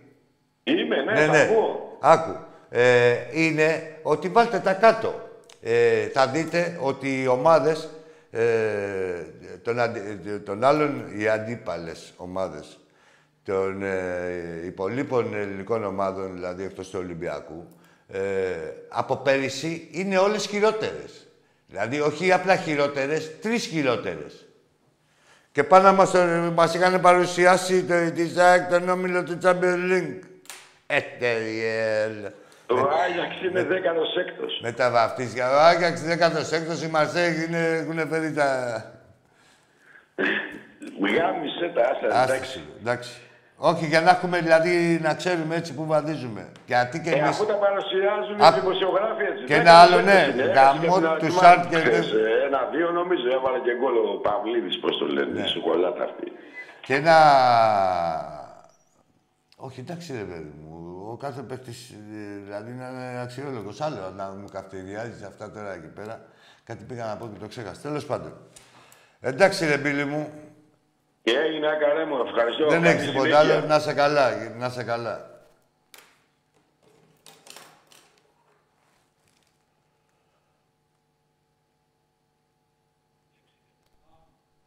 Είμαι, 0.65 0.97
ναι, 1.03 1.13
Ναι, 1.13 1.27
θα 1.27 1.33
ναι. 1.33 1.45
πω. 1.55 1.81
Άκου. 2.01 2.37
Ε, 2.71 3.15
είναι 3.33 3.97
ότι 4.03 4.29
βάλτε 4.29 4.59
τα 4.59 4.73
κάτω. 4.73 5.29
Ε, 5.63 6.07
θα 6.07 6.27
δείτε 6.27 6.79
ότι 6.81 7.23
οι 7.23 7.27
ομάδες 7.27 7.89
ε, 8.31 8.43
των, 9.63 9.79
αντι- 9.81 10.27
ε, 10.27 10.39
των 10.39 10.65
άλλων, 10.65 11.05
οι 11.19 11.29
αντίπαλες 11.29 12.13
ομάδες 12.17 12.79
των 13.45 13.83
ε, 13.83 14.63
υπολείπων 14.65 15.35
ελληνικών 15.35 15.85
ομάδων, 15.85 16.35
δηλαδή 16.35 16.63
εκτός 16.65 16.89
του 16.91 16.99
Ολυμπιακού, 17.03 17.67
ε, 18.09 18.21
από 18.89 19.17
πέρυσι 19.17 19.89
είναι 19.93 20.19
όλες 20.19 20.47
χειρότερες. 20.47 21.27
Δηλαδή, 21.67 22.01
όχι 22.01 22.33
απλά 22.33 22.57
χειρότερες, 22.57 23.41
τρεις 23.41 23.65
χειρότερες. 23.67 24.44
Και 25.55 25.65
πάνω 25.65 25.93
μας, 25.93 26.11
το- 26.11 26.53
μας 26.55 26.75
είχαν 26.75 27.01
παρουσιάσει 27.01 27.85
το, 27.85 28.11
τη 28.15 28.29
ΣΑΕΚ, 28.29 28.69
τον 28.69 28.89
όμιλο 28.89 29.23
του 29.25 29.39
Champions 29.43 29.93
League. 29.93 30.19
Ετεριέλ. 30.87 32.13
Το 32.67 32.77
Άγιαξ 33.05 33.43
είναι 33.45 33.63
δέκατος 33.63 34.17
έκτος. 34.17 34.61
Με 34.63 34.73
τα 34.73 34.91
βαφτίσια. 34.91 35.51
Ο 35.51 35.59
Άγιαξ 35.59 36.01
16ος, 36.03 36.83
η 36.83 36.87
Μαρσέγ 36.91 37.43
είναι, 37.47 37.67
έχουν 37.67 38.09
φέρει 38.09 38.33
τα... 38.33 38.49
Γάμισε 41.01 41.73
τα 41.75 41.81
άσα, 41.83 42.21
Άστα, 42.21 42.35
εντάξει. 42.35 42.63
εντάξει. 42.81 43.11
Όχι, 43.71 43.87
για 43.87 44.01
να 44.01 44.11
έχουμε 44.11 44.39
δηλαδή 44.41 45.01
να 45.03 45.15
ξέρουμε 45.15 45.55
έτσι 45.57 45.75
που 45.75 45.85
βαδίζουμε. 45.87 46.43
Γιατί 46.67 47.01
και 47.01 47.11
Ε, 47.11 47.15
εμείς... 47.19 47.29
αφού 47.29 47.47
τα 47.47 47.55
παρουσιάζουν 47.55 48.41
Άκου. 48.41 48.57
οι 48.57 48.61
δημοσιογράφοι 48.61 49.23
έτσι. 49.31 49.45
Και 49.45 49.55
δεν 49.55 49.61
ένα 49.67 49.73
άλλο, 49.83 49.91
κάνουν 49.97 50.05
ναι, 50.05 50.21
έτσι, 50.23 50.37
ναι, 50.37 50.43
γαμό 50.57 50.81
και 50.81 50.89
την 50.89 51.01
του 51.01 51.09
Αττιμάνη 51.09 51.39
Σάρτ 51.41 51.69
και 51.71 51.77
χθες, 51.77 52.07
δεν- 52.11 52.25
ε, 52.25 52.47
Ένα-δύο 52.47 52.91
νομίζω 52.91 53.27
έβαλε 53.37 53.59
και 53.67 53.73
γκολ 53.81 53.97
ο 53.97 54.21
Παυλίδης, 54.27 54.79
πώς 54.81 54.99
το 54.99 55.07
λένε, 55.07 55.33
Ναι. 55.41 55.47
η 55.47 55.49
σοκολάτα 55.49 56.03
αυτή. 56.05 56.27
Και 56.87 56.95
ένα... 56.95 57.17
Όχι, 59.57 59.81
εντάξει 59.81 60.13
ρε 60.13 60.25
παιδί 60.31 60.53
μου. 60.61 60.71
Ο 61.13 61.17
κάθε 61.17 61.43
παίκτης, 61.43 61.91
ε, 61.91 61.97
δηλαδή 62.45 62.71
να 62.73 62.87
είναι 62.89 63.21
αξιόλογος. 63.23 63.81
Άλλο 63.81 64.13
να 64.17 64.25
μου 64.25 64.49
καυτηριάζει 64.53 65.25
αυτά 65.25 65.51
τώρα 65.51 65.73
εκεί 65.75 65.87
πέρα. 65.99 66.21
Κάτι 66.65 66.85
πήγα 66.85 67.05
να 67.07 67.17
πω 67.17 67.25
και 67.33 67.39
το 67.39 67.49
ξέχασα. 67.49 67.81
Τέλος 67.83 68.05
πάντων. 68.07 68.33
Εντάξει 69.21 69.67
ρε 69.67 69.77
Μπίλη 69.79 70.05
μου. 70.05 70.29
Και 71.25 71.39
έγινε 71.39 71.67
ακαρέ 71.71 72.05
μου, 72.05 72.17
ευχαριστώ. 72.27 72.69
Δεν 72.69 72.83
Καλή 72.83 72.95
έχεις 72.95 73.07
τίποτα 73.11 73.25
συνέχεια. 73.41 73.57
άλλο. 73.57 73.67
Να 73.67 73.79
σε 73.79 73.93
καλά. 73.95 74.49
Να 74.59 74.69
σε 74.71 74.85
καλά. 74.85 75.31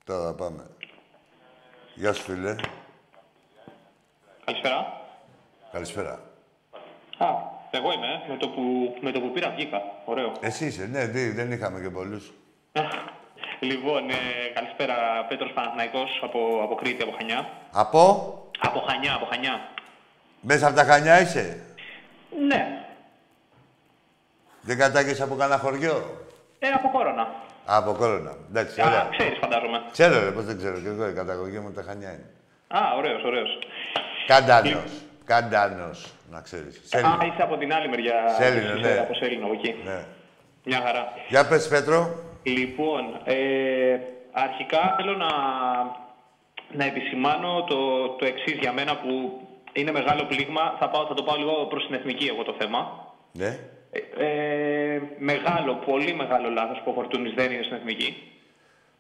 Τώρα 0.05 0.33
πάμε. 0.33 0.63
Γεια 1.95 2.13
σου 2.13 2.21
φίλε. 2.23 2.55
Καλησπέρα. 4.45 5.01
Καλησπέρα. 5.71 6.11
Α, 7.17 7.27
εγώ 7.71 7.91
είμαι. 7.91 8.07
ε. 8.07 8.31
Με 8.31 8.37
το 8.37 8.49
που, 8.49 8.61
με 9.01 9.11
το 9.11 9.19
που 9.21 9.31
πήρα 9.31 9.49
βγήκα. 9.49 9.81
Ωραίο. 10.05 10.31
Εσύ 10.39 10.65
είσαι, 10.65 10.85
ναι, 10.85 11.05
δι- 11.05 11.35
δεν 11.35 11.51
είχαμε 11.51 11.81
και 11.81 11.89
πολλούς. 11.89 12.33
Λοιπόν, 13.59 14.09
ε, 14.09 14.13
καλησπέρα. 14.53 14.95
Πέτρος 15.29 15.51
Παναθηναϊκός 15.53 16.19
από, 16.23 16.39
από 16.63 16.75
Κρήτη, 16.75 17.03
από 17.03 17.11
Χανιά. 17.17 17.49
Από, 17.71 18.01
Από 18.59 18.79
Χανιά, 18.79 19.13
από 19.13 19.25
Χανιά. 19.25 19.69
μέσα 20.41 20.67
από 20.67 20.75
τα 20.75 20.83
Χανιά 20.83 21.21
είσαι; 21.21 21.63
Ναι. 22.47 22.81
Δεν 24.61 24.77
κατάγεσαι 24.77 25.23
από 25.23 25.35
κανένα 25.35 25.59
χωριό; 25.59 26.25
Ε, 26.59 26.67
από 26.67 26.89
Κόρονα. 26.89 27.21
Α, 27.71 27.77
από 27.77 27.91
Κόρονα. 27.91 28.35
Εντάξει, 28.49 28.81
Α, 28.81 28.85
ωραία. 28.87 29.07
ξέρεις, 29.17 29.37
φαντάζομαι. 29.41 29.81
Ξέρω, 29.91 30.23
ρε, 30.23 30.31
πώς 30.31 30.43
δεν 30.45 30.57
ξέρω. 30.57 30.79
Και 30.79 30.87
εγώ 30.87 31.07
η 31.09 31.13
καταγωγή 31.13 31.59
μου 31.59 31.71
τα 31.71 31.83
Χανιά 31.87 32.09
είναι. 32.09 32.29
Α, 32.67 32.79
ωραίος, 32.97 33.23
ωραίος. 33.23 33.59
Καντάνος. 34.27 34.91
Καντάνος, 35.25 36.13
να 36.31 36.41
ξέρεις. 36.41 36.77
Α, 36.77 36.81
Σέλινο. 36.83 37.17
είσαι 37.21 37.41
από 37.41 37.57
την 37.57 37.73
άλλη 37.73 37.89
μεριά. 37.89 38.13
Σέλινο, 38.39 38.73
της, 38.73 38.81
ναι. 38.81 38.87
ε, 38.89 38.99
Από 38.99 39.13
Σέλινο, 39.13 39.45
από 39.45 39.53
εκεί. 39.53 39.75
Ναι. 39.85 40.03
Μια 40.63 40.81
χαρά. 40.85 41.13
Για 41.27 41.47
πες, 41.47 41.67
Πέτρο. 41.67 42.19
Λοιπόν, 42.47 43.21
ε, 43.23 43.99
αρχικά 44.31 44.95
θέλω 44.97 45.15
να, 45.15 45.27
να 46.71 46.85
επισημάνω 46.85 47.63
το, 47.63 48.09
το 48.09 48.25
εξής 48.25 48.57
για 48.59 48.73
μένα 48.73 48.97
που 48.97 49.41
είναι 49.73 49.91
μεγάλο 49.91 50.25
πλήγμα. 50.25 50.75
Θα, 50.79 50.89
πάω, 50.89 51.05
θα 51.05 51.13
το 51.13 51.23
πάω 51.23 51.35
λίγο 51.37 51.65
προς 51.69 51.85
την 51.85 51.95
εθνική 51.95 52.25
εγώ 52.27 52.43
το 52.43 52.55
θέμα. 52.59 52.79
Ναι. 53.31 53.59
Ε, 53.91 54.25
ε, 54.25 55.01
μεγάλο, 55.17 55.73
πολύ 55.85 56.13
μεγάλο 56.13 56.49
λάθος 56.49 56.81
που 56.83 56.91
ο 56.91 56.93
Φορτούνης 56.93 57.33
δεν 57.33 57.51
είναι 57.51 57.63
στην 57.63 57.75
εθνική. 57.75 58.31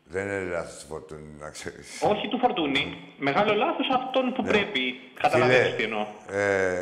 Δεν 0.09 0.23
είναι 0.25 0.49
λάθος 0.51 0.85
φορτούνη, 0.89 1.35
να 1.39 1.49
ξέρεις. 1.49 2.01
Όχι 2.11 2.27
του 2.27 2.37
Φορτούνη. 2.37 2.97
Μεγάλο 3.17 3.53
λάθος 3.53 3.87
αυτόν 3.93 4.33
που 4.33 4.43
πρέπει. 4.43 4.79
Φίλε, 4.79 5.19
Καταλαβαίνεις 5.21 5.75
τι 5.75 5.83
εννοώ. 5.83 6.05
ε, 6.31 6.79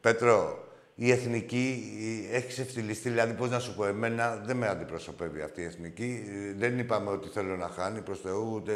Πέτρο, 0.00 0.58
η 1.00 1.10
εθνική 1.10 1.92
η- 1.98 2.34
έχει 2.36 2.46
ξεφτυλιστεί, 2.46 3.08
δηλαδή 3.08 3.32
πώς 3.32 3.50
να 3.50 3.58
σου 3.58 3.74
πω, 3.74 3.86
εμένα 3.86 4.36
δεν 4.44 4.56
με 4.56 4.68
αντιπροσωπεύει 4.68 5.40
αυτή 5.42 5.60
η 5.60 5.64
εθνική. 5.64 6.24
Ε, 6.28 6.58
Δεν 6.58 6.78
είπαμε 6.78 7.10
ότι 7.10 7.28
θέλω 7.28 7.56
να 7.56 7.68
χάνει 7.68 8.00
προς 8.00 8.20
Θεού, 8.20 8.52
ούτε... 8.54 8.72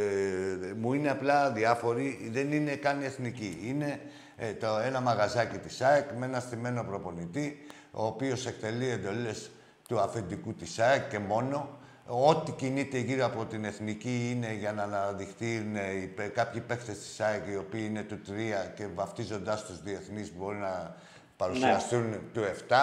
Μου 0.78 0.92
είναι 0.92 1.10
απλά 1.10 1.50
διάφοροι, 1.52 2.28
δεν 2.32 2.52
είναι 2.52 2.74
καν 2.74 3.00
η 3.02 3.04
εθνική. 3.04 3.58
Είναι 3.64 4.00
ε, 4.36 4.52
το 4.52 4.66
ένα 4.84 5.00
μαγαζάκι 5.00 5.58
της 5.58 5.80
ΑΕΚ 5.80 6.10
με 6.18 6.26
ένα 6.26 6.40
στημένο 6.40 6.84
προπονητή, 6.84 7.58
ο 7.90 8.06
οποίος 8.06 8.46
εκτελεί 8.46 8.88
εντολές 8.88 9.50
του 9.88 10.00
αφεντικού 10.00 10.54
της 10.54 10.78
ΑΕΚ 10.78 11.08
και 11.08 11.18
μόνο. 11.18 11.76
Ό,τι 12.06 12.52
κινείται 12.52 12.98
γύρω 12.98 13.24
από 13.24 13.44
την 13.44 13.64
εθνική 13.64 14.30
είναι 14.34 14.52
για 14.54 14.72
να 14.72 14.82
αναδειχθεί 14.82 15.70
ε, 15.74 15.96
οι 16.02 16.06
παι- 16.06 16.32
κάποιοι 16.32 16.60
παίχτες 16.60 16.98
της 16.98 17.20
ΑΕΚ 17.20 17.42
οι 17.52 17.56
οποίοι 17.56 17.86
είναι 17.88 18.02
του 18.02 18.20
3 18.28 18.30
και 18.76 18.86
βαφτίζοντάς 18.94 19.64
τους 19.64 19.82
διεθνείς 19.82 20.32
μπορεί 20.36 20.56
να 20.56 20.96
παρουσιαστούν 21.36 22.14
του 22.34 22.40
7. 22.68 22.74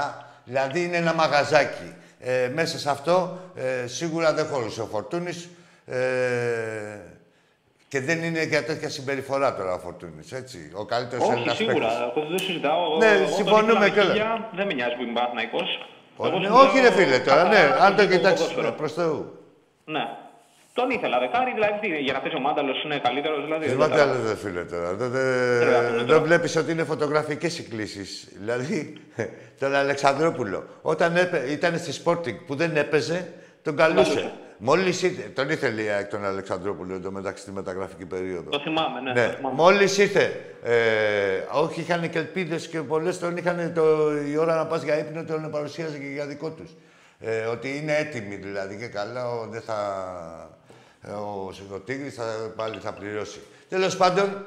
Δηλαδή 0.43 0.84
είναι 0.84 0.97
ένα 0.97 1.14
μαγαζάκι. 1.14 1.93
Ε, 2.20 2.50
μέσα 2.54 2.80
σε 2.80 2.89
αυτό 2.89 3.39
ε, 3.56 3.88
σίγουρα 3.88 4.34
δεν 4.34 4.45
χωρούσε 4.45 4.82
ο 4.82 4.86
Φορτούνης 4.86 5.50
ε, 5.86 5.97
και 7.88 8.02
δεν 8.02 8.24
είναι 8.24 8.43
για 8.43 8.64
τέτοια 8.66 8.89
συμπεριφορά 8.89 9.56
τώρα 9.56 9.74
ο 9.74 9.80
Φορτούνης, 9.80 10.32
έτσι. 10.32 10.72
Ο 10.76 10.86
καλύτερος 10.86 11.24
Όχι, 11.26 11.34
Έλληνας 11.34 11.56
σίγουρα. 11.56 11.88
παίκτης. 11.88 11.97
Εγώ 12.16 12.30
δεν 12.30 12.39
συζητάω. 12.39 12.97
Ναι, 12.97 13.06
Εγώ 13.06 13.24
τον 13.26 13.34
συμφωνούμε 13.34 13.72
ήθελα 13.72 13.80
με 13.80 13.89
κιόλας. 13.89 14.12
χίλια, 14.12 14.50
Δεν 14.56 14.66
με 14.68 14.74
νοιάζει 14.74 14.95
που 14.95 15.02
είμαι 15.02 15.14
Παναθηναϊκός. 15.14 15.88
Όχι, 16.16 16.30
Εγώ 16.30 16.39
ναι, 16.39 16.45
συζητάω 16.45 16.68
όχι 16.68 16.80
ρε 16.80 16.91
φίλε 16.91 17.20
τώρα, 17.20 17.43
ναι. 17.43 17.56
καθαρά 17.56 17.84
Αν 17.86 17.95
το 17.95 18.02
το 18.08 18.10
κοιτάξεις 18.12 18.45
ποδόσφαιρο. 18.47 18.76
προς 18.76 18.93
Θεού. 18.93 19.39
Ναι. 19.86 20.04
Τον 20.80 20.90
ήθελα 20.90 21.20
δεκάρι, 21.20 21.52
δηλαδή 21.54 21.76
τι, 21.82 21.88
για 22.08 22.14
να 22.14 22.20
παίζει 22.20 22.36
ο 22.36 22.40
Μάνταλος 22.40 22.84
είναι 22.84 23.00
καλύτερος. 23.00 23.44
Δηλαδή, 23.44 23.64
Τι 23.64 23.70
δεν 23.70 23.78
μα 23.80 23.88
τι 23.90 23.96
τα- 23.96 24.02
άλλο 24.04 24.14
δεν 24.20 24.38
φίλε 24.38 24.64
τώρα. 24.64 24.94
Δεν 24.94 25.10
δε, 25.10 25.24
Τρέχουμε 25.60 25.98
δεν 25.98 26.06
τώρα. 26.06 26.20
βλέπεις 26.22 26.56
ότι 26.56 26.72
είναι 26.72 26.84
φωτογραφικές 26.84 27.60
οι 27.60 27.64
κλήσεις. 27.64 28.28
Δηλαδή, 28.40 28.94
τον 29.62 29.76
Αλεξανδρόπουλο, 29.76 30.64
όταν 30.82 31.16
έπαι, 31.16 31.46
ήταν 31.50 31.78
στη 31.78 32.02
Sporting 32.04 32.36
που 32.48 32.56
δεν 32.56 32.76
έπαιζε, 32.78 33.34
τον 33.62 33.76
καλούσε. 33.76 34.10
καλούσε. 34.14 34.32
Μόλις 34.62 35.02
ήρθε, 35.04 35.22
τον 35.22 35.50
ήθελε 35.50 35.82
η 35.82 35.88
ΑΕΚ 35.90 36.08
τον 36.10 36.26
Αλεξανδρόπουλο 36.26 36.94
εδώ 36.94 37.12
μεταξύ 37.12 37.42
στη 37.44 37.52
μεταγραφική 37.52 38.06
περίοδο. 38.06 38.50
Το 38.50 38.60
θυμάμαι, 38.60 39.00
ναι. 39.02 39.12
Ναι, 39.22 39.28
το 39.28 39.34
θυμάμαι. 39.36 39.56
μόλις 39.56 39.98
ήρθε. 39.98 40.40
Ε, 40.64 40.74
όχι, 41.52 41.80
είχαν 41.82 42.10
και 42.10 42.18
ελπίδες 42.20 42.68
και 42.68 42.80
πολλές 42.82 43.20
τον 43.20 43.38
είχαν 43.38 43.72
το, 43.76 43.84
η 44.32 44.38
ώρα 44.38 44.56
να 44.56 44.66
πας 44.66 44.82
για 44.84 44.98
ύπνο, 45.00 45.24
τον 45.24 45.50
παρουσίαζε 45.52 45.98
και 45.98 46.06
για 46.06 46.26
δικό 46.26 46.50
τους. 46.50 46.72
Ε, 47.20 47.40
ότι 47.46 47.78
είναι 47.78 47.96
έτοιμοι 47.98 48.36
δηλαδή 48.36 48.78
και 48.78 48.88
καλά, 48.88 49.30
ο, 49.30 49.48
δεν 49.50 49.62
θα, 49.62 49.76
ε, 50.54 50.58
ο, 51.08 51.52
ο 51.74 51.80
Τίγρης 51.80 52.14
θα, 52.16 52.24
πάλι 52.56 52.78
θα 52.82 52.93
πληρώσει. 52.93 53.39
Τέλος 53.70 53.97
πάντων, 53.97 54.45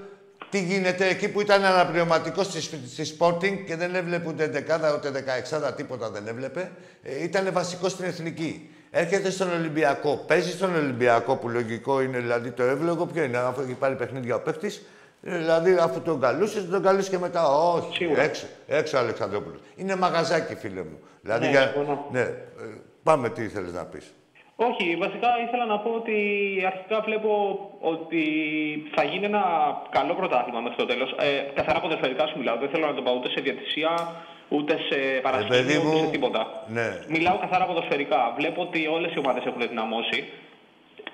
τι 0.50 0.62
γίνεται 0.62 1.08
εκεί 1.08 1.28
που 1.28 1.40
ήταν 1.40 1.64
αναπληρωματικός 1.64 2.46
στη, 2.46 2.60
στη 2.60 3.16
Sporting 3.18 3.64
και 3.66 3.76
δεν 3.76 3.94
έβλεπε 3.94 4.28
ούτε 4.28 4.46
δεκάδα 4.48 4.94
ούτε 4.94 5.10
δεκαεξάδα, 5.10 5.72
τίποτα 5.74 6.10
δεν 6.10 6.26
έβλεπε. 6.26 6.70
Ε, 7.02 7.22
ήταν 7.22 7.52
βασικό 7.52 7.88
στην 7.88 8.04
εθνική. 8.04 8.70
Έρχεται 8.90 9.30
στον 9.30 9.52
Ολυμπιακό, 9.52 10.24
παίζει 10.26 10.50
στον 10.50 10.74
Ολυμπιακό 10.74 11.36
που 11.36 11.48
λογικό 11.48 12.00
είναι 12.00 12.18
δηλαδή 12.18 12.50
το 12.50 12.62
εύλογο. 12.62 13.06
Ποιο 13.06 13.22
είναι, 13.22 13.36
αφού 13.38 13.60
έχει 13.60 13.72
πάρει 13.74 13.94
παιχνίδια 13.94 14.34
ο 14.34 14.40
παίχτη, 14.40 14.70
δηλαδή 15.20 15.76
αφού 15.80 16.00
τον 16.00 16.20
καλούσες, 16.20 16.68
τον 16.68 16.82
καλούσε 16.82 17.10
και 17.10 17.18
μετά. 17.18 17.46
Όχι, 17.48 17.96
Σίγουρα. 17.96 18.22
έξω, 18.22 18.46
έξω 18.66 18.96
Αλεξανδρόπουλος. 18.96 19.60
Είναι 19.76 19.96
μαγαζάκι, 19.96 20.54
φίλε 20.54 20.80
μου. 20.82 20.98
Δηλαδή, 21.22 21.44
Ναι, 21.44 21.50
για... 21.50 21.60
συμφωνώ. 21.62 22.08
ναι, 22.12 22.20
ε, 22.20 22.34
πάμε 23.02 23.30
τι 23.30 23.42
ήθελε 23.42 23.70
να 23.70 23.84
πεις. 23.84 24.12
Όχι, 24.68 24.96
βασικά 24.96 25.28
ήθελα 25.46 25.64
να 25.64 25.78
πω 25.78 25.90
ότι 25.90 26.16
αρχικά 26.66 27.00
βλέπω 27.00 27.30
ότι 27.80 28.24
θα 28.94 29.04
γίνει 29.04 29.24
ένα 29.24 29.44
καλό 29.90 30.14
πρωτάθλημα 30.14 30.60
μέχρι 30.60 30.76
το 30.76 30.86
τέλος. 30.86 31.14
Ε, 31.18 31.50
καθαρά 31.54 31.80
ποδοσφαιρικά 31.80 32.26
σου 32.26 32.38
μιλάω. 32.38 32.56
Δεν 32.56 32.68
θέλω 32.68 32.86
να 32.86 32.94
το 32.94 33.02
πάω 33.02 33.14
ούτε 33.14 33.30
σε 33.30 33.40
διατησία, 33.40 33.92
ούτε 34.48 34.72
σε 34.88 34.98
παιδί 34.98 35.20
παρασκήνιο, 35.20 35.80
ούτε 35.80 35.88
μου, 35.88 35.98
σε 36.04 36.10
τίποτα. 36.10 36.64
ναι. 36.66 36.88
Μιλάω 37.08 37.38
καθαρά 37.38 37.64
ποδοσφαιρικά. 37.64 38.32
Βλέπω 38.38 38.62
ότι 38.62 38.86
όλες 38.86 39.12
οι 39.14 39.18
ομάδες 39.18 39.44
έχουν 39.44 39.60
δυναμώσει. 39.68 40.28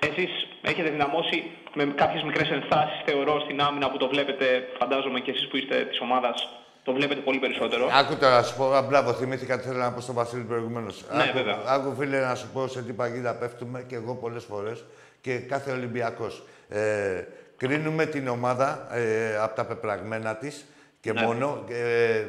Εσείς 0.08 0.46
έχετε 0.62 0.90
δυναμώσει 0.90 1.50
με 1.74 1.84
κάποιες 1.84 2.22
μικρές 2.22 2.50
ενστάσεις, 2.50 3.00
θεωρώ, 3.04 3.40
στην 3.40 3.60
άμυνα 3.60 3.90
που 3.90 3.96
το 3.96 4.08
βλέπετε. 4.08 4.68
Φαντάζομαι 4.78 5.20
και 5.20 5.30
εσείς 5.30 5.48
που 5.48 5.56
είστε 5.56 5.76
της 5.84 6.00
ομάδας, 6.00 6.48
το 6.82 6.92
βλέπετε 6.92 7.20
πολύ 7.20 7.38
περισσότερο. 7.38 7.88
Άκου 7.92 8.16
τώρα 8.16 8.36
να 8.36 8.42
σου 8.42 8.56
πω, 8.56 8.72
α, 8.72 8.82
μπράβο, 8.82 9.12
θυμήθηκα 9.12 9.58
τι 9.58 9.66
θέλω 9.66 9.78
να 9.78 9.92
πω 9.92 10.00
στον 10.00 10.14
Βασίλη 10.14 10.42
προηγουμένως. 10.42 11.04
Ναι, 11.12 11.22
άκου, 11.22 11.32
βέβαια. 11.36 11.58
άκου, 11.66 11.94
φίλε, 11.98 12.20
να 12.20 12.34
σου 12.34 12.48
πω 12.52 12.66
σε 12.68 12.82
τι 12.82 12.92
παγίδα 12.92 13.34
πέφτουμε 13.34 13.84
και 13.86 13.94
εγώ 13.94 14.14
πολλές 14.14 14.44
φορές 14.44 14.84
και 15.20 15.38
κάθε 15.38 15.72
Ολυμπιακός. 15.72 16.44
Ε, 16.68 17.22
κρίνουμε 17.56 18.06
την 18.06 18.28
ομάδα 18.28 18.88
ε, 18.96 19.36
από 19.36 19.54
τα 19.56 19.64
πεπραγμένα 19.64 20.36
της 20.36 20.64
και 21.00 21.12
Ναι. 21.12 21.22
μόνο 21.22 21.64
ε, 21.68 22.24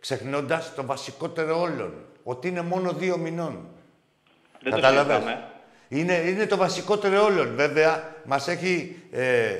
ξεχνώντας 0.00 0.74
το 0.74 0.84
βασικότερο 0.86 1.60
όλων. 1.60 1.94
Ότι 2.22 2.48
είναι 2.48 2.62
μόνο 2.62 2.92
δύο 2.92 3.16
μηνών. 3.16 3.68
Δεν 4.62 4.72
το 4.72 4.80
Κατάλαβες; 4.80 5.14
συζητάμε. 5.14 5.44
Είναι, 5.88 6.14
είναι 6.14 6.46
το 6.46 6.56
βασικότερο 6.56 7.24
όλων. 7.24 7.54
Βέβαια, 7.54 8.14
μας 8.24 8.48
έχει, 8.48 9.02
ε, 9.10 9.54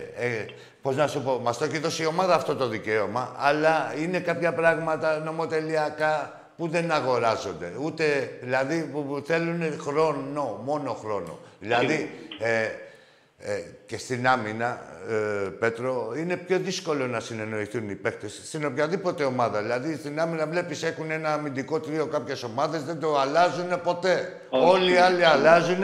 ε, 0.81 0.83
πώς 0.83 0.97
να 0.97 1.07
σου 1.07 1.22
πω, 1.22 1.39
μας 1.39 1.59
το 1.59 1.64
έχει 1.64 1.78
δώσει 1.78 2.03
η 2.03 2.07
ομάδα 2.07 2.35
αυτό 2.35 2.57
το 2.57 2.68
δικαίωμα, 2.68 3.35
αλλά 3.39 3.95
είναι 3.99 4.20
κάποια 4.20 4.53
πράγματα 4.53 5.18
νομοτελειακά 5.18 6.41
που 6.57 6.68
δεν 6.68 6.93
αγοράζονται. 6.93 7.72
Ούτε, 7.83 8.31
δηλαδή, 8.43 8.91
που, 8.93 9.05
που 9.05 9.22
θέλουν 9.26 9.81
χρόνο, 9.81 10.61
μόνο 10.64 10.93
χρόνο. 10.93 11.39
Δηλαδή, 11.61 12.11
ε, 12.39 12.62
ε, 13.39 13.62
και 13.87 13.99
στην 13.99 14.28
άμυνα, 14.28 14.81
ε, 15.09 15.49
Πέτρο, 15.49 16.12
είναι 16.16 16.37
πιο 16.37 16.59
δύσκολο 16.59 17.07
να 17.07 17.20
συνεννοηθούν 17.20 17.91
οι 17.91 17.95
παίκτες 17.95 18.41
στην 18.45 18.64
οποιαδήποτε 18.64 19.24
ομάδα. 19.24 19.62
Δηλαδή, 19.62 19.97
στην 19.97 20.20
άμυνα 20.20 20.47
βλέπεις 20.47 20.83
έχουν 20.83 21.11
ένα 21.11 21.33
αμυντικό 21.33 21.81
τρίο 21.81 22.07
κάποιες 22.07 22.43
ομάδες, 22.43 22.83
δεν 22.85 23.01
το 23.01 23.18
αλλάζουν 23.18 23.81
ποτέ. 23.83 24.41
Όχι. 24.51 24.64
Όλοι 24.64 24.93
οι 24.93 24.97
άλλοι 24.97 25.24
αλλάζουν 25.24 25.83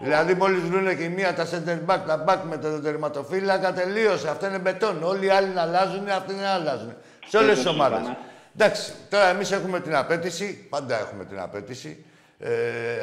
Δηλαδή, 0.00 0.34
μόλις 0.34 0.60
βρουν 0.60 0.96
και 0.98 1.08
μία 1.08 1.34
τα 1.34 1.44
center 1.44 1.90
back, 1.90 1.98
τα 2.06 2.24
back 2.28 2.38
με 2.48 2.56
το 2.58 2.80
τερματοφύλακα, 2.80 3.72
τελείωσε. 3.72 4.28
Αυτό 4.28 4.46
είναι 4.46 4.58
μπετόν. 4.58 5.02
Όλοι 5.02 5.26
οι 5.26 5.28
άλλοι 5.28 5.48
να 5.48 5.62
αλλάζουν, 5.62 6.08
αυτοί 6.08 6.34
να 6.34 6.50
αλλάζουν. 6.50 6.94
Σε 7.26 7.36
όλες 7.36 7.56
τις 7.56 7.66
ομάδες. 7.66 8.12
Εντάξει, 8.58 8.92
τώρα 9.10 9.28
εμείς 9.28 9.52
έχουμε 9.52 9.80
την 9.80 9.96
απέτηση, 9.96 10.66
πάντα 10.70 10.98
έχουμε 10.98 11.24
την 11.24 11.40
απέτηση 11.40 12.04
ε, 12.38 12.50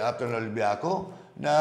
από 0.07 0.19
τον 0.19 0.33
Ολυμπιακό 0.33 1.13
να 1.33 1.51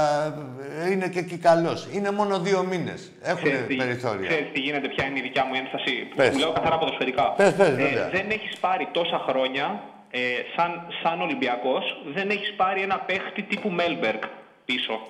ε, 0.85 0.91
είναι 0.91 1.09
και 1.09 1.19
εκεί 1.19 1.37
καλός. 1.37 1.89
Είναι 1.93 2.11
μόνο 2.11 2.39
δύο 2.39 2.63
μήνες. 2.63 3.13
Έχουν 3.23 3.51
περιθώρια. 3.79 4.29
Ξέρεις 4.29 4.53
τι 4.53 4.61
γίνεται, 4.61 4.89
ποια 4.89 5.05
είναι 5.07 5.19
η 5.19 5.23
δικιά 5.23 5.45
μου 5.45 5.55
ένσταση. 5.55 6.09
Πες. 6.17 6.31
Μου 6.31 6.39
λέω 6.39 6.53
καθαρά 6.53 6.79
ποδοσφαιρικά. 6.79 7.33
Πες, 7.37 7.53
πες, 7.55 7.71
βέβαια. 7.71 8.09
δεν 8.09 8.31
έχεις 8.31 8.59
πάρει 8.59 8.89
τόσα 8.93 9.25
χρόνια 9.29 9.83
ε, 10.11 10.19
σαν, 10.57 10.71
σαν 11.03 11.21
Ολυμπιακός, 11.21 11.85
δεν 12.15 12.31
έχεις 12.31 12.53
πάρει 12.57 12.83
ένα 12.83 12.99
παίχτη 12.99 13.43
τύπου 13.43 13.71
Μέλμπεργκ 13.71 14.21
πίσω. 14.65 15.01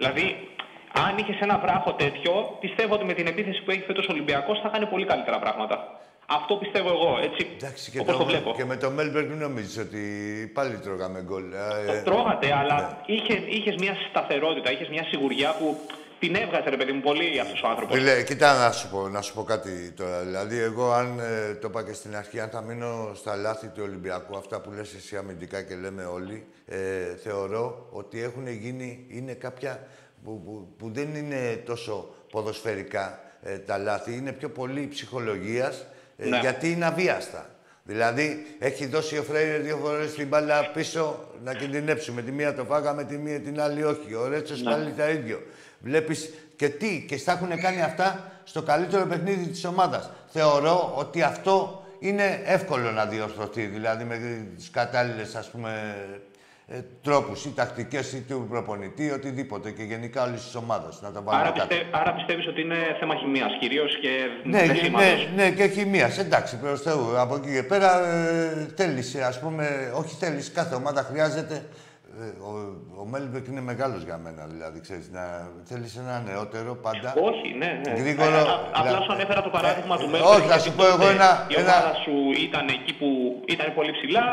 Δηλαδή, 0.00 0.26
αν 1.06 1.12
είχες 1.18 1.38
ένα 1.40 1.58
βράχο 1.64 1.92
τέτοιο, 1.92 2.32
πιστεύω 2.60 2.94
ότι 2.94 3.04
με 3.04 3.12
την 3.12 3.26
επίθεση 3.26 3.62
που 3.62 3.70
έχεις 3.70 3.84
φέτος 3.86 4.04
ο 4.06 4.12
Ολυμπιακός 4.12 4.60
θα 4.62 4.68
κάνει 4.68 4.86
πολύ 4.86 5.06
καλύτερα 5.06 5.38
πράγματα. 5.38 5.76
Αυτό 6.26 6.54
πιστεύω 6.56 6.88
εγώ, 6.88 7.18
έτσι, 7.22 7.42
Εντάξει, 7.56 7.90
και, 7.90 7.98
όπως 7.98 8.12
το, 8.12 8.18
το, 8.18 8.24
βλέπω. 8.28 8.52
και 8.56 8.64
με 8.64 8.76
το 8.76 8.90
Μέλμπεργκ 8.90 9.28
μην 9.28 9.38
νομίζεις 9.38 9.78
ότι 9.78 10.02
πάλι 10.54 10.78
τρώγαμε 10.78 11.20
γκολ. 11.22 11.44
Ε, 11.52 12.02
Το 12.02 12.10
τρώγατε, 12.10 12.54
αλλά 12.60 12.76
ναι. 12.80 13.14
είχες, 13.14 13.40
είχες 13.56 13.74
μια 13.78 13.94
σταθερότητα, 14.10 14.72
είχες 14.72 14.88
μια 14.88 15.04
σιγουριά 15.10 15.54
που 15.58 15.78
την 16.20 16.34
έβγαζε, 16.34 16.70
ρε 16.70 16.76
παιδί 16.76 16.92
μου, 16.92 17.00
πολύ 17.00 17.40
αυτός 17.40 17.62
ο 17.62 17.68
άνθρωπος. 17.68 17.96
Φίλε, 17.96 18.22
κοίτα 18.22 18.58
να 18.58 18.72
σου, 18.72 18.88
πω, 18.90 19.08
να 19.08 19.20
σου 19.20 19.34
πω 19.34 19.42
κάτι 19.42 19.90
τώρα. 19.90 20.20
Δηλαδή, 20.20 20.58
εγώ 20.58 20.92
αν 20.92 21.18
ε, 21.18 21.54
το 21.54 21.68
είπα 21.70 21.82
και 21.84 21.92
στην 21.92 22.16
αρχή, 22.16 22.40
αν 22.40 22.48
θα 22.48 22.60
μείνω 22.60 23.12
στα 23.14 23.36
λάθη 23.36 23.66
του 23.66 23.82
Ολυμπιακού, 23.84 24.36
αυτά 24.36 24.60
που 24.60 24.70
λες 24.70 24.94
εσύ 24.94 25.16
αμυντικά 25.16 25.62
και 25.62 25.74
λέμε 25.74 26.04
όλοι, 26.04 26.46
ε, 26.66 26.78
θεωρώ 27.22 27.88
ότι 27.90 28.22
έχουν 28.22 28.48
γίνει, 28.48 29.04
είναι 29.08 29.32
κάποια 29.32 29.86
που, 30.24 30.42
που, 30.44 30.74
που 30.78 30.90
δεν 30.92 31.14
είναι 31.14 31.62
τόσο 31.66 32.14
ποδοσφαιρικά 32.30 33.20
ε, 33.42 33.58
τα 33.58 33.78
λάθη, 33.78 34.12
είναι 34.16 34.32
πιο 34.32 34.48
πολύ 34.48 34.88
ψυχολογίας, 34.90 35.86
ε, 36.16 36.28
Ναι. 36.28 36.38
γιατί 36.38 36.70
είναι 36.70 36.84
αβίαστα. 36.86 37.50
Δηλαδή, 37.84 38.46
έχει 38.58 38.86
δώσει 38.86 39.18
ο 39.18 39.22
Φρέιρε 39.22 39.58
δύο 39.58 39.76
φορές 39.76 40.14
την 40.14 40.26
μπάλα 40.26 40.70
πίσω 40.74 41.28
να 41.44 41.54
κινδυνεύσουμε. 41.54 42.22
Τη 42.22 42.32
μία 42.32 42.54
το 42.54 42.64
φάγαμε, 42.64 43.04
τη 43.04 43.16
μία 43.16 43.40
την 43.40 43.60
άλλη 43.60 43.84
όχι. 43.84 44.14
Ο 44.14 44.28
Ρέτσος 44.28 44.62
πάλι 44.62 44.92
τα 44.96 45.08
ίδιο. 45.08 45.42
Βλέπεις 45.80 46.30
και 46.56 46.68
τι, 46.68 47.04
και 47.08 47.16
στα 47.16 47.32
έχουν 47.32 47.60
κάνει 47.60 47.82
αυτά 47.82 48.32
στο 48.44 48.62
καλύτερο 48.62 49.06
παιχνίδι 49.06 49.46
της 49.46 49.64
ομάδας. 49.64 50.10
Θεωρώ 50.28 50.92
ότι 50.96 51.22
αυτό 51.22 51.84
είναι 51.98 52.42
εύκολο 52.44 52.90
να 52.90 53.06
διορθωθεί. 53.06 53.62
Δηλαδή, 53.66 54.04
με 54.04 54.18
τις 54.56 54.70
κατάλληλες 54.70 55.34
ας 55.34 55.50
πούμε 55.50 55.94
ε, 56.66 56.80
τρόπους 57.02 57.44
ή 57.44 57.52
τακτικές 57.54 58.12
ή 58.12 58.20
του 58.28 58.46
προπονητή, 58.50 59.10
οτιδήποτε 59.10 59.70
και 59.70 59.82
γενικά 59.82 60.22
όλης 60.24 60.42
της 60.44 60.54
ομάδας 60.54 61.00
να 61.02 61.10
τα 61.12 61.20
βάλουμε 61.22 61.46
Άρα, 61.48 61.56
κάτω. 61.58 61.66
πιστε, 61.68 61.86
άρα 61.90 62.14
πιστεύεις 62.14 62.46
ότι 62.46 62.60
είναι 62.60 62.76
θέμα 63.00 63.14
χημείας 63.14 63.50
κυρίως 63.60 63.98
και 64.00 64.08
Ναι, 64.44 64.58
δεν 64.58 64.66
ναι, 64.68 64.74
σήματος. 64.74 65.28
ναι, 65.36 65.42
ναι, 65.44 65.50
και 65.50 65.66
χημείας. 65.66 66.18
Εντάξει, 66.18 66.56
προς 66.56 66.82
Θεού. 66.82 67.18
Από 67.18 67.34
εκεί 67.34 67.52
και 67.52 67.62
πέρα 67.62 68.06
ε, 68.08 68.68
θέλεις, 68.76 69.14
ας 69.16 69.40
πούμε, 69.40 69.92
όχι 69.94 70.16
θέλεις, 70.18 70.50
κάθε 70.52 70.74
ομάδα 70.74 71.02
χρειάζεται. 71.02 71.64
Ε, 72.22 72.24
ο, 72.50 72.50
ο 73.02 73.04
Γουέλμπεκ 73.12 73.46
είναι 73.46 73.60
μεγάλος 73.60 74.02
για 74.02 74.16
μένα, 74.24 74.42
δηλαδή, 74.52 74.80
ξέρεις, 74.80 75.06
να 75.12 75.24
θέλεις 75.64 75.96
ένα 75.96 76.22
νεότερο 76.26 76.74
πάντα. 76.86 77.14
Όχι, 77.30 77.48
ναι, 77.60 77.70
ναι. 77.84 77.92
Γρήγορο, 78.02 78.36
Ε, 78.36 78.40
α- 78.40 78.60
απλά 78.70 78.82
δηλαδή- 78.82 79.04
σου 79.04 79.12
ανέφερα 79.12 79.42
το 79.42 79.50
παράδειγμα 79.56 79.94
του 79.96 80.04
ε, 80.04 80.12
Γουέλμπεκ. 80.12 80.30
όχι, 80.36 80.46
θα 80.54 80.58
σου 80.58 80.72
πω 80.72 80.84
εγώ 80.94 81.06
ένα- 81.16 81.46
Η 81.48 81.54
ένα- 81.60 81.62
ομάδα 81.76 81.92
σου 82.04 82.14
ήταν 82.46 82.64
εκεί 82.76 82.92
που 83.00 83.08
ήταν 83.54 83.66
πολύ 83.78 83.92
ψηλά, 83.98 84.24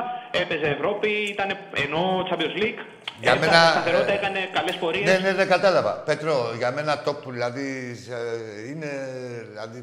έπαιζε 0.41 0.67
Ευρώπη, 0.77 1.09
ήταν 1.35 1.47
ενώ 1.85 2.01
Champions 2.29 2.55
League. 2.61 2.81
Για 3.21 3.31
έφτασε 3.31 3.49
μένα, 3.51 3.71
σταθερότητα, 3.71 4.11
ε, 4.11 4.15
έκανε 4.15 4.39
καλές 4.57 4.75
πορείες. 4.75 5.05
Ναι, 5.09 5.17
ναι, 5.25 5.33
δεν 5.39 5.47
κατάλαβα. 5.47 5.93
Πέτρο, 6.09 6.33
για 6.57 6.71
μένα 6.71 6.93
top, 7.05 7.19
δηλαδή, 7.35 7.67
ε, 8.19 8.69
είναι, 8.69 8.89
δηλαδή, 9.51 9.79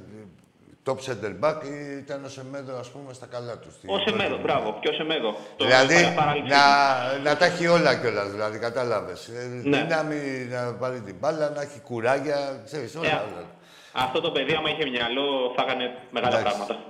top 0.86 0.96
center 1.06 1.32
back 1.44 1.56
ήταν 1.98 2.24
ο 2.24 2.28
Σεμέδο, 2.28 2.76
ας 2.78 2.90
πούμε, 2.90 3.12
στα 3.12 3.26
καλά 3.26 3.58
τους. 3.58 3.72
στη 3.74 3.86
Ο 3.90 3.98
Σεμέδο, 3.98 4.28
πρώτη 4.28 4.42
μπράβο. 4.42 4.78
Και 4.80 4.88
ο 4.88 4.92
Σεμέδο. 4.92 5.36
Το 5.56 5.64
Δηλαδή, 5.64 5.94
παρα- 5.94 6.14
παράληψη. 6.14 6.50
να, 6.50 7.30
να 7.30 7.36
τα 7.36 7.44
έχει 7.44 7.66
όλα 7.66 7.96
κιόλας, 8.00 8.30
δηλαδή, 8.30 8.58
κατάλαβες. 8.58 9.30
Ναι. 9.62 9.76
Δύναμη 9.82 10.46
να 10.50 10.74
πάρει 10.74 11.00
την 11.00 11.16
μπάλα, 11.20 11.50
να 11.50 11.60
έχει 11.62 11.80
κουράγια, 11.80 12.62
ξέρεις, 12.64 12.94
όλα. 12.96 13.06
Ε, 13.08 13.14
όλα. 13.14 13.44
Αυτό 13.92 14.20
το 14.20 14.30
παιδί, 14.30 14.54
άμα 14.54 14.70
είχε 14.70 14.88
μυαλό, 14.90 15.52
θα 15.56 15.62
έκανε 15.62 15.84
μεγάλα 16.10 16.38
Εντάξει. 16.38 16.56
πράγματα. 16.58 16.84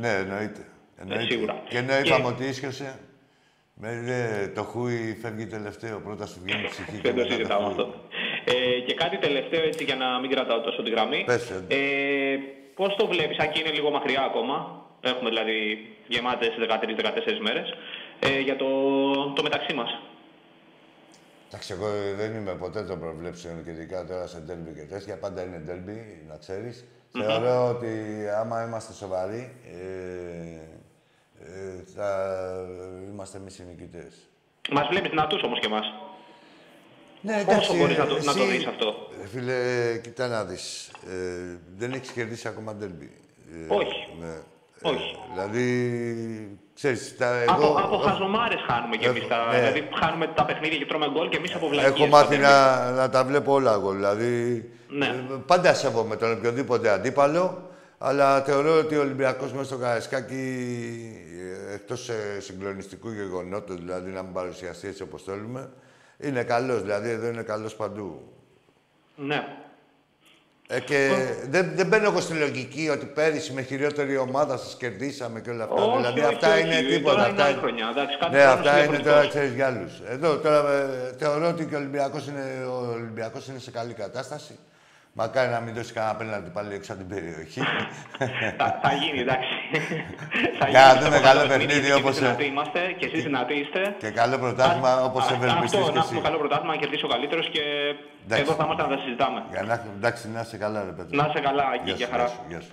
Ναι, 0.00 0.12
εννοείται. 0.14 0.64
εννοείται. 1.00 1.22
Ε, 1.22 1.26
σίγουρα. 1.30 1.62
Και 1.68 1.78
ενώ 1.78 1.92
Και- 2.02 2.08
είπαμε 2.08 2.26
ότι 2.26 2.44
ίσχυσε, 2.44 2.98
με, 3.74 4.00
δε, 4.04 4.46
το 4.48 4.62
χούι 4.62 5.18
φεύγει 5.22 5.46
τελευταίο. 5.46 5.98
Πρώτα 6.00 6.26
σου 6.26 6.40
βγαίνει 6.44 6.62
η 6.62 6.68
ψυχή. 6.68 7.00
Δεν 7.02 7.14
το 7.14 7.20
μετά 7.20 7.30
συζητάμε 7.34 7.62
χούι. 7.64 7.70
αυτό. 7.70 7.94
Ε, 8.44 8.80
και 8.86 8.94
κάτι 8.94 9.16
τελευταίο, 9.18 9.62
έτσι, 9.64 9.84
για 9.84 9.96
να 9.96 10.18
μην 10.20 10.30
κρατάω 10.30 10.60
τόσο 10.60 10.82
τη 10.82 10.90
γραμμή. 10.90 11.22
Πες, 11.26 11.50
ε, 11.68 11.76
Πώς 12.78 12.96
το 12.96 13.06
βλέπεις, 13.06 13.38
αν 13.38 13.50
και 13.50 13.60
είναι 13.60 13.70
λίγο 13.70 13.90
μακριά 13.90 14.22
ακόμα, 14.22 14.84
έχουμε 15.00 15.28
δηλαδή 15.28 15.58
γεμάτες 16.06 16.48
13-14 16.58 17.38
μέρες, 17.40 17.74
ε, 18.20 18.40
για 18.40 18.56
το, 18.56 18.66
το 19.32 19.42
μεταξύ 19.42 19.74
μας. 19.74 19.98
Εντάξει, 21.48 21.72
εγώ 21.72 21.86
δεν 22.16 22.34
είμαι 22.34 22.54
ποτέ 22.54 22.82
των 22.82 23.00
προβλέψεων 23.00 23.64
και 23.64 23.70
ειδικά 23.70 24.06
τώρα 24.06 24.26
σε 24.26 24.38
ντέρμπι 24.38 24.72
και 24.74 24.82
τέτοια. 24.82 25.18
Πάντα 25.18 25.42
είναι 25.42 25.56
ντέρμπι, 25.56 26.24
να 26.28 26.36
ξέρεις. 26.36 26.84
Θεωρώ 27.10 27.68
ότι 27.68 27.88
άμα 28.40 28.64
είμαστε 28.64 28.92
σοβαροί, 28.92 29.56
ε, 29.64 30.60
ε, 31.44 31.82
θα 31.94 32.08
είμαστε 33.10 33.38
εμείς 33.38 33.58
οι 33.58 33.64
νικητές. 33.68 34.28
Μας 34.70 34.86
βλέπεις 34.90 35.10
δυνατούς 35.10 35.42
όμως 35.42 35.60
και 35.60 35.66
εμάς. 35.66 35.86
Ναι, 37.20 37.42
Πόσο 37.46 37.74
μπορείς 37.74 37.96
να 37.98 38.06
το- 38.06 38.14
να 38.24 38.32
το 38.34 38.42
εσύ, 38.42 38.50
δεις 38.50 38.66
αυτό; 38.66 38.94
ε, 39.22 39.26
Φίλε, 39.26 39.54
κοιτά 40.02 40.26
να 40.28 40.44
δεις. 40.44 40.90
Ε, 41.08 41.56
δεν 41.78 41.92
έχεις 41.92 42.10
κερδίσει 42.10 42.48
ακόμα 42.48 42.74
ντέρμπι. 42.74 43.10
Ε, 43.52 43.74
Όχι. 43.74 44.08
Ναι. 44.20 44.34
Όχι. 44.82 45.16
Ε, 45.16 45.32
δηλαδή, 45.34 46.58
ξέρεις, 46.74 47.16
τα, 47.16 47.26
εγώ... 47.36 47.52
Από, 47.52 47.66
από 47.84 47.96
χαζομάρες 47.96 48.60
χάνουμε 48.68 48.96
κι 48.96 49.04
εμείς. 49.04 49.20
Έχω- 49.20 49.28
τα 49.28 49.50
ναι. 49.52 49.58
Δηλαδή, 49.58 49.88
χάνουμε 50.00 50.26
τα 50.26 50.44
παιχνίδια 50.44 50.78
και 50.78 50.86
τρώμε 50.86 51.08
γκολ 51.10 51.28
και 51.28 51.36
εμείς 51.36 51.54
από 51.54 51.68
βλακίες. 51.68 51.90
Έχω 51.92 52.02
τα 52.02 52.06
μάθει 52.08 52.36
derby. 52.36 52.40
να, 52.40 52.90
να 52.90 53.10
τα 53.10 53.24
βλέπω 53.24 53.52
όλα 53.52 53.72
εγώ. 53.72 53.90
Δηλαδή, 53.92 54.64
Ναι. 54.88 55.06
ε, 55.06 55.10
πάντα 55.46 55.74
σέβομαι 55.74 56.16
τον 56.16 56.32
οποιοδήποτε 56.32 56.88
αντίπαλο, 56.90 57.62
αλλά 57.98 58.42
θεωρώ 58.42 58.78
ότι 58.78 58.96
ο 58.96 59.00
Ολυμπιακός 59.00 59.52
μέσα 59.52 59.64
στο 59.64 59.76
Καραϊσκάκι, 59.76 60.34
ε, 61.70 61.74
εκτός 61.74 62.08
ε, 62.08 62.40
συγκλονιστικού 62.40 63.10
γεγονότος, 63.10 63.76
δηλαδή 63.76 64.10
να 64.10 64.22
μην 64.22 64.32
παρουσιαστεί 64.32 64.88
έτσι 64.88 65.02
όπως 65.02 65.22
θέλουμε, 65.22 65.68
είναι 66.18 66.42
καλός. 66.42 66.82
Δηλαδή, 66.82 67.08
εδώ 67.10 67.26
είναι 67.26 67.42
καλός 67.42 67.74
παντού. 67.74 68.32
Ναι. 69.16 69.46
Ε, 70.70 70.80
και 70.80 71.10
δεν, 71.48 71.72
δεν 71.74 71.86
μπαίνω 71.86 72.04
εγώ 72.04 72.20
στη 72.20 72.32
λογική 72.34 72.88
ότι 72.88 73.06
πέρυσι 73.06 73.52
με 73.52 73.62
χειρότερη 73.62 74.16
ομάδα 74.16 74.56
σας 74.56 74.76
κερδίσαμε 74.76 75.40
και 75.40 75.50
όλα 75.50 75.64
αυτά. 75.64 75.74
Όχι, 75.82 75.96
δηλαδή 75.96 76.20
όχι, 76.20 76.34
αυτά 76.34 76.52
όχι. 76.52 76.60
είναι 76.60 76.74
Τώρα 76.74 76.88
τίποτα. 76.88 77.12
είναι 77.12 77.30
αυτά 77.30 77.44
άλλη 77.44 77.56
χρονιά, 77.56 77.88
εντάξει, 77.90 78.16
κάθε 78.18 78.36
ναι, 78.36 78.42
χρόνος 78.42 78.58
αυτά 78.58 78.70
είναι 78.70 78.86
είναι 78.86 78.96
διαφορετικός. 78.96 79.12
τώρα, 79.14 79.28
ξέρεις, 79.28 79.54
για 79.54 79.66
άλλους. 79.66 79.92
Εδώ 80.08 80.36
τώρα 80.36 80.72
ε, 80.72 81.14
θεωρώ 81.18 81.48
ότι 81.48 81.64
και 81.66 81.74
ο 81.74 81.78
Ολυμπιακός 81.78 82.26
είναι, 82.26 82.64
ο 82.66 82.90
Ολυμπιακός 82.92 83.46
είναι 83.48 83.58
σε 83.58 83.70
καλή 83.70 83.92
κατάσταση. 83.92 84.58
Μακάρι 85.12 85.50
να 85.50 85.60
μην 85.60 85.74
δώσει 85.74 85.92
κανένα 85.92 86.14
πέναλτι 86.16 86.50
πάλι 86.50 86.74
έξω 86.74 86.92
από 86.92 87.02
την 87.04 87.10
περιοχή. 87.14 87.60
θα, 88.58 88.78
θα 88.82 88.92
γίνει, 88.92 89.18
εντάξει. 89.20 89.48
θα 90.58 90.68
Για 90.68 90.80
να 90.80 90.92
γίνει 90.92 91.04
δούμε 91.04 91.16
στο 91.16 91.24
καλό 91.28 91.40
επόμενο 91.40 91.48
παιχνίδι 91.64 91.80
και 91.86 91.92
εμείς 91.92 92.02
όπως, 92.02 92.16
ε, 92.16 92.20
δυνατοί 92.20 92.44
είμαστε 92.44 92.80
και 92.98 93.06
εσείς 93.06 93.22
δυνατοί 93.22 93.54
είστε. 93.54 93.94
και 93.98 94.10
καλό 94.10 94.38
πρωτάθλημα 94.38 95.02
όπως 95.04 95.22
Α, 95.30 95.34
ευελπιστείς 95.34 95.78
Αυτό, 95.78 95.90
και 95.90 95.92
να 95.98 95.98
εσύ. 96.00 96.08
έχουμε 96.08 96.20
καλό 96.28 96.38
πρωτάθλημα, 96.38 96.72
να 96.74 96.80
κερδίσει 96.80 97.04
ο 97.04 97.08
καλύτερος 97.08 97.46
και 97.54 97.62
Εντάξει. 98.24 98.42
εδώ 98.44 98.52
θα 98.58 98.64
είμαστε 98.64 98.82
να 98.82 98.88
τα 98.88 98.98
συζητάμε. 99.02 99.38
Για 99.50 99.62
να, 99.62 99.72
έχουμε- 99.76 99.94
εντάξει, 100.00 100.28
να 100.34 100.40
είσαι 100.40 100.56
καλά, 100.56 100.78
ρε 100.84 100.90
Πέτρο. 100.98 101.14
Να 101.20 101.24
είσαι 101.28 101.40
καλά 101.48 101.64
εκεί 101.74 101.84
Γεια 101.84 101.94
και 102.00 102.04
σου, 102.04 102.10
χαρά. 102.10 102.24
γεια 102.24 102.32
σου, 102.34 102.40
γεια 102.48 102.60
σου. 102.66 102.72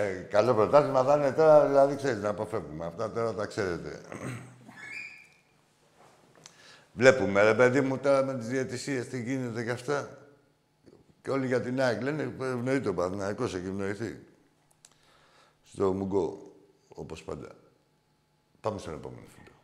Ε, 0.00 0.26
καλό 0.36 0.54
πρωτάθλημα 0.54 1.02
θα 1.08 1.14
είναι 1.16 1.30
τώρα, 1.32 1.66
δηλαδή 1.66 1.96
ξέρεις, 1.96 2.20
να 2.22 2.28
αποφεύγουμε. 2.28 2.84
Αυτά 2.86 3.10
τώρα 3.12 3.34
τα 3.34 3.46
ξέρετε. 3.46 3.90
Βλέπουμε, 6.92 7.42
ρε 7.42 7.54
παιδί 7.54 7.80
μου, 7.80 7.98
τώρα 7.98 8.22
με 8.24 8.34
τις 8.34 8.46
διαιτησίες 8.48 9.08
τι 9.08 9.22
γίνεται 9.22 9.62
και 9.64 9.70
αυτά. 9.70 10.08
Και 11.26 11.32
όλοι 11.32 11.46
για 11.46 11.60
την 11.60 11.80
ΑΕΚ 11.80 12.02
λένε, 12.02 12.22
ευνοεί 12.40 12.80
το 12.80 12.94
Παναθηναϊκός, 12.94 13.54
έχει 13.54 13.66
ευνοηθεί. 13.66 14.18
Στο 15.64 15.92
Μουγκό, 15.92 16.52
όπως 16.88 17.22
πάντα. 17.24 17.48
Πάμε 18.60 18.78
στον 18.78 18.94
επόμενο 18.94 19.22
φίλο. 19.28 19.54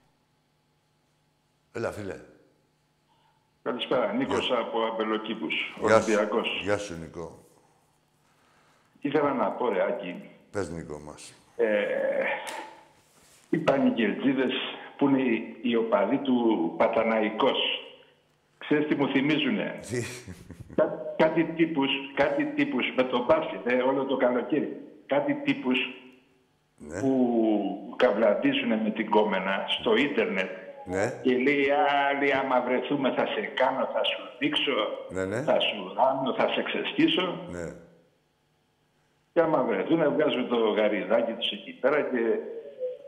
Έλα, 1.73 1.93
φίλε. 1.93 2.21
Καλησπέρα. 3.63 4.13
Νίκος 4.13 4.51
από 4.51 4.83
Αμπελοκήπους, 4.85 5.55
Γεια 5.81 6.01
σου. 6.01 6.05
Ολυμπιακός. 6.13 6.61
Γεια 6.63 6.79
σου, 6.79 6.99
Νικό. 6.99 7.45
Ήθελα 9.01 9.33
να 9.35 9.51
πω, 9.51 9.69
ρε 9.69 9.83
Άκη, 9.85 10.31
Πες, 10.51 10.71
Νικό 10.71 10.99
μας. 10.99 11.33
ε, 11.57 12.25
οι 13.51 13.59
πανηγερτζίδες 13.59 14.53
που 14.97 15.09
είναι 15.09 15.23
οι- 15.23 15.59
οι 15.63 15.77
οπαδοί 15.77 16.19
του 16.19 16.75
Παταναϊκός. 16.77 17.59
Ξέρεις 18.59 18.87
τι 18.87 18.95
μου 18.95 19.09
θυμίζουνε; 19.09 19.81
Τι. 20.75 20.83
Κά- 20.83 21.17
κάτι 21.17 21.45
τύπους, 21.45 21.91
κάτι 22.15 22.45
τύπους 22.45 22.93
με 22.97 23.03
τον 23.03 23.25
μπάσκετ, 23.25 23.67
ε, 23.67 23.75
όλο 23.83 24.05
το 24.05 24.17
καλοκαίρι. 24.17 24.81
Κάτι 25.07 25.35
τύπους 25.35 25.79
Ναι. 26.77 27.01
που 27.01 27.95
καβλαντίζουν 27.97 28.69
με 28.69 28.91
την 28.91 29.11
κόμενα 29.11 29.65
στο 29.81 29.97
ίντερνετ 29.97 30.51
Ναι. 30.85 31.21
Και 31.23 31.39
λέει, 31.39 31.67
άλλοι 32.11 32.35
άμα 32.35 32.61
βρεθούμε 32.61 33.11
θα 33.11 33.27
σε 33.27 33.41
κάνω, 33.41 33.89
θα 33.93 34.05
σου 34.05 34.21
δείξω, 34.39 34.73
Ναι, 35.09 35.25
ναι. 35.25 35.43
θα 35.43 35.61
σου 35.61 35.95
κάνω, 35.97 36.35
θα 36.35 36.49
σε 36.49 36.63
ξεσκίσω. 36.63 37.39
Ναι. 37.51 37.67
Και 39.33 39.41
άμα 39.41 39.63
βρεθούν, 39.63 40.13
βγάζουν 40.13 40.49
το 40.49 40.57
γαριδάκι 40.57 41.33
τους 41.33 41.51
εκεί 41.53 41.73
πέρα 41.81 42.01
και 42.01 42.21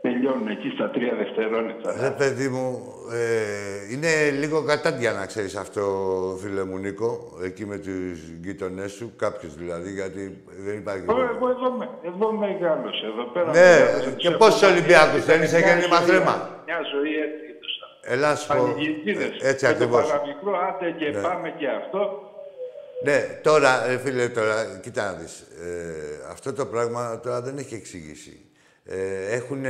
τελειώνουν 0.05 0.47
εκεί 0.47 0.69
στα 0.75 0.89
τρία 0.89 1.13
δευτερόλεπτα. 1.21 1.89
Ρε 2.01 2.09
παιδί 2.19 2.47
μου, 2.49 2.93
ε, 3.13 3.93
είναι 3.93 4.11
λίγο 4.41 4.63
κατάντια 4.63 5.11
να 5.11 5.25
ξέρεις 5.25 5.55
αυτό, 5.55 5.83
φίλε 6.41 6.63
μου 6.63 6.77
Νίκο, 6.77 7.37
εκεί 7.43 7.65
με 7.65 7.77
τους 7.77 8.19
γείτονές 8.43 8.91
σου, 8.91 9.07
κάποιους 9.23 9.53
δηλαδή, 9.55 9.91
γιατί 9.91 10.43
δεν 10.65 10.75
υπάρχει... 10.77 11.03
Εγώ, 11.09 11.19
εγώ 11.35 11.47
εδώ, 11.55 11.71
με- 11.79 11.89
εδώ 12.05 12.31
μεγάλος, 12.31 12.95
εδώ 13.11 13.23
πέρα. 13.33 13.45
Ναι, 13.51 13.79
μεγάλωσα. 13.85 14.09
και 14.11 14.27
Τους 14.29 14.37
πόσους 14.37 14.61
έχω- 14.61 14.71
Ολυμπιακούς 14.71 15.25
δεν 15.25 15.41
είσαι 15.43 15.57
Μια 15.57 15.67
γέννημα 15.67 15.97
ζωή- 15.99 16.07
θρέμα. 16.07 16.35
Μια 16.65 16.79
ζωή 16.93 17.13
έτσι 17.25 17.43
έδωσα. 17.53 17.85
Ελά, 18.13 18.35
σου 18.35 18.47
πω. 18.47 18.53
Πανηγυρίδες. 18.53 19.41
Ε, 19.41 19.49
Έτσι 19.49 19.65
Με 19.65 19.71
το 19.71 19.77
ακριβώς. 19.77 20.07
παραμικρό, 20.11 20.53
άντε 20.67 20.87
και 20.99 21.07
πάμε 21.27 21.53
και 21.59 21.67
αυτό. 21.81 22.01
Ναι, 23.03 23.17
τώρα, 23.43 23.71
ρε 23.87 23.97
φίλε, 23.97 24.27
τώρα, 24.29 24.79
κοίτα 24.83 25.03
να 25.05 25.13
δεις. 25.19 25.39
Ε, 25.39 26.31
αυτό 26.31 26.53
το 26.53 26.65
πράγμα 26.65 27.19
τώρα 27.23 27.41
δεν 27.41 27.57
έχει 27.57 27.75
εξήγηση. 27.75 28.39
Ε, 28.85 29.35
έχουν 29.35 29.65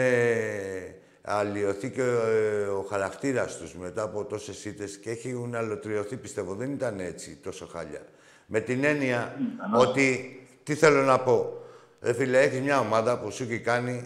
αλλοιωθεί 1.22 1.90
και 1.90 2.02
ε, 2.02 2.66
ο 2.68 2.86
χαρακτήρας 2.90 3.58
τους 3.58 3.76
μετά 3.76 4.02
από 4.02 4.26
τόσες 4.26 4.66
ήττες 4.66 4.98
και 4.98 5.10
έχουν 5.10 5.56
αλωτριωθεί, 5.56 6.18
πιστεύω. 6.18 6.56
Δεν 6.56 6.72
ήταν 6.72 7.00
έτσι 7.00 7.38
τόσο 7.44 7.66
χάλια. 7.66 8.02
Με 8.46 8.60
την 8.60 8.84
έννοια 8.84 9.36
ότι, 9.80 10.40
τι 10.64 10.76
θέλω 10.76 11.02
να 11.02 11.20
πω. 11.20 11.60
Ρε 12.02 12.14
φίλε, 12.14 12.42
έχεις 12.42 12.62
μια 12.62 12.80
ομάδα 12.80 13.20
που 13.20 13.32
σου 13.32 13.44
έχει 13.44 13.60
κάνει 13.60 14.04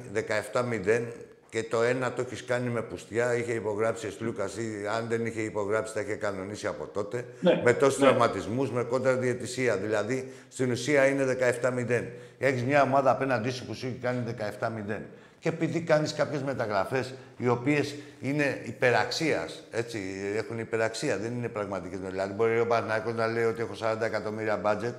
17-0 0.53 1.01
και 1.49 1.63
το 1.63 1.83
ένα 1.83 2.13
το 2.13 2.21
έχεις 2.21 2.43
κάνει 2.43 2.69
με 2.69 2.81
πουστιά. 2.81 3.35
Είχε 3.35 3.51
υπογράψει 3.51 4.07
ο 4.07 4.11
Σλούκα 4.11 4.43
ή 4.43 4.87
αν 4.97 5.07
δεν 5.09 5.25
είχε 5.25 5.41
υπογράψει, 5.41 5.93
τα 5.93 6.01
είχε 6.01 6.15
κανονίσει 6.15 6.67
από 6.67 6.85
τότε. 6.93 7.25
Ναι, 7.39 7.61
Με 7.63 7.73
τόσους 7.73 7.99
ναι. 7.99 8.07
τραυματισμούς, 8.07 8.71
με 8.71 8.83
κόντρα 8.83 9.15
διαιτησία. 9.15 9.77
Δηλαδή 9.77 10.31
στην 10.49 10.71
ουσία 10.71 11.05
είναι 11.07 11.37
17-0. 11.61 12.03
Έχεις 12.39 12.63
μια 12.63 12.81
ομάδα 12.81 13.11
απέναντί 13.11 13.49
σου 13.49 13.65
που 13.65 13.73
σου 13.73 13.85
έχει 13.85 13.97
κάνει 14.01 14.35
17-0. 14.59 15.01
Και 15.39 15.49
επειδή 15.49 15.81
κάνεις 15.81 16.13
κάποιες 16.13 16.41
μεταγραφές 16.41 17.13
οι 17.37 17.47
οποίες 17.47 17.95
είναι 18.21 18.61
υπεραξίας, 18.63 19.63
έτσι, 19.71 19.99
έχουν 20.35 20.59
υπεραξία, 20.59 21.17
δεν 21.17 21.31
είναι 21.31 21.47
πραγματικές. 21.47 21.99
Δηλαδή, 21.99 22.33
μπορεί 22.33 22.59
ο 22.59 22.67
Πανάκο 22.67 23.11
να 23.11 23.27
λέει 23.27 23.43
ότι 23.43 23.61
έχω 23.61 23.73
40 23.73 24.01
εκατομμύρια 24.01 24.61
budget 24.65 24.93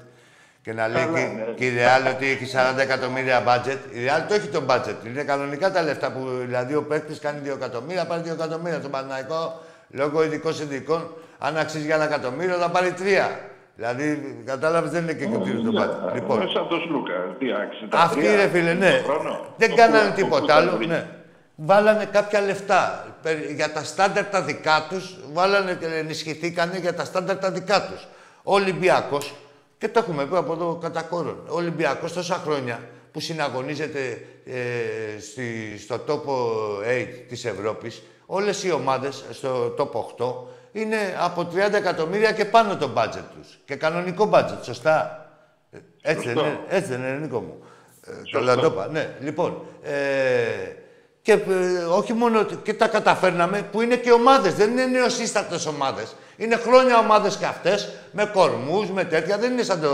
και 0.71 0.77
να 0.77 0.89
λέει 0.89 1.05
Καλά, 1.05 1.19
και, 1.19 1.25
ναι. 1.27 1.53
και 1.57 1.67
η 1.67 1.73
Real 1.79 2.15
ότι 2.15 2.27
έχει 2.31 2.47
40 2.75 2.79
εκατομμύρια 2.79 3.43
budget. 3.47 3.79
Η 3.91 3.99
Real 4.07 4.25
το 4.29 4.35
έχει 4.35 4.49
το 4.49 4.63
budget. 4.69 5.07
Είναι 5.07 5.23
κανονικά 5.23 5.71
τα 5.71 5.83
λεφτά 5.83 6.11
που 6.13 6.29
δηλαδή 6.47 6.75
ο 6.75 6.83
παίκτης 6.83 7.19
κάνει 7.19 7.41
2 7.45 7.55
εκατομμύρια, 7.57 8.05
πάρει 8.07 8.23
2 8.25 8.33
εκατομμύρια. 8.33 8.81
Τον 8.81 8.91
Παναϊκό 8.91 9.61
λόγω 9.91 10.25
ειδικών 10.25 10.55
συνδικών, 10.55 11.11
αν 11.39 11.57
αξίζει 11.59 11.85
για 11.85 11.95
ένα 11.95 12.05
εκατομμύριο, 12.05 12.55
θα 12.57 12.69
πάρει 12.71 12.95
3. 12.99 13.31
Δηλαδή, 13.77 14.37
κατάλαβες, 14.47 14.91
δεν 14.91 15.03
είναι 15.03 15.13
και 15.13 15.27
κριτήριο 15.27 15.63
το 15.73 15.83
budget. 15.83 16.15
Λοιπόν, 16.15 16.51
Σαν 16.51 16.69
τον 16.69 16.81
Σλούκα. 16.81 17.13
Τι 17.39 17.47
άξιζε. 17.53 17.87
τα 17.89 17.99
αυτοί 17.99 18.21
τρία 18.21 18.37
ρε 18.37 18.49
φίλε, 18.49 18.73
ναι, 18.75 18.91
το 18.91 19.13
χρόνο. 19.13 19.47
δεν 19.57 19.69
Το 19.71 19.75
κάνανε 19.77 20.09
που- 20.09 20.15
τίποτα 20.15 20.47
το 20.47 20.53
άλλο. 20.53 20.71
που- 20.71 20.87
Ναι. 20.87 21.07
Βάλανε 21.55 22.05
κάποια 22.13 22.41
λεφτά. 22.41 23.05
Περι- 23.23 23.51
Για 23.51 23.73
τα 23.73 23.85
στάνταρ 23.85 24.25
τα 24.25 24.43
δικά 24.43 24.87
τους, 24.91 25.17
βάλανε 25.33 25.75
και 25.81 25.87
ενισχυθήκανε 25.87 26.79
για 26.79 26.95
τα 26.95 27.05
στάνταρ 27.05 27.37
τα 27.37 27.51
δικά 27.51 27.83
τους. 27.87 28.09
Ο 28.43 28.55
Ολυμπιακός, 28.55 29.35
και 29.81 29.89
το 29.89 29.99
έχουμε 29.99 30.27
πει 30.27 30.37
από 30.37 30.53
εδώ 30.53 30.79
κατά 30.83 31.03
κόρον, 31.03 31.43
ο 31.49 31.55
Ολυμπιακός 31.55 32.13
τόσα 32.13 32.35
χρόνια 32.45 32.81
που 33.13 33.21
συναγωνίζεται 33.21 34.25
ε, 34.45 35.21
στη, 35.21 35.79
στο 35.79 35.99
τόπο 35.99 36.49
8 36.85 37.07
της 37.29 37.45
Ευρώπης, 37.45 38.03
όλες 38.27 38.65
οι 38.65 38.73
ομάδες 38.73 39.25
στο 39.31 39.75
top 39.79 39.91
8 40.25 40.33
είναι 40.73 40.97
από 41.19 41.49
30 41.55 41.73
εκατομμύρια 41.73 42.33
και 42.33 42.45
πάνω 42.45 42.77
το 42.77 42.91
budget 42.97 43.25
τους. 43.39 43.59
Και 43.65 43.75
κανονικό 43.75 44.31
budget, 44.33 44.59
σωστά. 44.63 45.25
Ε, 45.71 45.79
Έτσι 46.03 46.27
δεν 46.27 46.35
Σωστό. 46.37 46.49
είναι, 46.51 46.59
έτσι 46.69 46.91
δεν 46.91 46.99
είναι, 47.01 47.19
Νίκο 47.19 47.41
μου. 47.41 47.59
Ε, 48.07 48.11
το 48.33 48.41
Λαντόπα, 48.41 48.87
ναι. 48.89 49.15
Λοιπόν, 49.21 49.63
ε, 49.83 49.93
και 51.23 51.33
ε, 51.33 51.39
όχι 51.91 52.13
μόνο 52.13 52.41
ότι- 52.41 52.57
και 52.57 52.75
τα 52.75 52.89
καταφέρναμε, 52.89 53.63
που 53.73 53.81
είναι 53.81 53.97
και 53.97 54.13
ομάδες, 54.13 54.55
δεν 54.55 54.71
είναι 54.71 54.87
νεοσύστατες 54.87 55.67
ομάδες. 55.67 56.15
Είναι 56.41 56.57
χρόνια 56.57 56.99
ομάδες 56.99 57.37
και 57.37 57.45
αυτές, 57.47 57.89
με 58.13 58.25
κορμούς, 58.25 58.91
με 58.91 59.05
τέτοια, 59.05 59.39
δεν 59.39 59.53
είναι 59.53 59.63
σαν 59.63 59.81
το 59.81 59.89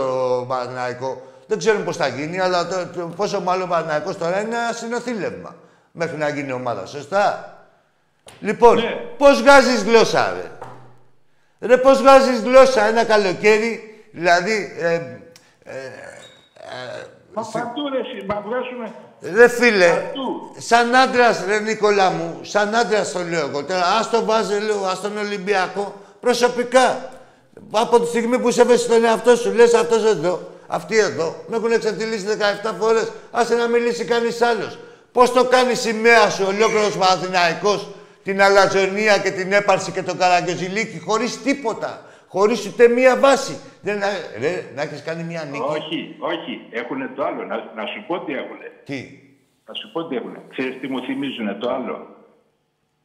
Παναθηναϊκό. 0.47 1.21
Δεν 1.47 1.57
ξέρουν 1.57 1.83
πώς 1.83 1.97
θα 1.97 2.07
γίνει, 2.07 2.39
αλλά 2.39 2.67
το, 2.67 2.75
το- 2.95 3.05
πόσο 3.15 3.41
μάλλον 3.41 3.63
ο 3.63 3.67
Παναθηναϊκός 3.71 4.17
τώρα 4.17 4.39
είναι 4.41 4.55
ένα 4.55 4.71
συνοθήλευμα 4.73 5.55
μέχρι 5.91 6.17
να 6.17 6.29
γίνει 6.29 6.51
ομάδα, 6.51 6.85
σωστά; 6.85 7.53
Λοιπόν, 8.39 8.75
Ναι. 8.75 8.89
πώς 9.17 9.41
βγάζεις 9.41 9.83
γλώσσα, 9.83 10.33
ρε; 10.33 10.51
Ρε, 11.67 11.77
πώς 11.77 12.01
βγάζεις 12.01 12.39
γλώσσα 12.39 12.83
ένα 12.85 13.03
καλοκαίρι, 13.03 14.03
δηλαδή, 14.11 14.75
ε, 14.79 14.93
ε, 14.93 15.79
Μα 17.33 17.43
παντού 17.51 17.89
ρε, 17.89 17.99
εσύ, 17.99 18.25
μα 18.27 18.43
βγάζουμε. 18.47 18.91
Ρε 19.35 19.47
φίλε, 19.47 19.87
Παντού. 19.89 20.55
σαν 20.57 20.95
άντρας, 20.95 21.43
ρε 21.47 21.59
Νικόλα 21.59 22.09
μου, 22.09 22.39
σαν 22.41 22.75
άντρας 22.75 23.11
το 23.11 23.19
λέω 23.23 23.39
εγώ 23.47 23.63
τώρα. 23.63 23.81
Α 23.85 24.07
το 24.11 24.25
βάζει, 24.25 24.59
λέω, 24.59 24.83
ας 24.85 25.01
τον 25.01 25.17
Ολυμπιακό 25.17 25.95
προσωπικά. 26.27 27.09
Από 27.71 27.99
τη 27.99 28.07
στιγμή 28.07 28.39
που 28.39 28.51
σέβεσαι 28.51 28.87
τον 28.87 29.03
εαυτό 29.03 29.35
σου, 29.35 29.53
λες 29.53 29.73
αυτός 29.73 30.05
εδώ, 30.05 30.51
αυτοί 30.67 30.97
εδώ, 30.97 31.35
με 31.47 31.55
έχουν 31.55 31.71
εξαντλήσει 31.71 32.25
17 32.63 32.73
φορές. 32.79 33.11
Άσε 33.31 33.55
να 33.55 33.67
μιλήσει 33.67 34.05
κανείς 34.05 34.41
άλλος. 34.41 34.77
Πώς 35.11 35.31
το 35.33 35.43
κάνεις 35.45 35.79
σημαία 35.79 36.29
σου 36.29 36.43
ολόκληρος 36.47 36.97
Παναθηναϊκός, 36.97 37.89
την 38.23 38.41
αλαζονία 38.41 39.17
και 39.17 39.31
την 39.31 39.51
έπαρση 39.51 39.91
και 39.91 40.03
το 40.03 40.15
καραγκιόζηλίκι, 40.15 40.99
χωρίς 40.99 41.43
τίποτα. 41.43 42.01
Χωρίς 42.27 42.65
ούτε 42.67 42.87
μία 42.87 43.17
βάση. 43.17 43.59
Δεν, 43.81 43.99
ρε, 44.39 44.71
να 44.75 44.81
έχεις 44.81 45.03
κάνει 45.03 45.23
μία 45.23 45.43
νίκη. 45.51 45.63
Όχι, 45.77 46.15
όχι. 46.19 46.53
Έχουν 46.71 47.15
το 47.15 47.23
άλλο. 47.23 47.43
Να, 47.43 47.55
να 47.55 47.85
σου 47.85 48.03
πω 48.07 48.19
τι 48.19 48.33
έχουν. 48.33 48.59
Τι; 48.83 48.99
Να 49.67 49.73
σου 49.73 49.91
πω 49.91 50.07
τι 50.07 50.15
έχουν. 50.15 50.37
Ξέρεις 50.49 50.79
τι 50.79 50.87
μου 50.87 50.99
θυμίζουν 51.01 51.59
το 51.59 51.69
άλλο; 51.69 52.16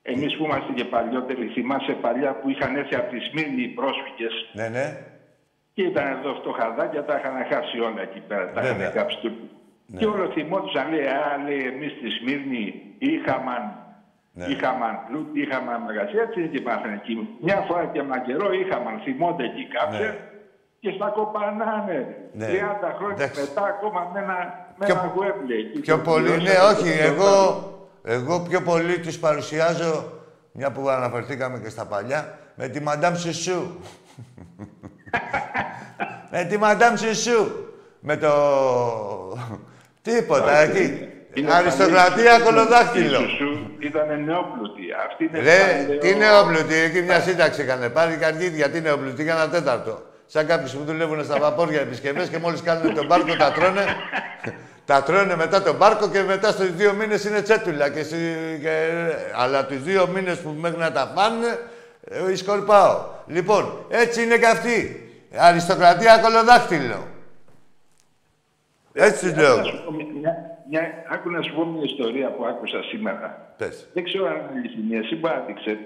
Εμείς 0.03 0.37
που 0.37 0.45
είμαστε 0.45 0.73
και 0.73 0.85
παλιότεροι, 0.85 1.47
θυμάσαι 1.55 1.93
παλιά 1.93 2.31
που 2.39 2.49
είχαν 2.51 2.77
έρθει 2.77 2.95
από 2.95 3.11
τη 3.11 3.19
Σμύρνη 3.21 3.63
οι 3.63 3.69
πρόσφυγες; 3.69 4.35
Ναι, 4.53 4.69
ναι. 4.69 4.87
και 5.75 5.83
ήταν 5.83 6.07
εδώ 6.17 6.35
φτωχαδάκια, 6.35 7.05
τα 7.05 7.15
είχαν 7.19 7.35
χάσει 7.51 7.81
όλα 7.81 8.03
εκεί 8.03 8.21
πέρα. 8.29 8.51
Τα 8.53 8.61
Βέβαια. 8.61 8.77
είχαν 8.89 8.93
κάψει. 8.93 9.19
του- 9.23 9.51
Και 9.99 10.07
όλο 10.07 10.31
θυμόντουσαν, 10.37 10.91
λέει, 10.93 11.07
α, 11.07 11.27
λέει, 11.47 11.63
εμείς 11.73 11.91
στη 11.99 12.09
Σμύρνη 12.11 12.65
είχαμε 12.99 13.57
Ναι. 14.35 14.45
Είχαμε 14.53 14.87
πλούτη, 15.09 15.41
είχαμε 15.41 15.79
μαγαζιά, 15.87 16.23
έτσι 16.23 16.39
είναι 16.41 16.49
και 16.49 16.57
υπάρχουν 16.57 16.93
εκεί. 16.93 17.29
Μια 17.41 17.57
φορά 17.69 17.85
και 17.93 18.03
μα 18.03 18.19
καιρό 18.19 18.53
είχαμε, 18.53 19.01
θυμόνται 19.05 19.45
εκεί 19.45 19.65
κάποιοι 19.77 19.99
Ναι. 20.01 20.17
και 20.81 20.91
στα 20.97 21.09
κοπανάνε. 21.17 21.99
Ναι. 22.33 22.47
30 22.47 22.89
χρόνια 22.99 23.15
Εντάξει. 23.25 23.41
μετά 23.41 23.63
ακόμα 23.75 24.11
με 24.13 24.19
ένα, 24.25 24.37
με 24.79 24.85
Πιο- 24.87 24.95
ένα 24.99 25.13
γουέμπλε 25.15 25.55
εκεί. 25.55 25.79
Πιο 25.81 25.97
Και 25.97 26.03
πολύ, 26.03 26.25
πληρώσαμε 26.31 26.49
ναι, 26.49 26.59
το 26.59 26.67
όχι. 26.73 26.91
πρωτάθλημα. 26.99 27.25
Εγώ, 27.25 27.35
εγώ 28.05 28.41
πιο 28.41 28.61
πολύ 28.63 28.99
τους 29.01 29.19
παρουσιάζω, 29.19 30.13
μια 30.53 30.71
που 30.71 30.89
αναφερθήκαμε 30.89 31.59
και 31.59 31.69
στα 31.69 31.85
παλιά, 31.85 32.39
με 32.55 32.69
τη 32.69 32.81
Μαντάμ 32.81 33.15
Σουσού. 33.17 33.63
με 36.33 36.45
τη 36.45 36.59
Μαντάμ 36.59 36.97
Σουσού. 36.97 37.47
Με 38.01 38.17
το... 38.17 38.31
Τίποτα, 40.03 40.57
εκεί. 40.59 41.07
Είναι 41.35 41.53
Αριστοκρατία 41.55 42.31
παλιή- 42.31 42.43
κολοδάχτυλο. 42.45 43.21
η 43.21 43.29
Σουσού 43.29 43.59
Ήταν 43.79 44.25
νεόπλουτη. 44.25 44.83
Αυτή 45.07 45.25
είναι 45.25 45.39
Ρε, 45.41 45.59
παλαιό- 45.83 46.01
τι 46.01 46.15
νεόπλουτη, 46.15 46.75
εκεί 46.75 47.01
μια 47.01 47.21
σύνταξη 47.21 47.63
είχανε 47.63 47.89
πάρει 47.89 48.17
και 48.17 48.25
αργίδια, 48.25 48.71
τι 48.71 48.81
νεόπλουτη, 48.81 49.23
για 49.23 49.35
ένα 49.35 49.49
τέταρτο. 49.49 50.03
Σαν 50.27 50.47
κάποιους 50.47 50.73
που 50.75 50.85
δουλεύουν 50.85 51.25
στα 51.25 51.39
βαπόρια 51.39 51.81
επισκευές 51.81 52.29
και 52.29 52.39
μόλις 52.39 52.63
κάνουν 52.63 52.95
τον 52.95 53.07
μπάρκο 53.07 53.37
τα 53.37 53.53
τρώνε. 53.53 53.85
Τα 54.85 55.03
τρώνε 55.03 55.37
μετά 55.37 55.63
τον 55.63 55.77
μπάρκο 55.77 56.09
και 56.11 56.23
μετά 56.23 56.51
στους 56.51 56.73
δύο 56.75 56.93
μήνες 56.93 57.25
είναι 57.25 57.43
τσέτουλα. 57.43 57.91
Και, 57.91 58.03
συ- 58.03 58.61
και- 58.61 59.13
αλλά 59.37 59.67
τους 59.67 59.83
δύο 59.83 60.07
μήνες 60.09 60.39
που 60.41 60.51
μέχρι 60.61 60.79
να 60.79 60.93
τα 60.93 61.13
πάνε, 61.15 61.59
ε, 62.31 62.35
σκορπάω. 62.35 63.05
Λοιπόν, 63.27 63.87
έτσι 63.89 64.23
είναι 64.23 64.39
και 64.39 64.47
αυτή. 64.47 65.07
Αριστοκρατία 65.37 66.19
κολοδάχτυλο. 66.19 67.07
Έτσι 68.93 69.33
τους 69.33 69.37
λέω. 69.43 69.57
Να 69.57 69.63
σου 69.65 69.83
πω 69.85 69.91
μια- 69.93 70.07
μια- 70.21 70.37
μια- 70.71 71.05
Άκου 71.11 71.31
να 71.31 71.43
σου 71.43 71.55
πω 71.55 71.65
μια 71.65 71.83
ιστορία 71.85 72.29
που 72.31 72.45
άκουσα 72.47 72.83
σήμερα. 72.83 73.55
Πες. 73.57 73.89
Δεν 73.95 74.05
ξέρω 74.05 74.27
αν 74.27 74.35
είναι 74.35 74.49
αληθινή, 74.59 74.97
εσύ 74.97 75.17
μπορεί 75.17 75.35
να 75.35 75.41
την 75.41 75.55
ξέρεις. 75.55 75.81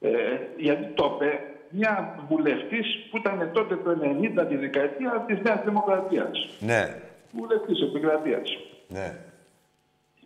Ε, 0.00 0.10
γιατί 0.56 0.86
το 0.94 1.12
είπε 1.20 1.38
μια 1.68 2.18
βουλευτής 2.28 2.86
που 3.10 3.16
ήταν 3.16 3.50
τότε 3.52 3.76
το 3.76 3.90
90 3.90 4.46
τη 4.46 4.56
δεκαετία 4.56 5.24
της 5.26 5.38
Νέας 5.42 5.60
Δημοκρατίας. 5.64 6.48
Ναι, 6.58 6.94
Βουλευτή 7.32 7.72
επικρατείας. 7.82 8.48
ναι, 8.88 9.14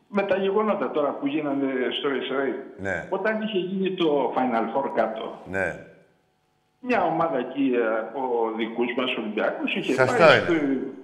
Με 0.09 0.23
τα 0.23 0.37
γεγονότα 0.37 0.91
τώρα 0.91 1.11
που 1.11 1.27
γίνανε 1.27 1.67
στο 1.99 2.09
Ισραήλ. 2.15 2.55
Ναι. 2.79 3.07
Όταν 3.11 3.43
είχε 3.43 3.59
γίνει 3.59 3.95
το 3.95 4.33
Final 4.37 4.67
Four 4.77 4.91
κάτω, 4.95 5.39
ναι. 5.51 5.85
μια 6.81 7.03
ομάδα 7.05 7.39
εκεί 7.39 7.73
ε, 7.75 7.99
από 7.99 8.21
δικούς 8.57 8.87
μας 8.97 9.17
Ολυμπιακούς 9.17 9.75
είχε 9.75 9.93
Σωστό 9.93 10.17
πάει 10.17 10.39
είναι. 10.39 10.45
στο- 10.47 10.95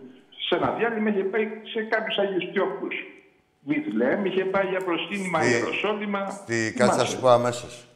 σε 0.49 0.55
ένα 0.57 0.71
διάλειμμα, 0.71 1.09
είχε 1.11 1.23
πάει 1.25 1.49
σε 1.73 1.83
κάποιους 1.83 2.19
Αγίους 2.19 2.53
Τιόχου. 2.53 2.87
Βιθλέμ, 3.65 4.25
είχε 4.25 4.45
πάει 4.45 4.67
για 4.67 4.81
προσκύνημα 4.81 5.43
Στη- 5.43 5.51
Ιεροσόλυμα. 5.53 6.41
Τι 6.47 6.73
κάτσε 6.73 6.99
θα 6.99 7.05
σου 7.05 7.21
πω 7.21 7.29
αμέσως. 7.29 7.87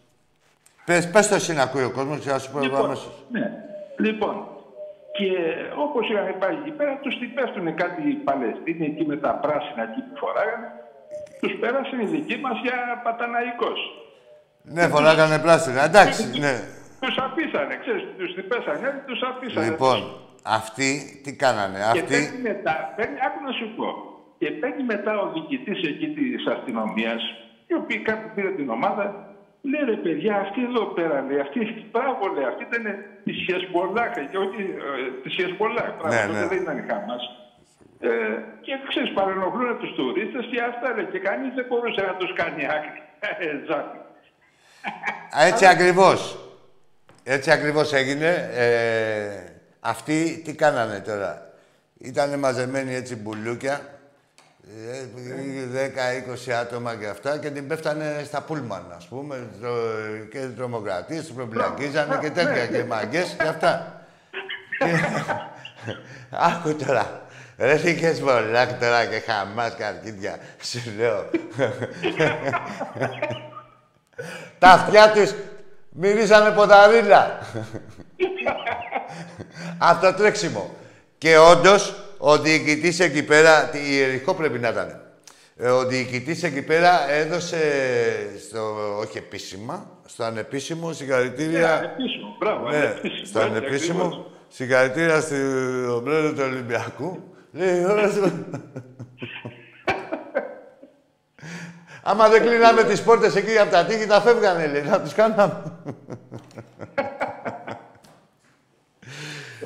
Πες, 0.84 1.10
πες 1.10 1.28
το 1.28 1.34
εσύ 1.34 1.52
να 1.54 1.62
ακούει 1.62 1.82
ο 1.84 1.90
κόσμος 1.90 2.18
και 2.18 2.28
θα 2.28 2.38
σου 2.38 2.52
πω 2.52 2.64
εγώ 2.64 2.76
αμέσως. 2.76 3.24
ναι. 3.30 3.52
Λοιπόν, 3.98 4.46
και 5.16 5.28
όπως 5.84 6.02
είχαν 6.08 6.28
πάει 6.38 6.54
εκεί 6.60 6.72
πέρα, 6.78 6.92
τους 7.02 7.18
την 7.18 7.34
πέφτουν 7.34 7.74
κάτι 7.82 8.00
οι 8.10 8.14
Παλαιστίνοι 8.28 8.84
εκεί 8.90 9.04
με 9.10 9.16
τα 9.24 9.32
πράσινα 9.42 9.82
εκεί 9.88 10.00
που 10.06 10.14
φοράγανε. 10.22 10.68
Τους 11.40 11.52
πέρασαν 11.60 12.00
οι 12.00 12.06
δικοί 12.14 12.36
μας 12.44 12.56
για 12.64 12.76
παταναϊκός. 13.04 13.80
Ναι, 14.62 14.84
φοράγανε 14.94 15.38
πράσινα. 15.38 15.84
Εντάξει, 15.84 16.22
ναι. 16.44 16.54
Τους 17.00 17.16
αφήσανε, 17.26 17.74
ξέρεις, 17.82 18.04
τους 18.18 18.34
την 18.34 18.48
πέσανε, 18.48 19.02
τους 19.06 19.20
αφήσανε. 19.22 19.66
Λοιπόν, 19.66 19.98
αυτοί 20.42 21.20
τι 21.22 21.36
κάνανε. 21.36 21.78
Και 21.78 22.00
Αυτοί. 22.00 22.14
παίρνει 22.14 22.40
μετά, 22.50 22.92
παίρνει, 22.96 23.16
άκου 23.26 23.40
να 23.48 23.52
σου 23.58 23.68
πω, 23.76 23.88
και 24.38 24.50
παίρνει 24.50 24.82
μετά 24.82 25.12
ο 25.20 25.26
διοικητής 25.32 25.80
εκεί 25.90 26.08
της 26.16 26.46
αστυνομίας, 26.54 27.22
οι 27.66 27.74
οποίοι 27.74 27.98
κάπου 27.98 28.28
πήρε 28.34 28.50
την 28.50 28.68
ομάδα, 28.70 29.04
λέει 29.70 29.84
ρε 29.90 29.96
παιδιά, 30.04 30.34
αυτή 30.44 30.60
εδώ 30.70 30.84
πέρα, 30.96 31.16
λέει, 31.28 31.40
αυτή, 31.46 31.60
μπράβο, 31.92 32.22
λέει, 32.34 32.46
αυτή 32.52 32.62
ήταν 32.70 32.84
της 33.24 33.36
Χεσμολάχ, 33.44 34.12
και 34.30 34.38
όχι 34.46 34.62
ε, 34.86 35.20
της 35.22 35.32
Χεσμολάχ, 35.34 35.88
μπράβο, 35.96 36.14
Ναι, 36.14 36.26
τότε 36.26 36.40
ναι. 36.40 36.46
δεν 36.52 36.62
ήταν 36.62 36.76
η 36.82 36.84
Χαμάς. 36.88 37.24
Ε, 38.00 38.08
και 38.64 38.72
ξέρεις, 38.88 39.12
παρενοχλούν 39.12 39.78
τους 39.78 39.92
τουρίστες 39.94 40.44
και 40.50 40.60
αυτά 40.70 40.88
λέει, 40.94 41.08
και 41.12 41.18
κανείς 41.18 41.54
δεν 41.54 41.66
μπορούσε 41.68 42.00
να 42.08 42.14
τους 42.20 42.32
κάνει 42.40 42.62
άκρη. 42.76 43.00
Ε, 43.38 43.46
ζάπη. 43.68 43.98
Έτσι 45.48 45.66
ακριβώς. 45.66 46.38
Έτσι 47.24 47.50
ακριβώς 47.50 47.92
έγινε. 47.92 48.50
Ε, 48.54 49.44
αυτοί 49.80 50.42
τι 50.44 50.54
κάνανε 50.54 51.00
τώρα; 51.00 51.50
Ήτανε 51.98 52.36
μαζεμένοι 52.36 52.94
έτσι 52.94 53.16
μπουλούκια; 53.16 53.80
Ε, 54.68 55.04
10-20 56.48 56.50
άτομα 56.50 56.94
και 56.94 57.06
αυτά 57.06 57.38
και 57.38 57.50
την 57.50 57.66
πέφτανε 57.68 58.22
στα 58.26 58.40
πούλμαν, 58.42 58.92
ας 58.96 59.06
πούμε. 59.06 59.46
τρο- 59.60 60.28
και 60.30 60.38
τρομοκρατίες, 60.56 61.24
τους 61.24 61.34
προμπλακίζανε 61.34 62.18
και 62.20 62.30
τέτοια 62.30 62.66
και 62.66 62.84
μαγκές 62.84 63.34
και 63.38 63.48
αυτά. 63.48 64.00
Και- 64.78 65.00
Άκου 66.30 66.74
τώρα. 66.86 67.20
Ρε 67.58 67.80
είχες 67.90 68.20
βολάκ 68.20 68.72
τώρα 68.80 69.04
και 69.04 69.22
χαμάς 69.26 69.74
καρκίδια. 69.74 70.38
Σου 70.62 70.80
λέω. 70.98 71.24
Τα 74.58 74.68
αυτιά 74.68 75.10
τους 75.12 75.34
μυρίζανε 75.90 76.50
ποταρίλα. 76.50 77.38
Αυτό 79.78 80.12
τρέξιμο. 80.14 80.74
Και 81.18 81.38
όντως, 81.38 81.96
ο 82.18 82.38
διοικητής 82.38 83.00
εκεί 83.00 83.22
πέρα, 83.22 83.64
τι- 83.68 83.92
ιερικό 83.92 84.34
πρέπει 84.34 84.58
να 84.58 84.68
ήταν. 84.68 85.00
Ε, 85.56 85.68
Ο 85.68 85.84
διοικητής 85.86 86.42
εκεί 86.42 86.62
πέρα 86.62 87.10
έδωσε, 87.10 87.58
στο, 88.48 88.74
όχι 88.98 89.18
επίσημα, 89.18 89.90
στο 90.06 90.24
ανεπίσημο 90.24 90.92
συγχαρητήρια. 90.92 91.80
Επίσημο, 91.94 92.36
μπράβο, 92.38 92.68
Ναι, 92.70 92.76
ανεπίσημο, 92.76 93.24
στο 93.26 93.38
έτσι, 93.40 93.50
ανεπίσημο 93.50 94.02
ακριβώς. 94.04 94.26
συγχαρητήρια 94.48 95.20
στον 95.20 96.04
πρόεδρο 96.04 96.32
του 96.32 96.42
Ολυμπιακού. 96.44 97.22
Λέει, 97.52 97.84
ωραία 97.84 98.10
σου. 98.10 98.44
Άμα 102.02 102.28
δεν 102.28 102.42
κλείναμε 102.42 102.84
τις 102.84 103.02
πόρτες 103.02 103.36
εκεί 103.36 103.58
από 103.58 103.70
τα 103.70 103.84
τείχη, 103.84 104.06
τα 104.06 104.20
φεύγανε, 104.20 104.66
λέει, 104.66 104.82
να 104.82 105.00
τους 105.00 105.12
κάναμε. 105.14 105.62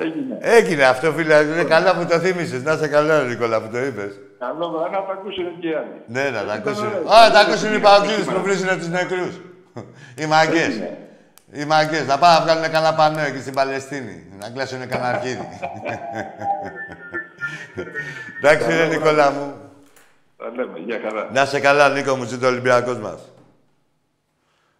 Έγινε. 0.01 0.38
Έγινε 0.40 0.84
αυτό, 0.84 1.12
φίλε. 1.12 1.40
Είναι 1.40 1.64
καλά 1.64 1.94
που 1.96 2.07
το 2.07 2.18
θύμισες. 2.18 2.62
Να 2.62 2.72
είσαι 2.72 2.88
καλά, 2.88 3.22
Νικόλα, 3.22 3.61
που 3.61 3.68
το 3.72 3.78
είπες. 3.78 4.20
Καλό 4.38 4.70
βράδυ 4.70 4.90
να 4.94 5.03
τα 5.07 5.12
ακούσουν 5.12 5.61
και 5.61 5.68
οι 5.68 5.74
άλλοι. 5.74 6.03
Ναι, 6.07 6.22
να 6.30 6.30
τα 6.36 6.42
Ήταν 6.42 6.57
ακούσουν. 6.57 6.86
ωραίο. 6.86 7.01
Α, 7.12 7.30
τα 7.30 7.40
ακούσουν 7.40 7.74
οι 7.74 7.78
παγκίδες 7.78 8.24
που 8.24 8.40
βρίζουν 8.42 8.68
τους 8.78 8.88
νεκρούς. 8.88 9.40
Οι 10.14 10.26
μαγκές. 10.26 10.74
Οι 11.53 11.64
μαγκές. 11.64 12.07
Να 12.07 12.18
πάνε 12.18 12.38
να 12.38 12.44
βγάλουν 12.44 12.62
κανένα 12.62 12.94
πανό 12.94 13.20
εκεί 13.20 13.40
στην 13.40 13.55
Παλαιστίνη. 13.55 14.26
Να 14.40 14.51
κλάσουν 14.51 14.88
κανένα 14.88 15.09
αρχίδι. 15.09 15.48
Εντάξει, 18.38 18.76
ρε 18.76 18.86
Νικόλα 18.86 19.30
μου. 19.30 19.55
Τα 20.36 20.51
λέμε, 20.57 20.78
για 20.78 21.01
χαρά. 21.03 21.28
Να 21.32 21.42
είσαι 21.42 21.61
καλά, 21.61 21.88
Νίκο 21.88 22.16
μου, 22.16 22.24
ζήτω 22.24 22.46
ο 22.46 22.48
Ολυμπιακός 22.48 22.98
μας. 22.98 23.20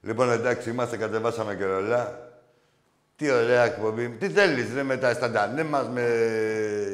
Λοιπόν, 0.03 0.31
εντάξει, 0.31 0.71
είμαστε, 0.71 0.97
κατεβάσαμε 0.97 1.55
και 1.55 1.65
ρολά. 1.65 2.30
Τι 3.21 3.31
ωραία 3.31 3.65
εκπομπή. 3.65 4.09
Τι 4.09 4.29
θέλεις, 4.29 4.75
ρε, 4.75 4.83
με 4.83 4.97
τα 4.97 5.13
σταντανέ 5.13 5.63
μας, 5.65 5.89
με 5.89 6.03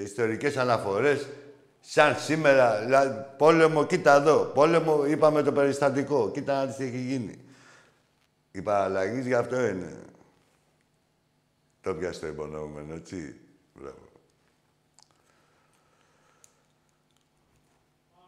ιστορικές 0.02 0.56
αναφορές. 0.56 1.28
Σαν 1.80 2.16
σήμερα, 2.16 2.80
δηλαδή, 2.80 3.24
πόλεμο, 3.36 3.86
κοίτα 3.86 4.14
εδώ. 4.14 4.44
Πόλεμο, 4.44 5.06
είπαμε 5.06 5.42
το 5.42 5.52
περιστατικό. 5.52 6.30
Κοίτα 6.30 6.54
να 6.54 6.66
δεις 6.66 6.76
τι 6.76 6.84
έχει 6.84 6.98
γίνει. 6.98 7.38
Η 8.50 8.62
παραλλαγή 8.62 9.20
γι' 9.20 9.34
αυτό 9.34 9.66
είναι. 9.66 9.92
Το 11.80 11.94
πιάσε 11.94 12.20
το 12.20 12.26
υπονοούμενο, 12.26 12.94
έτσι. 12.94 13.40
Μπράβο. 13.74 14.08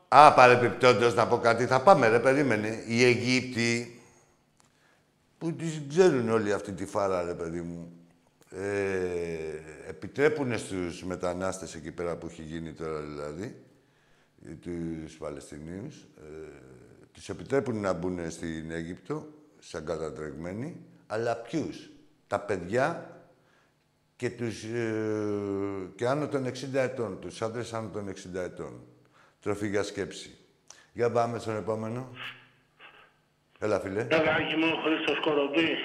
Α, 0.09 0.35
παρεπιπτόντως 0.35 1.15
να 1.15 1.27
πω 1.27 1.39
κάτι. 1.39 1.67
Θα 1.67 1.81
πάμε, 1.81 2.09
ρε, 2.09 2.19
περίμενε. 2.19 2.83
Οι 2.87 3.05
Αιγύπτιοι, 3.05 3.98
που 5.39 5.53
τις 5.53 5.83
ξέρουν 5.89 6.29
όλη 6.29 6.53
αυτή 6.53 6.73
τη 6.73 6.87
φάρα, 6.87 7.23
ρε, 7.23 7.35
παιδί 7.35 7.61
μου, 7.61 7.93
ε, 8.51 9.89
επιτρέπουν 9.89 10.59
στους 10.59 11.05
μετανάστες 11.05 11.75
εκεί 11.75 11.93
πέρα 11.93 12.17
που 12.17 12.27
έχει 12.27 12.43
γίνει 12.43 12.73
τώρα, 12.73 13.01
δηλαδή, 13.01 13.63
ε, 14.49 14.53
τους 14.53 15.17
Παλαιστινίους, 15.17 16.09
ε, 16.17 16.49
τους 17.13 17.29
επιτρέπουν 17.29 17.81
να 17.81 17.93
μπουν 17.93 18.31
στην 18.31 18.71
Αίγυπτο, 18.71 19.27
σαν 19.59 19.85
κατατρεγμένοι, 19.85 20.81
αλλά 21.07 21.37
ποιους, 21.37 21.91
τα 22.27 22.41
παιδιά 22.41 23.13
και, 24.17 24.31
τους, 24.31 24.65
ε, 24.65 25.91
και 25.95 26.07
άνω 26.07 26.29
των 26.29 26.47
60 26.47 26.81
ετών, 26.81 27.21
τους 27.21 27.43
άντρες 27.43 27.73
άνω 27.73 27.89
των 27.89 28.09
60 28.09 28.41
ετών. 28.41 28.83
Τροφή 29.41 29.69
για 29.69 29.83
σκέψη. 29.83 30.39
Για 30.93 31.11
πάμε 31.11 31.39
στον 31.39 31.57
επόμενο. 31.57 32.11
Έλα, 33.61 33.81
φίλε. 33.81 34.05
Παιδάκι 34.05 34.57
μου, 34.57 34.81
Χρήστος 34.85 35.21
Κορομπή. 35.21 35.77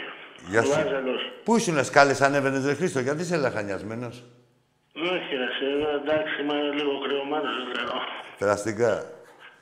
Γεια 0.50 0.64
σου. 0.64 0.70
Βάζελος. 0.72 1.22
Πού 1.44 1.56
ήσουν 1.56 1.84
σκάλες 1.84 2.22
ανέβαινες, 2.22 2.66
ρε 2.66 2.74
Χρήστο, 2.74 3.00
γιατί 3.00 3.22
είσαι 3.22 3.38
λαχανιασμένος; 3.38 4.24
Όχι 4.96 5.36
ρε, 5.36 5.48
σε 5.58 5.66
είμαι 5.66 5.90
εντάξει, 6.04 6.42
είμαι 6.42 6.54
λίγο 6.74 7.00
κρυωμένος, 7.00 7.56
δεν 7.74 7.84
λέω. 7.84 7.94
Περαστικά. 8.40 9.12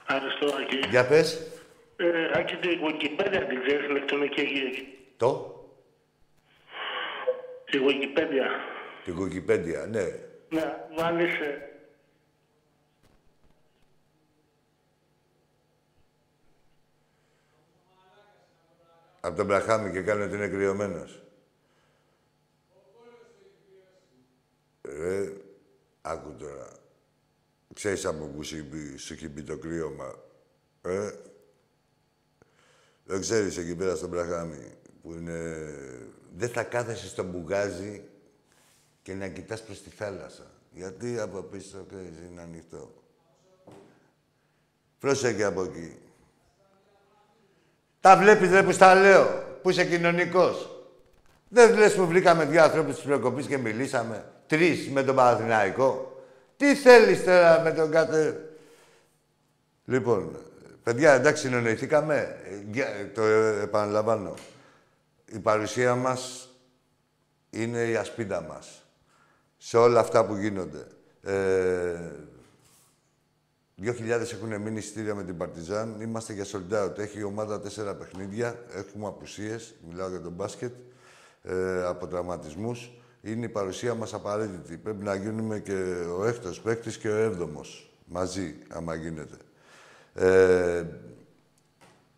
Ευχαριστώ, 0.07 0.45
Άκη. 0.61 0.79
Για 0.89 1.07
πες. 1.07 1.47
Ε, 1.95 2.39
Άκη, 2.39 2.55
την 2.55 2.79
Wikipedia 2.85 3.45
την 3.49 3.61
ξέρεις, 3.65 3.87
ηλεκτρονική 3.87 4.39
εκεί. 4.39 4.97
Το. 5.17 5.55
Τη 7.65 7.79
Wikipedia. 7.87 8.47
Την 9.03 9.15
Wikipedia, 9.19 9.89
ναι. 9.89 10.05
Ναι, 10.49 10.63
βάλεις... 10.97 11.31
Από 19.23 19.35
τον 19.35 19.45
Μπραχάμι 19.45 19.91
και 19.91 20.01
κάνει 20.01 20.23
ότι 20.23 20.35
είναι 20.35 20.47
κρυωμένος. 20.47 21.23
Ρε, 24.81 25.33
άκου 26.01 26.35
τώρα. 26.35 26.69
Ξέρεις 27.73 28.05
από 28.05 28.25
πού 28.25 28.43
σου, 28.43 28.65
μπει- 28.69 28.97
σου 28.99 29.13
έχει 29.13 29.29
μπει 29.29 29.43
το 29.43 29.57
κρύωμα. 29.57 30.15
Ε, 30.81 31.11
δεν 33.05 33.21
ξέρεις 33.21 33.57
εκεί 33.57 33.75
πέρα 33.75 33.95
στον 33.95 34.09
Μπραχάμι 34.09 34.71
που 35.01 35.13
είναι... 35.13 35.69
Δεν 36.35 36.49
θα 36.49 36.63
κάθεσαι 36.63 37.07
στον 37.07 37.29
μπουγάζι 37.29 38.09
και 39.01 39.13
να 39.13 39.27
κοιτάς 39.27 39.63
προς 39.63 39.81
τη 39.81 39.89
θάλασσα. 39.89 40.51
Γιατί 40.71 41.19
από 41.19 41.41
πίσω, 41.41 41.85
ξέρεις, 41.87 42.17
είναι 42.29 42.41
ανοιχτό. 42.41 43.03
Πρόσεχε 44.99 45.43
από 45.43 45.63
εκεί. 45.63 45.99
Τα 48.01 48.17
βλέπεις 48.17 48.51
ρε 48.51 48.63
που 48.63 48.71
στα 48.71 48.95
λέω, 48.95 49.43
που 49.61 49.69
είσαι 49.69 49.85
κοινωνικός. 49.85 50.69
Δεν 51.49 51.77
λες 51.77 51.93
που 51.95 52.07
βρήκαμε 52.07 52.45
δύο 52.45 52.63
ανθρώπους 52.63 52.95
της 52.95 53.03
προκοπής 53.03 53.45
και 53.47 53.57
μιλήσαμε. 53.57 54.25
Τρεις 54.47 54.89
με 54.89 55.03
τον 55.03 55.15
Παναθηναϊκό. 55.15 56.23
Τι 56.57 56.75
θέλεις 56.75 57.23
τώρα 57.23 57.61
με 57.61 57.71
τον 57.71 57.91
κάθε... 57.91 58.49
Λοιπόν, 59.85 60.37
παιδιά, 60.83 61.11
εντάξει, 61.13 61.41
συνεννοηθήκαμε. 61.47 62.37
Ε, 62.43 62.63
για- 62.71 63.11
Το 63.13 63.21
ε, 63.23 63.61
επαναλαμβάνω. 63.61 64.33
Η 65.25 65.39
παρουσία 65.39 65.95
μας 65.95 66.49
είναι 67.49 67.79
η 67.83 67.95
ασπίδα 67.95 68.41
μας. 68.41 68.85
Σε 69.57 69.77
όλα 69.77 69.99
αυτά 69.99 70.25
που 70.25 70.35
γίνονται. 70.35 70.87
Ε, 71.23 71.99
2.000 73.83 74.09
έχουν 74.09 74.61
μείνει 74.61 74.77
εισιτήρια 74.77 75.15
με 75.15 75.23
την 75.23 75.37
Παρτιζάν. 75.37 76.01
Είμαστε 76.01 76.33
για 76.33 76.45
sold 76.45 76.85
out. 76.85 76.97
Έχει 76.97 77.19
η 77.19 77.23
ομάδα 77.23 77.59
τέσσερα 77.61 77.95
παιχνίδια. 77.95 78.55
Έχουμε 78.75 79.07
απουσίες. 79.07 79.75
Μιλάω 79.89 80.09
για 80.09 80.21
τον 80.21 80.31
μπάσκετ. 80.31 80.73
Ε, 81.43 81.83
από 81.85 82.07
τραυματισμούς. 82.07 82.91
Είναι 83.21 83.45
η 83.45 83.49
παρουσία 83.49 83.93
μας 83.93 84.13
απαραίτητη. 84.13 84.77
Πρέπει 84.77 85.03
να 85.03 85.15
γίνουμε 85.15 85.59
και 85.59 86.05
ο 86.19 86.25
έκτος 86.25 86.61
παίκτης 86.61 86.97
και 86.97 87.09
ο 87.09 87.15
έβδομος. 87.15 87.93
Μαζί, 88.05 88.55
άμα 88.69 88.95
γίνεται. 88.95 89.35
Ε, 90.13 90.83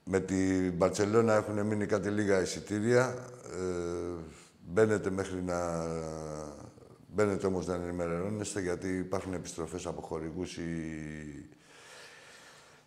με 0.04 0.20
την 0.20 0.72
Μπαρτσελώνα 0.72 1.34
έχουν 1.34 1.66
μείνει 1.66 1.86
κάτι 1.86 2.10
λίγα 2.10 2.42
εισιτήρια. 2.42 3.16
Ε, 3.52 4.24
μπαίνετε 4.68 5.10
μέχρι 5.10 5.42
να... 5.42 5.86
Μπαίνετε 7.16 7.48
όμως 7.48 7.68
να 7.68 7.74
ενημερώνεστε 7.74 8.62
γιατί 8.62 8.88
υπάρχουν 8.88 9.34
επιστροφές 9.34 9.86
από 9.86 10.02
χορηγούς 10.02 10.58
ή 10.58 10.64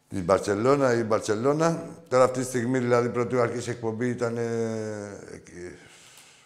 η 0.08 0.18
Μπαρτσελώνα 0.20 0.94
ή 0.94 0.98
η 1.00 1.04
Μπαρτσελώνα. 1.06 1.88
Τώρα 2.08 2.24
αυτή 2.24 2.38
τη 2.38 2.44
στιγμή, 2.44 2.78
δηλαδή, 2.78 3.08
πρώτη 3.08 3.40
αρχή 3.40 3.70
εκπομπή 3.70 4.08
ήταν 4.08 4.36
ε, 4.36 4.42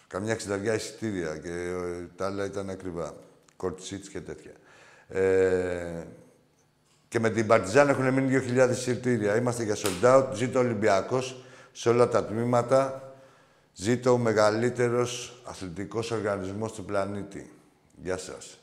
καμιά 0.07 0.33
εξενταριά 0.33 0.73
εισιτήρια 0.73 1.37
και 1.37 1.49
ε, 1.49 2.07
τα 2.15 2.25
άλλα 2.25 2.45
ήταν 2.45 2.69
ακριβά. 2.69 3.13
Court 3.57 3.75
seats 3.89 4.07
και 4.11 4.21
τέτοια. 4.21 4.51
Ε, 5.07 6.03
και 7.07 7.19
με 7.19 7.29
την 7.29 7.47
Παρτιζάν 7.47 7.89
έχουν 7.89 8.13
μείνει 8.13 8.41
2.000 8.55 8.69
εισιτήρια. 8.71 9.35
Είμαστε 9.35 9.63
για 9.63 9.75
sold 9.75 10.05
out. 10.05 10.33
Ζήτω 10.33 10.59
ο 10.59 10.61
Ολυμπιακός 10.61 11.43
σε 11.71 11.89
όλα 11.89 12.07
τα 12.07 12.25
τμήματα. 12.25 13.05
Ζήτω 13.73 14.11
ο 14.11 14.17
μεγαλύτερος 14.17 15.41
αθλητικός 15.45 16.11
οργανισμός 16.11 16.73
του 16.73 16.85
πλανήτη. 16.85 17.51
Γεια 18.03 18.17
σας. 18.17 18.60